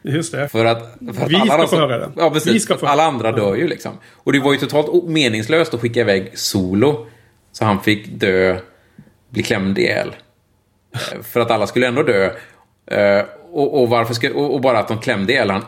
[0.03, 0.47] Just det.
[0.47, 2.11] För att, för att vi alla ska få höra den.
[2.17, 2.53] Ja, precis.
[2.53, 3.91] Vi ska få alla andra dör ju liksom.
[4.13, 7.07] Och det var ju totalt meningslöst att skicka iväg Solo.
[7.51, 8.57] Så han fick dö,
[9.29, 10.15] bli klämd ihjäl.
[10.93, 12.31] Eh, för att alla skulle ändå dö.
[12.91, 15.65] Eh, och, och varför ska, och, och, bara att de klämde ihjäl han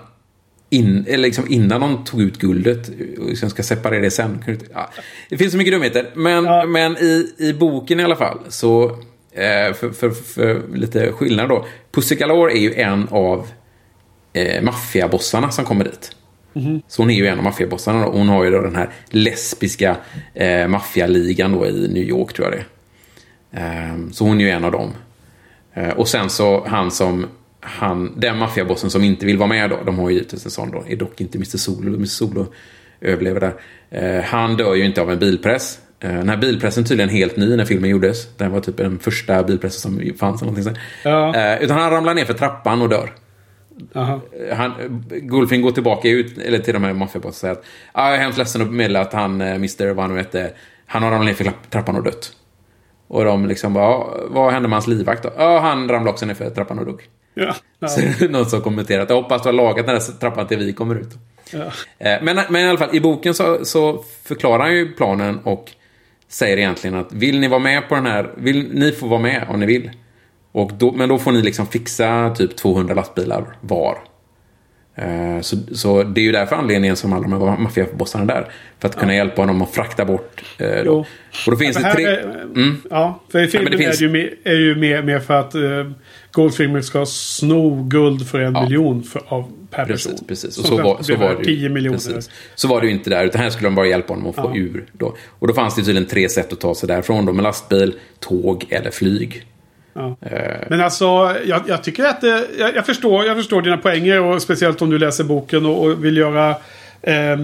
[0.69, 4.43] in, eller liksom innan de tog ut guldet och liksom ska separera det sen.
[4.73, 4.89] Ja,
[5.29, 6.09] det finns så mycket dumheter.
[6.13, 6.65] Men, ja.
[6.65, 8.86] men i, i boken i alla fall så,
[9.31, 11.65] eh, för, för, för, lite skillnad då.
[11.91, 13.47] Pussy Galore är ju en av
[14.36, 16.15] eh, maffiabossarna som kommer dit.
[16.55, 16.81] Mm.
[16.88, 18.05] Så hon är ju en av maffiabossarna.
[18.05, 19.97] Hon har ju då den här lesbiska
[20.33, 22.65] eh, maffialigan då i New York tror jag det
[23.59, 23.91] är.
[23.91, 24.93] Eh, så hon är ju en av dem.
[25.73, 27.25] Eh, och sen så han som
[27.59, 30.71] han, den maffiabossen som inte vill vara med då, de har ju givetvis en sån
[30.71, 32.53] då, är dock inte Mr Solo, Mr Solo
[33.01, 33.53] överlever där.
[33.89, 35.79] Eh, han dör ju inte av en bilpress.
[35.99, 38.38] Eh, den här bilpressen är tydligen helt ny när filmen gjordes.
[38.38, 40.41] Den var typ den första bilpressen som fanns.
[40.41, 41.36] Eller någonting ja.
[41.36, 43.11] eh, utan han ramlar ner för trappan och dör.
[43.95, 44.21] Aha.
[44.53, 48.15] Han, Gulfing går tillbaka ut, eller till de här maffiabossen och säger att ah, jag
[48.15, 49.93] är hemskt ledsen att meddela att han, eh, Mr.
[49.93, 50.53] vad han nu hette,
[50.86, 52.32] han har ramlat ner för trappan och dött.
[53.07, 55.32] Och de liksom bara, vad hände med hans livvakt då?
[55.38, 57.01] Ja, han ramlade också ner för trappan och dog.
[57.34, 57.88] Ja, ja.
[57.88, 60.59] Så det är någon som kommenterat, jag hoppas du har lagat den där trappan till
[60.59, 61.09] vi kommer ut.
[61.51, 61.65] Ja.
[61.97, 65.71] Eh, men, men i alla fall, i boken så, så förklarar han ju planen och
[66.28, 69.45] säger egentligen att vill ni vara med på den här, vill ni få vara med
[69.49, 69.91] om ni vill.
[70.56, 73.97] Och då, men då får ni liksom fixa typ 200 lastbilar var.
[75.01, 78.51] Uh, så, så det är ju därför anledningen som alla de här maffiabossarna där.
[78.80, 78.99] För att ja.
[78.99, 80.43] kunna hjälpa honom att frakta bort.
[80.62, 80.97] Uh, då.
[81.45, 82.06] Och då finns det, tre...
[82.06, 82.78] Är, mm.
[82.89, 84.01] Ja, för i filmen ja, finns...
[84.01, 85.91] är det ju mer, är ju mer, mer för att uh,
[86.32, 88.64] Goldfinger ska sno guld för en ja.
[88.64, 90.28] miljon för, av, per precis, person.
[90.28, 91.97] Precis, och så var, så var det 10 miljoner.
[91.97, 92.30] Precis.
[92.56, 94.51] Så var det ju inte där, utan här skulle de bara hjälpa honom att få
[94.53, 94.58] ja.
[94.58, 94.86] ur.
[94.91, 95.16] Då.
[95.39, 97.26] Och då fanns det tydligen tre sätt att ta sig därifrån.
[97.26, 99.45] Då, med lastbil, tåg eller flyg.
[99.95, 100.17] Ja.
[100.69, 104.41] Men alltså, jag, jag tycker att det, jag, jag, förstår, jag förstår dina poänger och
[104.41, 106.49] speciellt om du läser boken och, och vill göra
[107.01, 107.37] eh,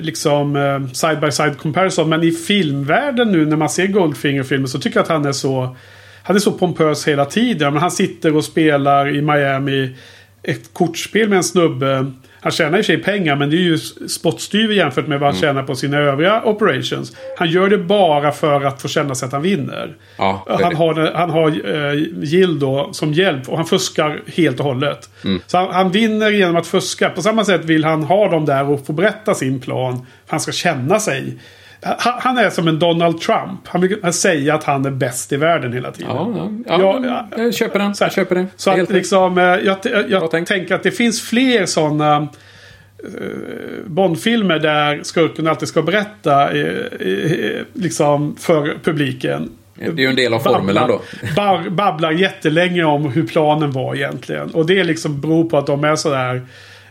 [0.00, 2.08] liksom eh, side by side comparison.
[2.08, 5.76] Men i filmvärlden nu när man ser Goldfinger-filmer så tycker jag att han är så
[6.22, 7.72] han är så pompös hela tiden.
[7.72, 9.96] Men han sitter och spelar i Miami
[10.42, 13.60] ett kortspel med en snubbe han tjänar i och för sig pengar men det är
[13.60, 13.78] ju
[14.08, 15.48] spottstyver jämfört med vad han mm.
[15.48, 17.16] tjänar på sina övriga operations.
[17.38, 19.96] Han gör det bara för att få känna sig att han vinner.
[20.18, 24.66] Ja, han har, han har uh, Jill då som hjälp och han fuskar helt och
[24.66, 25.10] hållet.
[25.24, 25.40] Mm.
[25.46, 27.10] Så han, han, vinner genom att fuska.
[27.10, 30.06] På samma sätt vill han ha dem där och få berätta sin plan.
[30.26, 31.38] Han ska känna sig
[31.98, 33.60] han är som en Donald Trump.
[33.68, 36.10] Han vill säga att han är bäst i världen hela tiden.
[36.10, 37.94] Ja, ja, ja, ja jag köper den.
[38.00, 38.46] Jag köper det.
[38.56, 42.28] Så att liksom, eh, jag, jag, jag tänker att det finns fler sådana uh,
[43.86, 49.50] Bondfilmer där skurken alltid ska berätta uh, liksom för publiken.
[49.74, 51.02] Det är ju en del av formeln då.
[51.36, 54.50] Babblar, babblar jättelänge om hur planen var egentligen.
[54.50, 56.42] Och det liksom beror på att de är sådär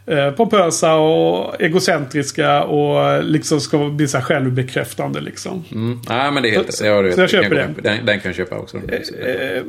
[0.06, 5.64] eh, pompösa och egocentriska och liksom ska bli så självbekräftande liksom.
[5.72, 6.02] Mm.
[6.10, 7.76] Nej men det är helt så, jag, så jag köper den.
[7.84, 8.06] den.
[8.06, 8.78] Den kan jag köpa också.
[8.78, 9.64] Eh,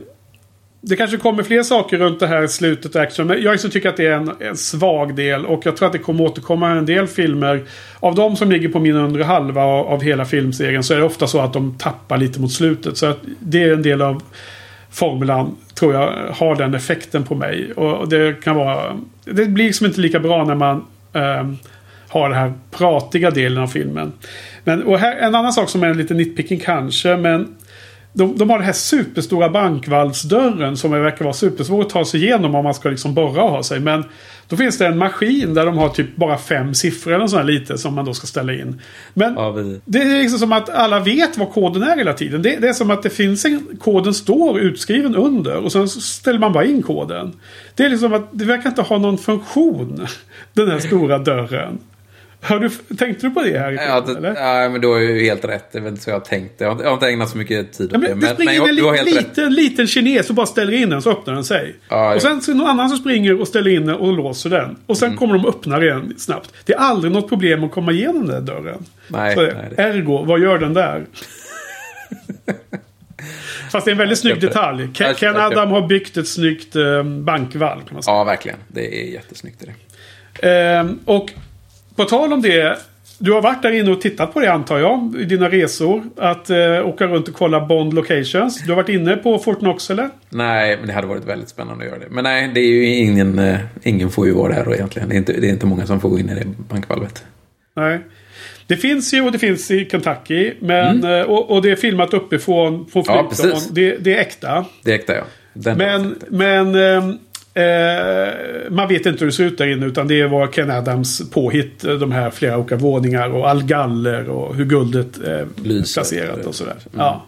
[0.88, 3.26] det kanske kommer fler saker runt det här slutet action.
[3.26, 5.46] Men jag tycker att det är en, en, svag del.
[5.46, 7.64] Och jag tror att det kommer återkomma en del filmer.
[8.00, 11.04] Av de som ligger på min undre halva av, av hela filmserien så är det
[11.04, 12.96] ofta så att de tappar lite mot slutet.
[12.96, 14.22] Så att det är en del av
[14.96, 17.72] formulan tror jag har den effekten på mig.
[17.72, 18.96] Och det kan vara...
[19.24, 21.50] Det blir liksom inte lika bra när man eh,
[22.08, 24.12] har den här pratiga delen av filmen.
[24.64, 27.56] Men, och här, en annan sak som är lite nitpicking kanske, men
[28.16, 32.54] de, de har den här superstora bankvalvsdörren som verkar vara supersvår att ta sig igenom
[32.54, 33.80] om man ska liksom borra och ha sig.
[33.80, 34.04] Men
[34.48, 37.78] då finns det en maskin där de har typ bara fem siffror eller sådär lite
[37.78, 38.80] som man då ska ställa in.
[39.14, 42.42] Men Ja, det är liksom som att alla vet vad koden är hela tiden.
[42.42, 46.00] Det, det är som att det finns en, koden står utskriven under och sen så
[46.00, 47.32] ställer man bara in koden.
[47.74, 50.06] Det är liksom att det verkar inte ha någon funktion.
[50.52, 51.78] Den här stora dörren.
[52.40, 54.34] Har du, tänkte du på det här Ja, det, eller?
[54.34, 55.72] ja, men du har ju helt rätt.
[55.72, 56.64] Det är väl inte så jag tänkte.
[56.64, 58.08] Jag har, jag har inte ägnat så mycket tid Ja, åt det.
[58.08, 59.26] men det Men, springer men jag, en du har li- helt rätt.
[59.36, 61.76] liten, liten kines och bara ställer in den så öppnar den sig.
[61.88, 64.12] Ja, och sen så är det någon annan som springer och ställer in den och
[64.12, 64.76] låser den.
[64.86, 66.52] Och sen kommer de och öppnar den snabbt.
[66.64, 68.84] Det är aldrig något problem att komma igenom den dörren.
[69.08, 69.54] Nej, så är det.
[69.54, 71.04] nej, det- Ergo, vad gör den där?
[73.72, 74.46] Fast det är en väldigt snygg det.
[74.46, 74.88] detalj.
[74.94, 75.36] Ken, Ken.
[75.36, 77.80] Adam har byggt ett snyggt eh, bankvalv.
[78.06, 78.58] Ja, verkligen.
[78.68, 79.62] Det är jättesnyggt.
[80.40, 80.48] Det.
[80.50, 81.30] Ehm, och
[81.96, 82.78] på tal om det.
[83.18, 85.14] Du har varit där inne och tittat på det antar jag.
[85.20, 86.02] I dina resor.
[86.16, 88.62] Att eh, åka runt och kolla Bond locations.
[88.62, 90.08] Du har varit inne på Fort Knox eller?
[90.28, 92.06] Nej, men det hade varit väldigt spännande att göra det.
[92.10, 93.38] Men nej, det är ju ingen...
[93.38, 95.08] eh, Ingen får ju vara där då egentligen.
[95.08, 97.24] Det är inte, det är inte många som får gå in i det bankvalvet.
[97.76, 97.98] Nej.
[98.66, 100.52] Det finns ju och det finns i Kentucky.
[100.60, 103.16] Men, eh, och, och det är filmat uppifrån från Mm.
[103.16, 103.68] Ja, precis.
[103.68, 104.64] det, det är äkta.
[104.84, 105.24] Det äkta, ja.
[105.52, 107.18] Den Men, men ehm,
[107.62, 108.34] eh,
[108.70, 109.86] man vet inte hur det ser ut där inne.
[109.86, 111.84] Utan det var Ken Adams påhitt.
[111.84, 116.00] eh, De här flera olika våningar och all galler och hur guldet eh, är Lyser.
[116.00, 116.74] placerat och sådär.
[116.96, 117.26] Ja.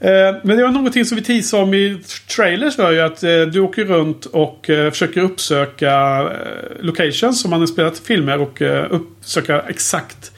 [0.00, 1.98] Eh, Men det var någonting som vi teasade om i
[2.36, 5.92] trailers var ju att eh, du åker runt och eh, försöker uppsöka
[6.22, 10.32] eh, locations som man har spelat filmer och eh, uppsöka exakt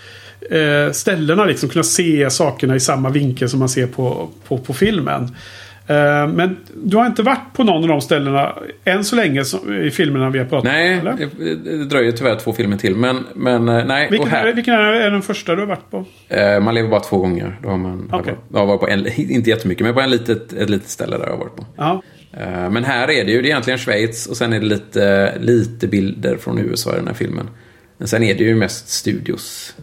[0.50, 1.68] eh, ställena liksom.
[1.68, 5.36] Kunna se sakerna i samma vinkel som man ser på, på, på filmen.
[5.86, 9.42] Eh, Men du har inte varit på någon av de ställena än så länge
[9.82, 11.06] i filmerna vi har pratat Nej, om?
[11.06, 11.28] Eller?
[11.64, 12.96] det, dröjer tyvärr två filmer till.
[12.96, 14.08] Men, men eh, nej.
[14.10, 16.04] Vilken, här, är, vilken är, den första du har varit på?
[16.28, 17.58] eh, man lever bara två gånger.
[17.62, 20.52] Då har man varit, jag har varit på en, inte jättemycket, men på en litet,
[20.52, 21.64] ett litet ställe där jag har varit på.
[22.40, 25.34] Eh, Men här är det ju det är egentligen Schweiz och sen är det lite,
[25.40, 27.48] lite bilder från USA i den här filmen.
[27.98, 29.74] Men sen är det ju mest studios.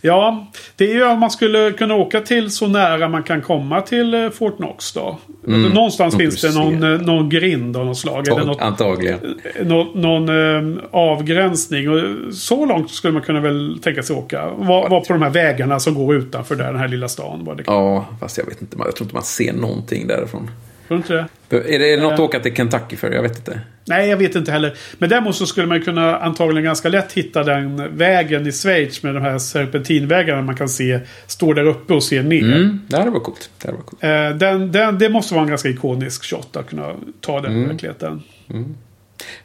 [0.00, 0.46] Ja,
[0.76, 4.14] det är ju om man skulle kunna åka till så nära man kan komma till
[4.14, 5.18] eh, Fort Knox då.
[5.44, 8.28] Någonstans Något finns det någon, eh, någon grind av något slag.
[8.28, 9.18] Eller något, Antagligen.
[9.62, 11.90] nå- någon eh, avgränsning.
[11.90, 12.00] Och
[12.34, 14.46] så långt skulle man kunna väl tänka sig åka.
[14.50, 17.44] Var, var på de här vägarna som går utanför där, den här lilla stan.
[17.44, 18.76] Var det, Ja, fast jag vet inte.
[18.78, 20.50] Jag tror inte man ser någonting därifrån.
[20.88, 21.12] Tror du inte
[21.48, 21.74] det?
[21.74, 22.24] Är det något att Eh.
[22.24, 23.10] åka till Kentucky för?
[23.10, 23.60] Jag vet inte.
[23.86, 24.74] Nej, jag vet inte heller.
[24.98, 29.14] Men däremot så skulle man kunna antagligen ganska lätt hitta den vägen i Schweiz med
[29.14, 31.00] de här serpentinvägarna man kan se.
[31.26, 32.42] Står där uppe och ser ner.
[32.42, 33.50] Mm, det här var coolt.
[33.62, 34.04] Det här var coolt.
[34.04, 37.68] Eh, Den, den, det måste vara en ganska ikonisk shot att kunna ta den Mm.
[37.68, 38.22] verkligheten.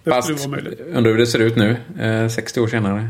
[0.03, 3.07] Det Fast, undrar hur det ser ut nu, eh, 60 år senare.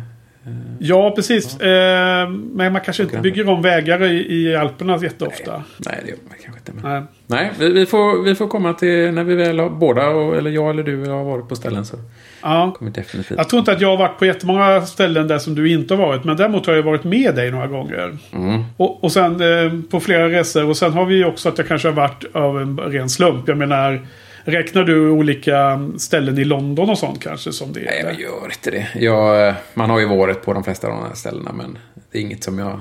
[0.80, 1.60] Ja, precis.
[1.60, 5.64] Eh, men man kanske inte bygger om vägar i, i Alperna jätteofta.
[5.78, 6.72] Nej, det gör man kanske inte.
[6.88, 6.92] Men...
[6.92, 7.04] Nej.
[7.28, 10.02] Nej, vi, vi, får, vi får komma till när vi väl har, båda,
[10.38, 11.98] eller jag eller du, har varit på ställen så
[12.42, 12.76] Ja.
[12.78, 13.38] kommer definitivt.
[13.38, 16.08] Jag tror inte att jag har varit på jättemånga ställen där som du inte har
[16.08, 16.24] varit.
[16.24, 18.18] Men däremot har jag varit med dig några gånger.
[18.34, 18.64] Mm.
[18.78, 20.70] Och, och sen eh, på flera resor.
[20.70, 23.48] Och sen har vi också att jag kanske har varit av en ren slump.
[23.48, 24.02] Jag menar,
[24.44, 27.86] räknar du olika ställen i London och sånt kanske som det är?
[27.86, 28.88] Nej, jag gör inte det.
[28.96, 31.78] Jag, eh, man har ju varit på de flesta av de här ställena, men
[32.12, 32.80] det är inget som jag...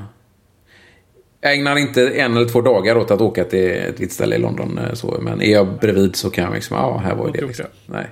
[1.41, 4.39] Jag ägnar inte en eller två dagar åt att åka till ett litet ställe i
[4.39, 4.79] London.
[4.79, 7.47] eh, Så, men är jag bredvid så kan jag liksom, ja, här var ju det.
[7.47, 7.67] Liksom.
[7.87, 8.07] Nej.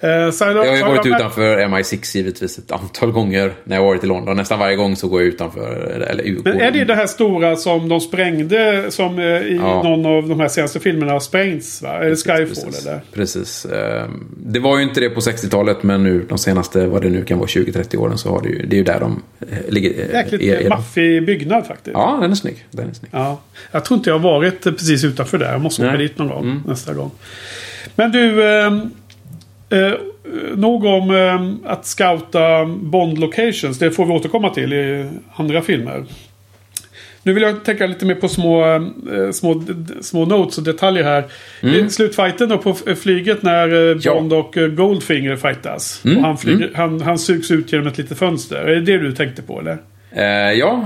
[0.00, 4.06] Sen, Jag har ju varit utanför MI6 givetvis ett antal gånger när jag varit i
[4.06, 4.36] London.
[4.36, 5.76] Nästan varje gång så går jag utanför,
[6.10, 6.36] eller.
[6.44, 9.82] Men är det det här stora som de sprängde som eh, i Ja.
[9.82, 11.82] någon av de här senaste filmerna har sprängts?
[11.82, 11.88] Va?
[11.88, 12.86] Är det Skyfall Precis.
[12.86, 13.00] eller?
[13.14, 13.66] Precis.
[13.66, 17.24] Ehm, Det var ju inte det på 60-talet, men nu de senaste, vad det nu
[17.24, 20.14] kan vara, 20-30 åren så har det ju, det är ju där de eh, ligger.
[20.14, 21.94] Jäkligt maffig byggnad faktiskt.
[21.94, 22.64] Ja, den är snygg.
[22.70, 23.10] Den är snygg.
[23.14, 23.40] Ja.
[23.72, 25.52] Jag tror inte jag har varit precis utanför där.
[25.52, 26.62] Jag måste åka dit någon gång Mm.
[26.66, 27.10] nästa gång.
[27.94, 28.42] Men du,
[29.70, 29.92] eh,
[30.56, 33.78] nog om eh, att scouta Bond locations.
[33.78, 36.04] Det får vi återkomma till i andra filmer.
[37.22, 39.64] Nu vill jag tänka lite mer på små, eh, små,
[40.00, 41.24] små notes och detaljer här.
[41.60, 43.98] I Slutfighten då på flyget när eh, Mm.
[44.02, 44.14] Ja.
[44.14, 46.02] Bond och eh, Goldfinger fightas.
[46.04, 48.56] Mm, Och han, flyger, han, han sugs ut genom ett litet fönster.
[48.56, 49.78] Är det det du tänkte på eller?
[50.58, 50.84] Ja,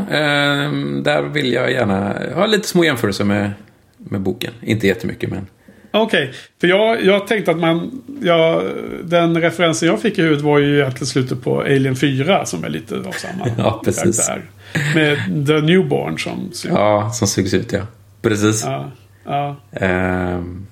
[1.03, 3.51] där vill jag gärna ha lite små jämförelser med,
[3.97, 4.53] med boken.
[4.63, 5.47] Inte jättemycket, men...
[5.93, 8.03] Okej, för jag, jag tänkte att man...
[8.23, 8.63] Ja,
[9.05, 12.69] den referensen jag fick i huvudet var ju egentligen slutet på Alien 4 som är
[12.69, 14.27] lite av samma Ja, precis.
[14.27, 14.51] karaktär.
[14.95, 16.51] Med The Newborn som...
[16.65, 16.71] Ja.
[17.05, 17.81] Ja, som sugs ut, ja.
[18.23, 18.65] Precis.
[18.65, 18.91] ja,
[19.25, 19.57] ja.
[19.73, 20.67] Ehm,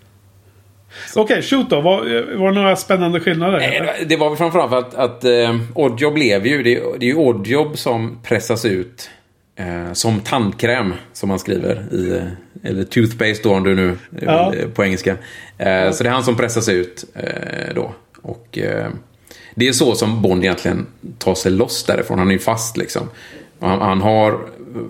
[1.16, 1.80] Okej, shoot då.
[1.80, 3.58] Var, var det några spännande skillnader?
[3.58, 6.62] Nej, det var- väl framförallt för att, att eh, Oddjob lever ju.
[6.62, 9.10] Det är, det är ju Oddjob som pressas ut
[9.56, 11.94] eh, som tandkräm, som man skriver.
[11.94, 12.22] I,
[12.62, 14.54] eller toothpaste då, om du nu Ja.
[14.54, 15.10] eh, på engelska.
[15.58, 17.94] Eh, Så det är han som pressas ut eh, då.
[18.22, 18.58] Och
[19.54, 20.86] det är så som Bond egentligen
[21.18, 22.18] tar sig loss därifrån.
[22.18, 23.08] Han är ju fast liksom.
[23.60, 24.40] Han, han har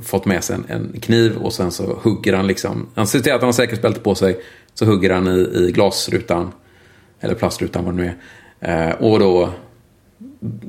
[0.02, 2.86] fått med sig en, en kniv och sen så hugger han liksom.
[2.94, 4.40] Han ser till att han har säkerhetsbälte på sig.
[4.74, 6.52] Så hugger han i, i glasrutan.
[7.20, 8.12] Eller plastrutan vad det nu
[8.60, 9.02] är.
[9.02, 9.50] Och då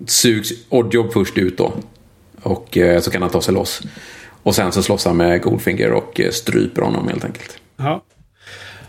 [0.08, 1.74] sugs Oddjob först ut då.
[2.42, 3.82] Och så kan han ta sig loss.
[4.44, 7.60] Och sen så slåss han med Goldfinger och eh, stryper honom helt enkelt.
[7.78, 8.04] Ja.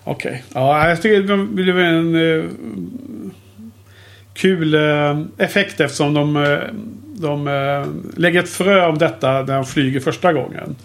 [0.05, 0.45] Okej.
[0.55, 2.45] Ja, jag tycker det blev en eh,
[4.35, 6.59] kul eh, effekt eftersom de, eh,
[7.15, 7.45] de
[8.17, 10.77] lägger ett frö om detta när han flyger första gången.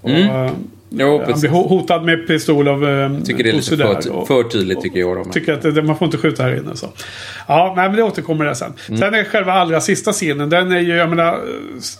[0.00, 0.50] Och, eh,
[0.92, 4.42] Jo, han blir ho- hotad med pistol av eh, tycker det är lite för, för
[4.48, 5.16] tydligt tycker jag.
[5.16, 5.24] Då.
[5.24, 6.76] Tycker att det, man får inte skjuta här inne.
[6.76, 6.86] Så.
[7.48, 8.72] Ja, nej, men det återkommer det sen.
[8.88, 9.00] Mm.
[9.00, 10.50] Sen är själva allra sista scenen.
[10.50, 11.38] Den är ju, jag menar,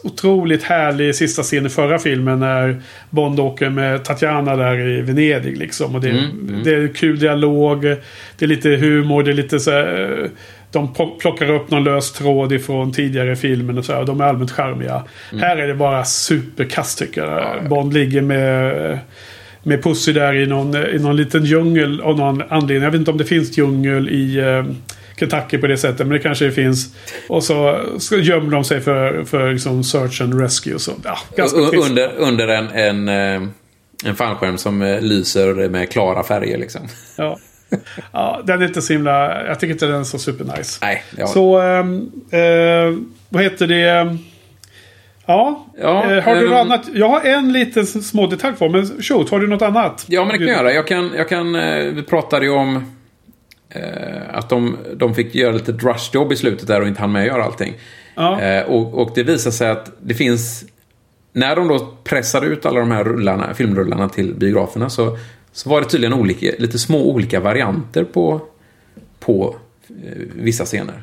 [0.04, 2.40] otroligt härlig sista scen i förra filmen.
[2.40, 5.94] När Bond åker med Tatjana där i Venedig liksom.
[5.94, 7.82] Och det, Mm, det är kul dialog.
[7.82, 9.22] Det är lite humor.
[9.22, 10.30] Det är lite så här, eh,
[10.72, 14.04] De pl- plockar upp någon lös tråd ifrån tidigare filmen och så här.
[14.04, 15.02] De är allmänt charmiga.
[15.32, 15.42] Mm.
[15.42, 17.68] Här är det bara superkast tycker jag.
[17.68, 18.98] Bond ligger med
[19.62, 22.84] med Pussy där i någon, i någon liten djungel av någon anledning.
[22.84, 24.64] Jag vet inte om det finns djungel i eh,
[25.18, 25.98] Kentucky på det sättet.
[25.98, 26.94] Men det kanske det finns.
[27.28, 30.78] Och så, så gömmer de sig för, för liksom search and rescue.
[30.78, 31.46] Så, ja,
[31.86, 33.48] under under en, en, eh,
[34.04, 36.88] en fallskärm som eh, lyser med klara färger liksom.
[37.16, 37.38] Ja.
[38.12, 39.46] ja, den är inte så himla...
[39.46, 40.78] Jag tycker inte den är så supernice.
[40.82, 41.26] Nej, ja.
[41.26, 42.98] Så, ehm, eh,
[43.28, 44.16] vad heter det?
[45.26, 46.88] Ja, Ja, eh, har du ehm, något annat?
[46.92, 48.68] Jag har en liten små detalj kvar.
[48.68, 50.04] Men shoot, har du något annat?
[50.08, 50.72] Ja, men det kan jag göra.
[50.72, 52.76] Jag kan, jag kan, eh, vi pratade ju om
[53.68, 53.82] eh,
[54.32, 57.28] att de, de fick göra lite rushjobb i slutet där och inte hann med att
[57.28, 57.74] göra allting.
[58.14, 58.40] Ja.
[58.40, 60.64] Eh, och, och det visar sig att det finns...
[61.32, 65.18] När de då pressade ut alla de här rullarna, filmrullarna till biograferna så,
[65.52, 68.40] så var det tydligen olika, lite små olika varianter på,
[69.20, 69.56] på
[69.88, 71.02] eh, vissa scener.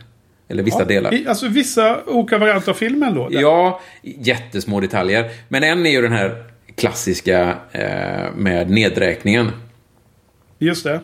[0.49, 1.13] Eller vissa delar.
[1.13, 3.29] I, alltså vissa olika varianter av filmen då?
[3.29, 3.41] där.
[3.41, 5.31] Ja, jättesmå detaljer.
[5.47, 6.43] Men en är ju den här
[6.75, 9.51] klassiska eh, med nedräkningen.
[10.59, 11.01] Just det.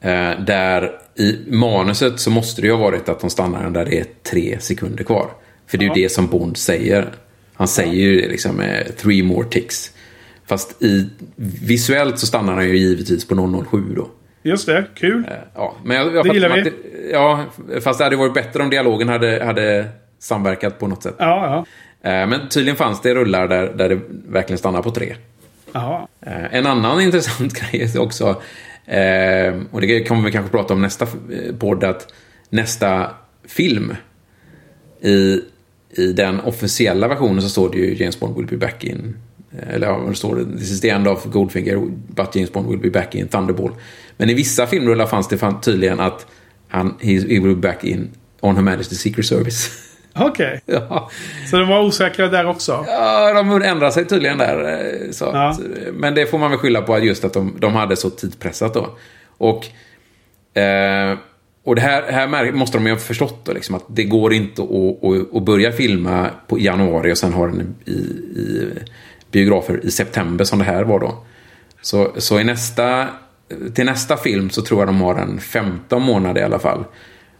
[0.00, 3.98] Eh, där i manuset så måste det ju ha varit att de stannar där det
[4.00, 5.30] är tre sekunder kvar.
[5.66, 6.08] För det är ju Ja.
[6.08, 7.08] det som Bond säger.
[7.54, 9.92] Han säger ju liksom eh, three more ticks.
[10.52, 11.08] Fast i,
[11.62, 14.08] visuellt så stannar han ju givetvis på 007 då.
[14.42, 15.24] Just det, kul.
[15.28, 16.58] Eh, ja, men jag, jag Det gillar vi.
[16.60, 17.44] att det- Ja,
[17.82, 19.88] fast det hade varit bättre om dialogen hade, hade
[20.18, 21.14] samverkat på något sätt.
[21.18, 21.64] Ja,
[22.02, 22.10] ja.
[22.10, 25.14] Eh, men tydligen fanns det rullar där, där det verkligen stannar på tre.
[25.72, 26.06] Jaha.
[26.26, 28.26] Eh, En annan intressant grej också,
[29.70, 31.06] och det kommer vi kanske prata om nästa
[31.58, 32.12] podd, att
[32.50, 33.10] nästa
[33.48, 33.94] film
[35.00, 35.40] i,
[35.96, 39.16] i den officiella versionen så står det ju James Bond will be back in
[39.70, 41.76] eller ja, det står det, this is the end of Goldfinger,
[42.08, 43.70] but James Bond will be back in Thunderball.
[44.16, 46.26] Men i vissa filmrullar fanns det tydligen att
[46.68, 48.10] han, he, will be back in
[48.40, 49.70] On Her Majesty's Secret Service.
[50.14, 50.60] Okej.
[50.66, 51.10] ja.
[51.50, 52.84] Så de var osäkra där också?
[52.86, 54.72] Ja, de ändrar sig tydligen där.
[54.72, 55.48] eh, Så Ja.
[55.48, 55.60] att,
[55.92, 58.96] Men det får man väl skylla på just att de, de hade så tidspressat då.
[59.38, 59.66] Och,
[60.60, 61.18] eh,
[61.64, 64.62] och det här, här måste de ju ha förstått då, liksom, att det går inte
[64.62, 64.68] att,
[65.04, 68.72] att, att börja filma på januari och sen ha den i, i
[69.32, 71.24] biografer i september som det här var då.
[71.82, 73.08] Så, så i nästa,
[73.74, 76.84] till nästa film så tror jag de har en 15 månader i alla fall.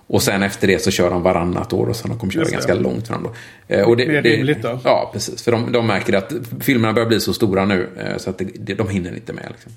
[0.06, 2.74] Och sen efter det så kör de varannat år och så de kommer köra ganska
[2.74, 3.32] långt fram då.
[3.74, 4.80] Eh, Och det, Mer rimligt då.
[4.84, 5.42] Ja, precis.
[5.42, 8.74] För de, de märker att filmerna börjar bli så stora nu eh, så att det,
[8.74, 9.48] de hinner inte med.
[9.50, 9.72] Liksom.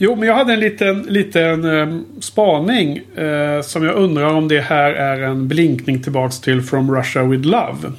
[0.00, 2.96] Jo, men jag hade en liten, liten eh, spaning.
[3.16, 7.46] Eh, som jag undrar om det här är en blinkning tillbaks till From Russia With
[7.46, 7.92] Love.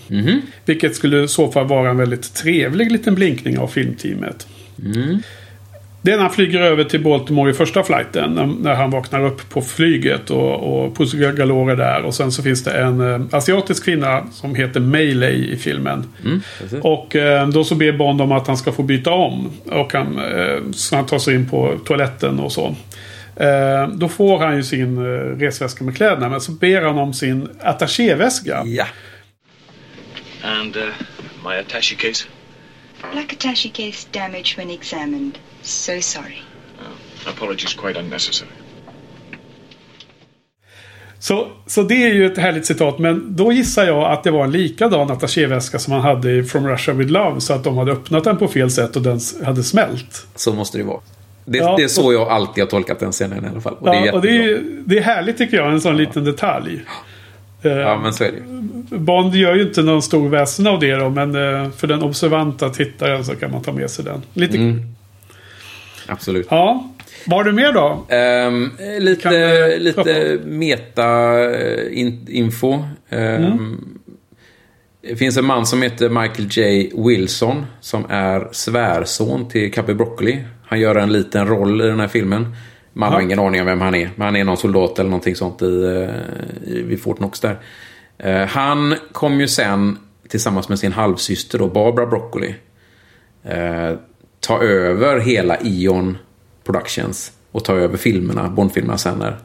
[0.65, 4.47] Vilket skulle i så fall vara en väldigt trevlig liten blinkning av filmteamet.
[6.01, 8.57] Det är när han flyger över till Baltimore i första flighten.
[8.61, 12.01] När, han vaknar upp på flyget och, och Pussy Galore är där.
[12.01, 16.05] Och sen så finns det en eh, asiatisk kvinna som heter Meilei i filmen.
[16.59, 16.79] precis.
[16.81, 19.51] och eh, då så ber Bond om att han ska få byta om.
[19.65, 22.75] Och han, eh, så han tar sig in på toaletten och så.
[23.93, 25.05] Då får han ju sin
[25.39, 26.29] resväska med kläderna.
[26.29, 28.63] Men så ber han om sin attachéväska.
[28.65, 28.85] Ja.
[30.43, 30.83] And uh,
[31.43, 32.27] my attache case?
[33.11, 35.37] Black attache case damaged when examined.
[35.69, 36.41] So sorry.
[36.79, 38.51] Uh, apologies quite unnecessary.
[41.19, 42.99] Så, så det är ju ett härligt citat.
[42.99, 46.67] Men då gissar jag att det var en likadan attachéväska som han hade i From
[46.67, 47.41] Russia With Love.
[47.41, 50.27] Så att de hade öppnat den på fel sätt och den hade smält.
[50.35, 50.99] Så måste det vara.
[51.45, 53.73] Det, Ja, det är så jag alltid har tolkat den scenen i alla fall.
[53.79, 55.71] Och det är Ja, och det är, det är härligt tycker jag.
[55.71, 56.85] En sån liten detalj.
[57.61, 58.97] Eh, Ja, men så är det.
[58.97, 61.09] Bond gör ju inte någon stor väsen av det då.
[61.09, 64.21] Men eh, för den observanta tittaren så kan man ta med sig den.
[64.33, 64.95] Lite Mm.
[66.09, 66.47] Absolut.
[66.49, 66.89] Ja.
[67.25, 68.05] Vad har du mer då?
[68.09, 70.49] Ehm, lite Kan du lite prata
[71.79, 72.83] meta-info.
[75.01, 76.91] Det finns en man som heter Michael J.
[76.95, 80.43] Wilson som är svärson till Cappy Broccoli.
[80.65, 82.55] Han gör en liten roll i den här filmen.
[82.93, 83.23] Man har Ja.
[83.25, 84.09] ingen aning om vem han är.
[84.15, 87.57] Men han är någon soldat eller någonting sånt i, eh, i, vid Fort Knox där.
[88.17, 89.97] Eh, Han kom ju sen
[90.29, 92.55] tillsammans med sin halvsyster då, Barbara Broccoli
[93.43, 93.91] eh,
[94.39, 96.17] ta över hela Ion
[96.63, 99.35] Productions och ta över filmerna, Bondfilmerna sen när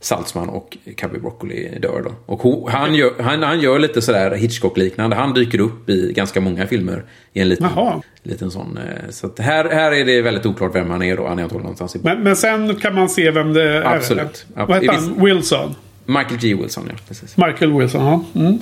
[0.00, 2.12] Saltzman och Cubby Broccoli dör då.
[2.34, 5.16] Och han, gör, han, han gör lite sådär Hitchcock-liknande.
[5.16, 8.02] Han dyker upp i ganska många filmer i en liten, Jaha.
[8.22, 8.76] liten sån.
[8.78, 11.26] eh, Så här, här är det väldigt oklart vem han är då.
[11.28, 12.00] Han är antagligen någonstans i...
[12.02, 13.82] Men, men sen kan man se vem det är.
[13.82, 14.46] Absolut.
[14.54, 15.24] Vad heter I han?
[15.24, 15.74] Wilson?
[16.04, 16.54] Michael G.
[16.54, 16.94] Wilson, ja.
[17.08, 17.36] Precis.
[17.36, 18.40] Michael Wilson, ja.
[18.40, 18.58] Mm.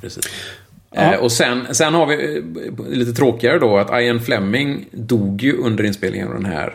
[0.00, 0.24] Precis.
[0.94, 5.56] Eh, och sen, sen har vi eh, lite tråkigare då att Ian Fleming dog ju
[5.56, 6.74] under inspelningen av den här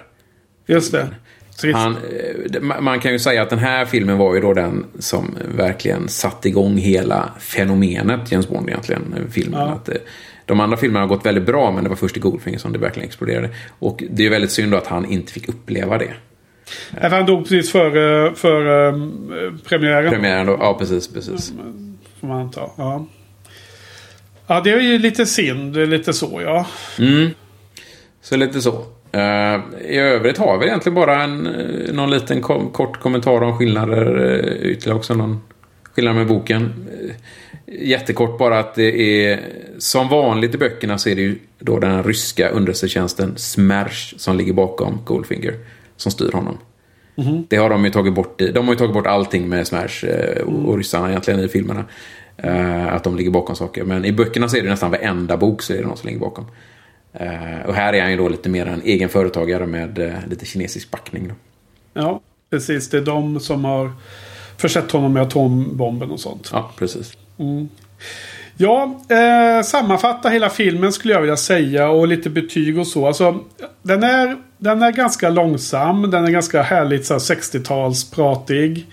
[0.67, 1.07] Just det.
[1.61, 1.77] Trist.
[1.77, 4.85] Han, eh, ma- man kan ju säga att den här filmen var ju då den
[4.99, 9.01] som verkligen satte igång hela fenomenet James Bond egentligen.
[9.31, 9.59] Filmen.
[9.59, 9.67] Ja.
[9.67, 9.89] Att,
[10.45, 12.79] de andra filmerna har gått väldigt bra men det var först i Goldfinger som det
[12.79, 13.49] verkligen exploderade.
[13.79, 16.13] Och det är ju väldigt synd då att han inte fick uppleva det.
[17.01, 20.11] För Han dog precis före för, um, premiären.
[20.11, 21.53] Premiären då, ja precis, precis.
[22.19, 22.61] Får man anta.
[22.77, 23.05] Ja.
[24.47, 25.89] Ja, det är ju lite synd.
[25.89, 26.67] Lite så, ja.
[26.99, 27.29] Mm.
[28.21, 28.85] Så lite så.
[29.11, 29.59] Eh,
[29.89, 34.17] I övrigt har vi egentligen bara en, eh, någon liten kom, kort kommentar om skillnader.
[34.23, 35.41] Uh, ytterligare också någon
[35.93, 36.73] skillnad med boken.
[37.07, 37.15] Eh,
[37.87, 39.39] jättekort bara att det är
[39.77, 44.53] som vanligt i böckerna så är det ju då den ryska underrättelsetjänsten Smersh som ligger
[44.53, 45.53] bakom Goldfinger.
[45.97, 46.57] Som styr honom.
[47.47, 48.41] Det har de ju tagit bort.
[48.41, 51.47] i- De har ju tagit bort allting med Smersh eh, och, och ryssarna egentligen i
[51.47, 51.85] filmerna.
[52.37, 53.83] Eh, att de ligger bakom saker.
[53.83, 56.19] Men i böckerna så är det nästan varenda bok så är det någon som ligger
[56.19, 56.45] bakom.
[57.13, 60.45] Eh, och här är han ju då lite mer en egen företagare med eh, lite
[60.45, 61.27] kinesisk backning.
[61.27, 61.33] Då.
[62.01, 62.89] Ja, precis.
[62.89, 63.91] Det är de som har
[64.57, 66.49] försett honom med atombomben och sånt.
[66.53, 67.17] Ja, precis.
[68.57, 73.07] Ja, eh, sammanfatta hela filmen skulle jag vilja säga och lite betyg och så.
[73.07, 73.39] Alltså,
[73.81, 76.11] den, är, den är ganska långsam.
[76.11, 78.83] Den är ganska härligt så här 60-talspratig.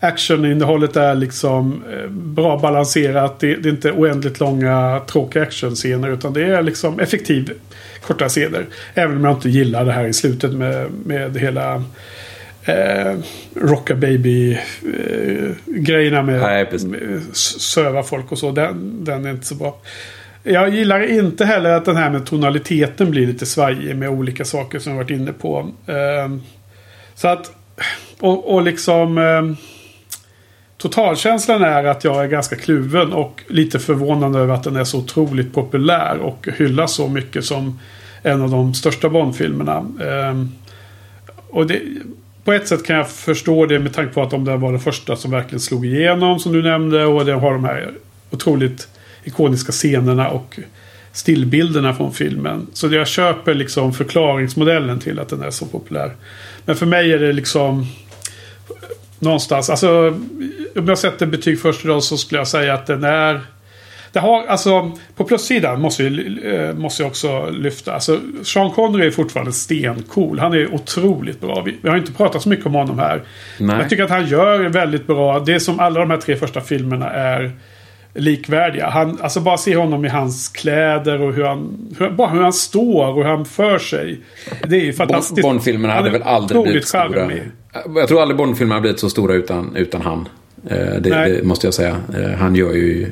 [0.00, 3.40] Actioninnehållet är liksom eh, bra balanserat.
[3.40, 7.52] Det, det är inte oändligt långa tråkiga actionscener utan det är liksom effektiv
[8.00, 8.66] korta scener.
[8.94, 11.74] Även om jag inte gillar det här i slutet med, med hela
[12.64, 13.14] eh,
[13.54, 14.62] Rocka Baby-grejerna
[16.22, 18.50] med, Nej, med söva folk och så.
[18.50, 19.78] Den, den är inte så bra.
[20.42, 24.78] Jag gillar inte heller att den här med tonaliteten blir lite svajig med olika saker
[24.78, 25.70] som jag varit inne på.
[25.86, 26.42] Ehm,
[27.14, 27.52] så att,
[28.20, 29.56] och, och liksom ehm,
[30.78, 34.98] Totalkänslan är att jag är ganska kluven och lite förvånad över att den är så
[34.98, 37.78] otroligt populär och hyllas så mycket som
[38.22, 39.86] en av de största Bondfilmerna.
[40.00, 40.52] Ehm,
[41.50, 41.80] och det,
[42.44, 44.80] på ett sätt kan jag förstå det med tanke på att de där var den
[44.80, 47.04] första som verkligen slog igenom som du nämnde.
[47.04, 47.90] Och det har de här
[48.30, 48.88] otroligt
[49.24, 50.58] ikoniska scenerna och
[51.12, 52.66] stillbilderna från filmen.
[52.72, 56.12] Så jag köper liksom förklaringsmodellen till att den är så populär.
[56.64, 57.86] Men för mig är det liksom
[59.20, 59.70] någonstans.
[59.70, 60.08] Alltså
[60.76, 63.40] om jag sätter betyg först idag så skulle jag säga att den är
[64.12, 66.12] det har, alltså, på plussidan måste jag,
[66.54, 67.94] eh, måste jag också lyfta.
[67.94, 70.38] Alltså, Sean Connery är fortfarande stencool.
[70.38, 71.62] Han är otroligt bra.
[71.62, 73.22] Vi, vi har inte pratat så mycket om honom här.
[73.58, 73.76] Nej.
[73.76, 75.40] Jag tycker att han gör väldigt bra.
[75.40, 77.52] Det som alla de här tre första filmerna är
[78.14, 78.90] likvärdiga.
[78.90, 82.52] Han, alltså bara se honom i hans kläder och hur han, hur, bara hur han
[82.52, 84.20] står och hur han för sig.
[84.68, 85.42] Det är ju fantastiskt.
[85.42, 87.30] Bondfilmerna hade väl aldrig blivit stora.
[87.96, 90.28] Jag tror aldrig Bondfilmerna har blivit så stora utan, utan han.
[90.70, 91.96] Eh, Det, det måste jag säga.
[92.16, 93.06] Eh, Han gör ju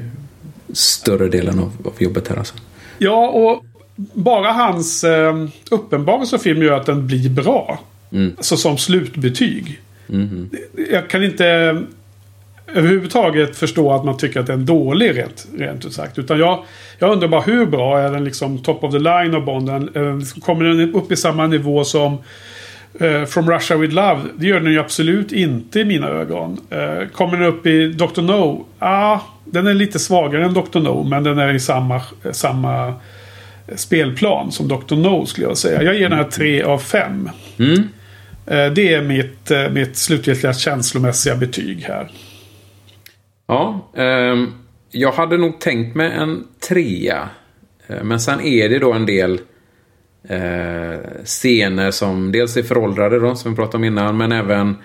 [0.72, 2.54] större delen av, av jobbet här alltså.
[2.98, 3.64] Ja, och
[4.12, 7.80] bara hans eh, uppenbarelse av film gör att den blir bra.
[8.36, 9.80] Alltså som slutbetyg.
[10.90, 11.76] Jag kan inte
[12.76, 16.18] överhuvudtaget förstå att man tycker att den är dålig rent, rent ut sagt.
[16.18, 16.64] Utan jag,
[16.98, 19.90] jag undrar bara hur bra är den liksom top of the line av Bonden?
[19.94, 22.18] Eh, Kommer den upp i samma nivå som
[23.00, 24.20] eh, From Russia With Love?
[24.38, 26.60] Det gör den ju absolut inte i mina ögon.
[26.70, 28.22] Eh, kommer den upp i Dr.
[28.22, 28.64] No?
[28.78, 30.78] Ja, ah, den är lite svagare än Dr.
[30.80, 31.04] No.
[31.08, 32.00] Men den är i samma,
[32.32, 32.94] samma
[33.76, 34.94] spelplan som Dr.
[34.96, 35.82] No skulle jag säga.
[35.82, 37.30] Jag ger den här 3 av 5.
[38.46, 42.08] Eh, Det är mitt, eh, mitt slutgiltiga känslomässiga betyg här.
[43.46, 44.52] Ja, ehm,
[44.90, 47.28] jag hade nog tänkt mig en trea.
[47.86, 49.40] Eh, Men sen är det då en del
[50.28, 54.76] eh, scener som dels är föråldrade då, som vi pratade om innan, men även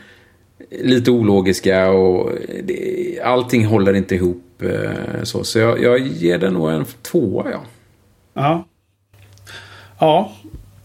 [0.83, 2.31] lite ologiska och
[2.63, 4.61] det, allting håller inte ihop.
[4.61, 7.61] Eh, så så jag, jag ger den nog en tvåa, ja.
[8.33, 8.65] Ja.
[9.99, 10.31] Ja.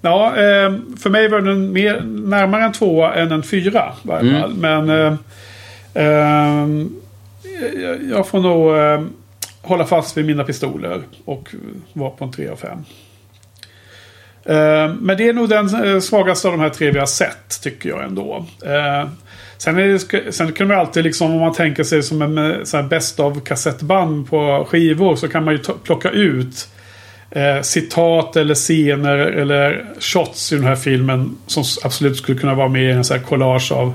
[0.01, 3.93] Ja, eh, för mig var den mer, närmare en tvåa än en fyra.
[4.05, 4.41] I varje Mm.
[4.43, 4.55] fall.
[4.55, 5.15] Men eh,
[5.95, 6.67] eh,
[7.83, 9.03] jag- jag får nog eh,
[9.63, 11.55] hålla fast vid mina pistoler och
[11.93, 12.79] vara på en 3 av 5.
[14.45, 17.63] Eh, men det är nog den eh, svagaste av de här tre vi har sett,
[17.63, 18.45] tycker jag ändå.
[18.65, 19.09] Eh,
[19.59, 19.89] sen, är
[20.23, 22.85] det, sen kan man alltid, liksom, om man tänker sig som en eh, så här
[22.85, 26.69] best of kassettband på skivor, så kan man ju plocka ut
[27.31, 32.69] eh, citat eller scener eller shots i den här filmen som absolut skulle kunna vara
[32.69, 33.93] med i en sån här collage av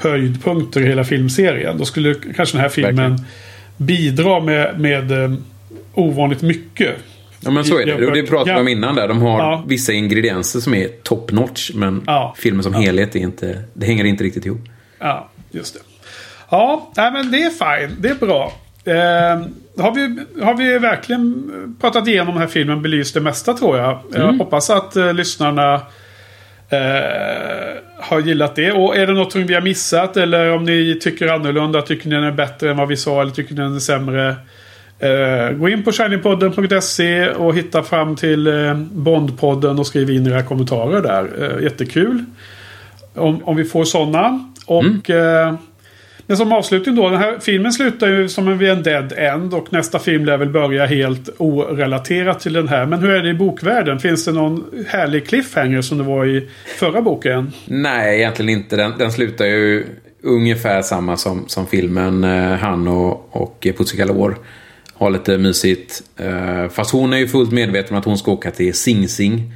[0.00, 1.78] höjdpunkter i hela filmserien.
[1.78, 3.24] Då skulle kanske den här filmen Verkligen.
[3.76, 5.32] bidra med, med eh,
[5.94, 6.94] ovanligt mycket.
[7.40, 8.10] Ja men så är det.
[8.14, 9.08] Det pratade vi om innan där.
[9.08, 9.64] De har Ja.
[9.66, 11.70] vissa ingredienser som är top notch.
[11.74, 12.34] Men Ja.
[12.38, 13.62] filmen som helhet är inte...
[13.74, 14.60] Det hänger inte riktigt ihop.
[14.98, 15.80] Ja, just det.
[16.50, 17.96] Ja, nej, men det är fine.
[18.00, 18.52] Det är bra.
[18.84, 18.94] Eh,
[19.84, 21.50] har, vi, har vi verkligen
[21.80, 23.98] pratat igenom den här filmen, belyst det mesta tror jag.
[24.14, 25.80] Jag hoppas att eh, lyssnarna
[26.70, 28.72] eh, har gillat det.
[28.72, 32.24] Och är det något vi har missat eller om ni tycker annorlunda, tycker ni den
[32.24, 34.36] är bättre än vad vi sa eller tycker ni den är sämre.
[34.98, 40.42] Eh, gå in på shiningpodden.se och hitta fram till eh, Bondpodden och skriv in era
[40.42, 41.28] kommentarer där.
[41.42, 42.24] Eh, jättekul.
[43.14, 44.52] Om, om vi får sådana.
[44.66, 45.54] Och eh,
[46.30, 47.10] men som avslutning då.
[47.10, 49.54] Den här filmen slutar ju som en vid en dead end.
[49.54, 52.86] Och nästa film lär väl börja helt orelaterat till den här.
[52.86, 53.98] Men hur är det i bokvärlden?
[53.98, 56.48] Finns det någon härlig cliffhanger som det var i
[56.78, 57.52] förra boken?
[57.64, 58.76] Nej, egentligen inte.
[58.76, 59.86] Den, den slutar ju
[60.22, 62.24] ungefär samma som, som filmen.
[62.24, 64.02] Eh, han och, och Pussy
[64.94, 66.02] har lite mysigt.
[66.16, 69.52] Eh, fast hon är ju fullt medveten om att hon ska åka till Sing Sing.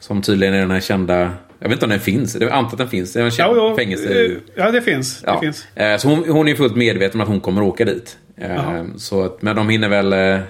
[0.00, 1.32] Som tydligen är den här kända...
[1.58, 2.36] Jag vet inte om den finns.
[2.40, 3.12] Jag antar att den finns.
[3.12, 4.36] Det är en känd Ja, ja, fängelse.
[4.56, 5.22] ja det finns.
[5.26, 5.32] Ja.
[5.32, 5.66] Det finns.
[5.74, 8.18] Eh, Så hon, hon är fullt medveten om att hon kommer åka dit.
[8.36, 8.84] Eh.
[8.96, 10.40] Så att, men de hinner väl eh,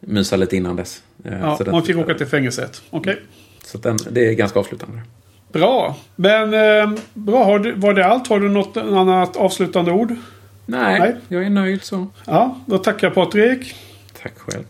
[0.00, 1.02] mysa lite innan dess.
[1.22, 2.82] Ja, så man fick åka till fängelset.
[2.90, 3.20] Okej.
[3.64, 4.98] Så att den, det är ganska avslutande.
[5.52, 5.96] Bra.
[6.16, 7.44] Men eh, bra.
[7.44, 8.28] Har du, var det allt?
[8.28, 10.14] Har du något annat avslutande ord?
[10.66, 11.14] Nej, Nej.
[11.28, 12.06] jag är nöjd så.
[12.26, 13.74] Ja, då tackar jag Patrik.
[14.22, 14.64] Tack själv.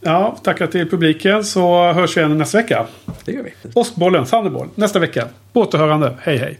[0.00, 2.86] Ja, tackar till publiken så hörs vi igen nästa vecka.
[3.24, 3.52] Det gör vi.
[3.74, 5.28] Åskbollen, Thunderboll, nästa vecka.
[5.52, 6.14] På återhörande.
[6.20, 6.58] Hej hej.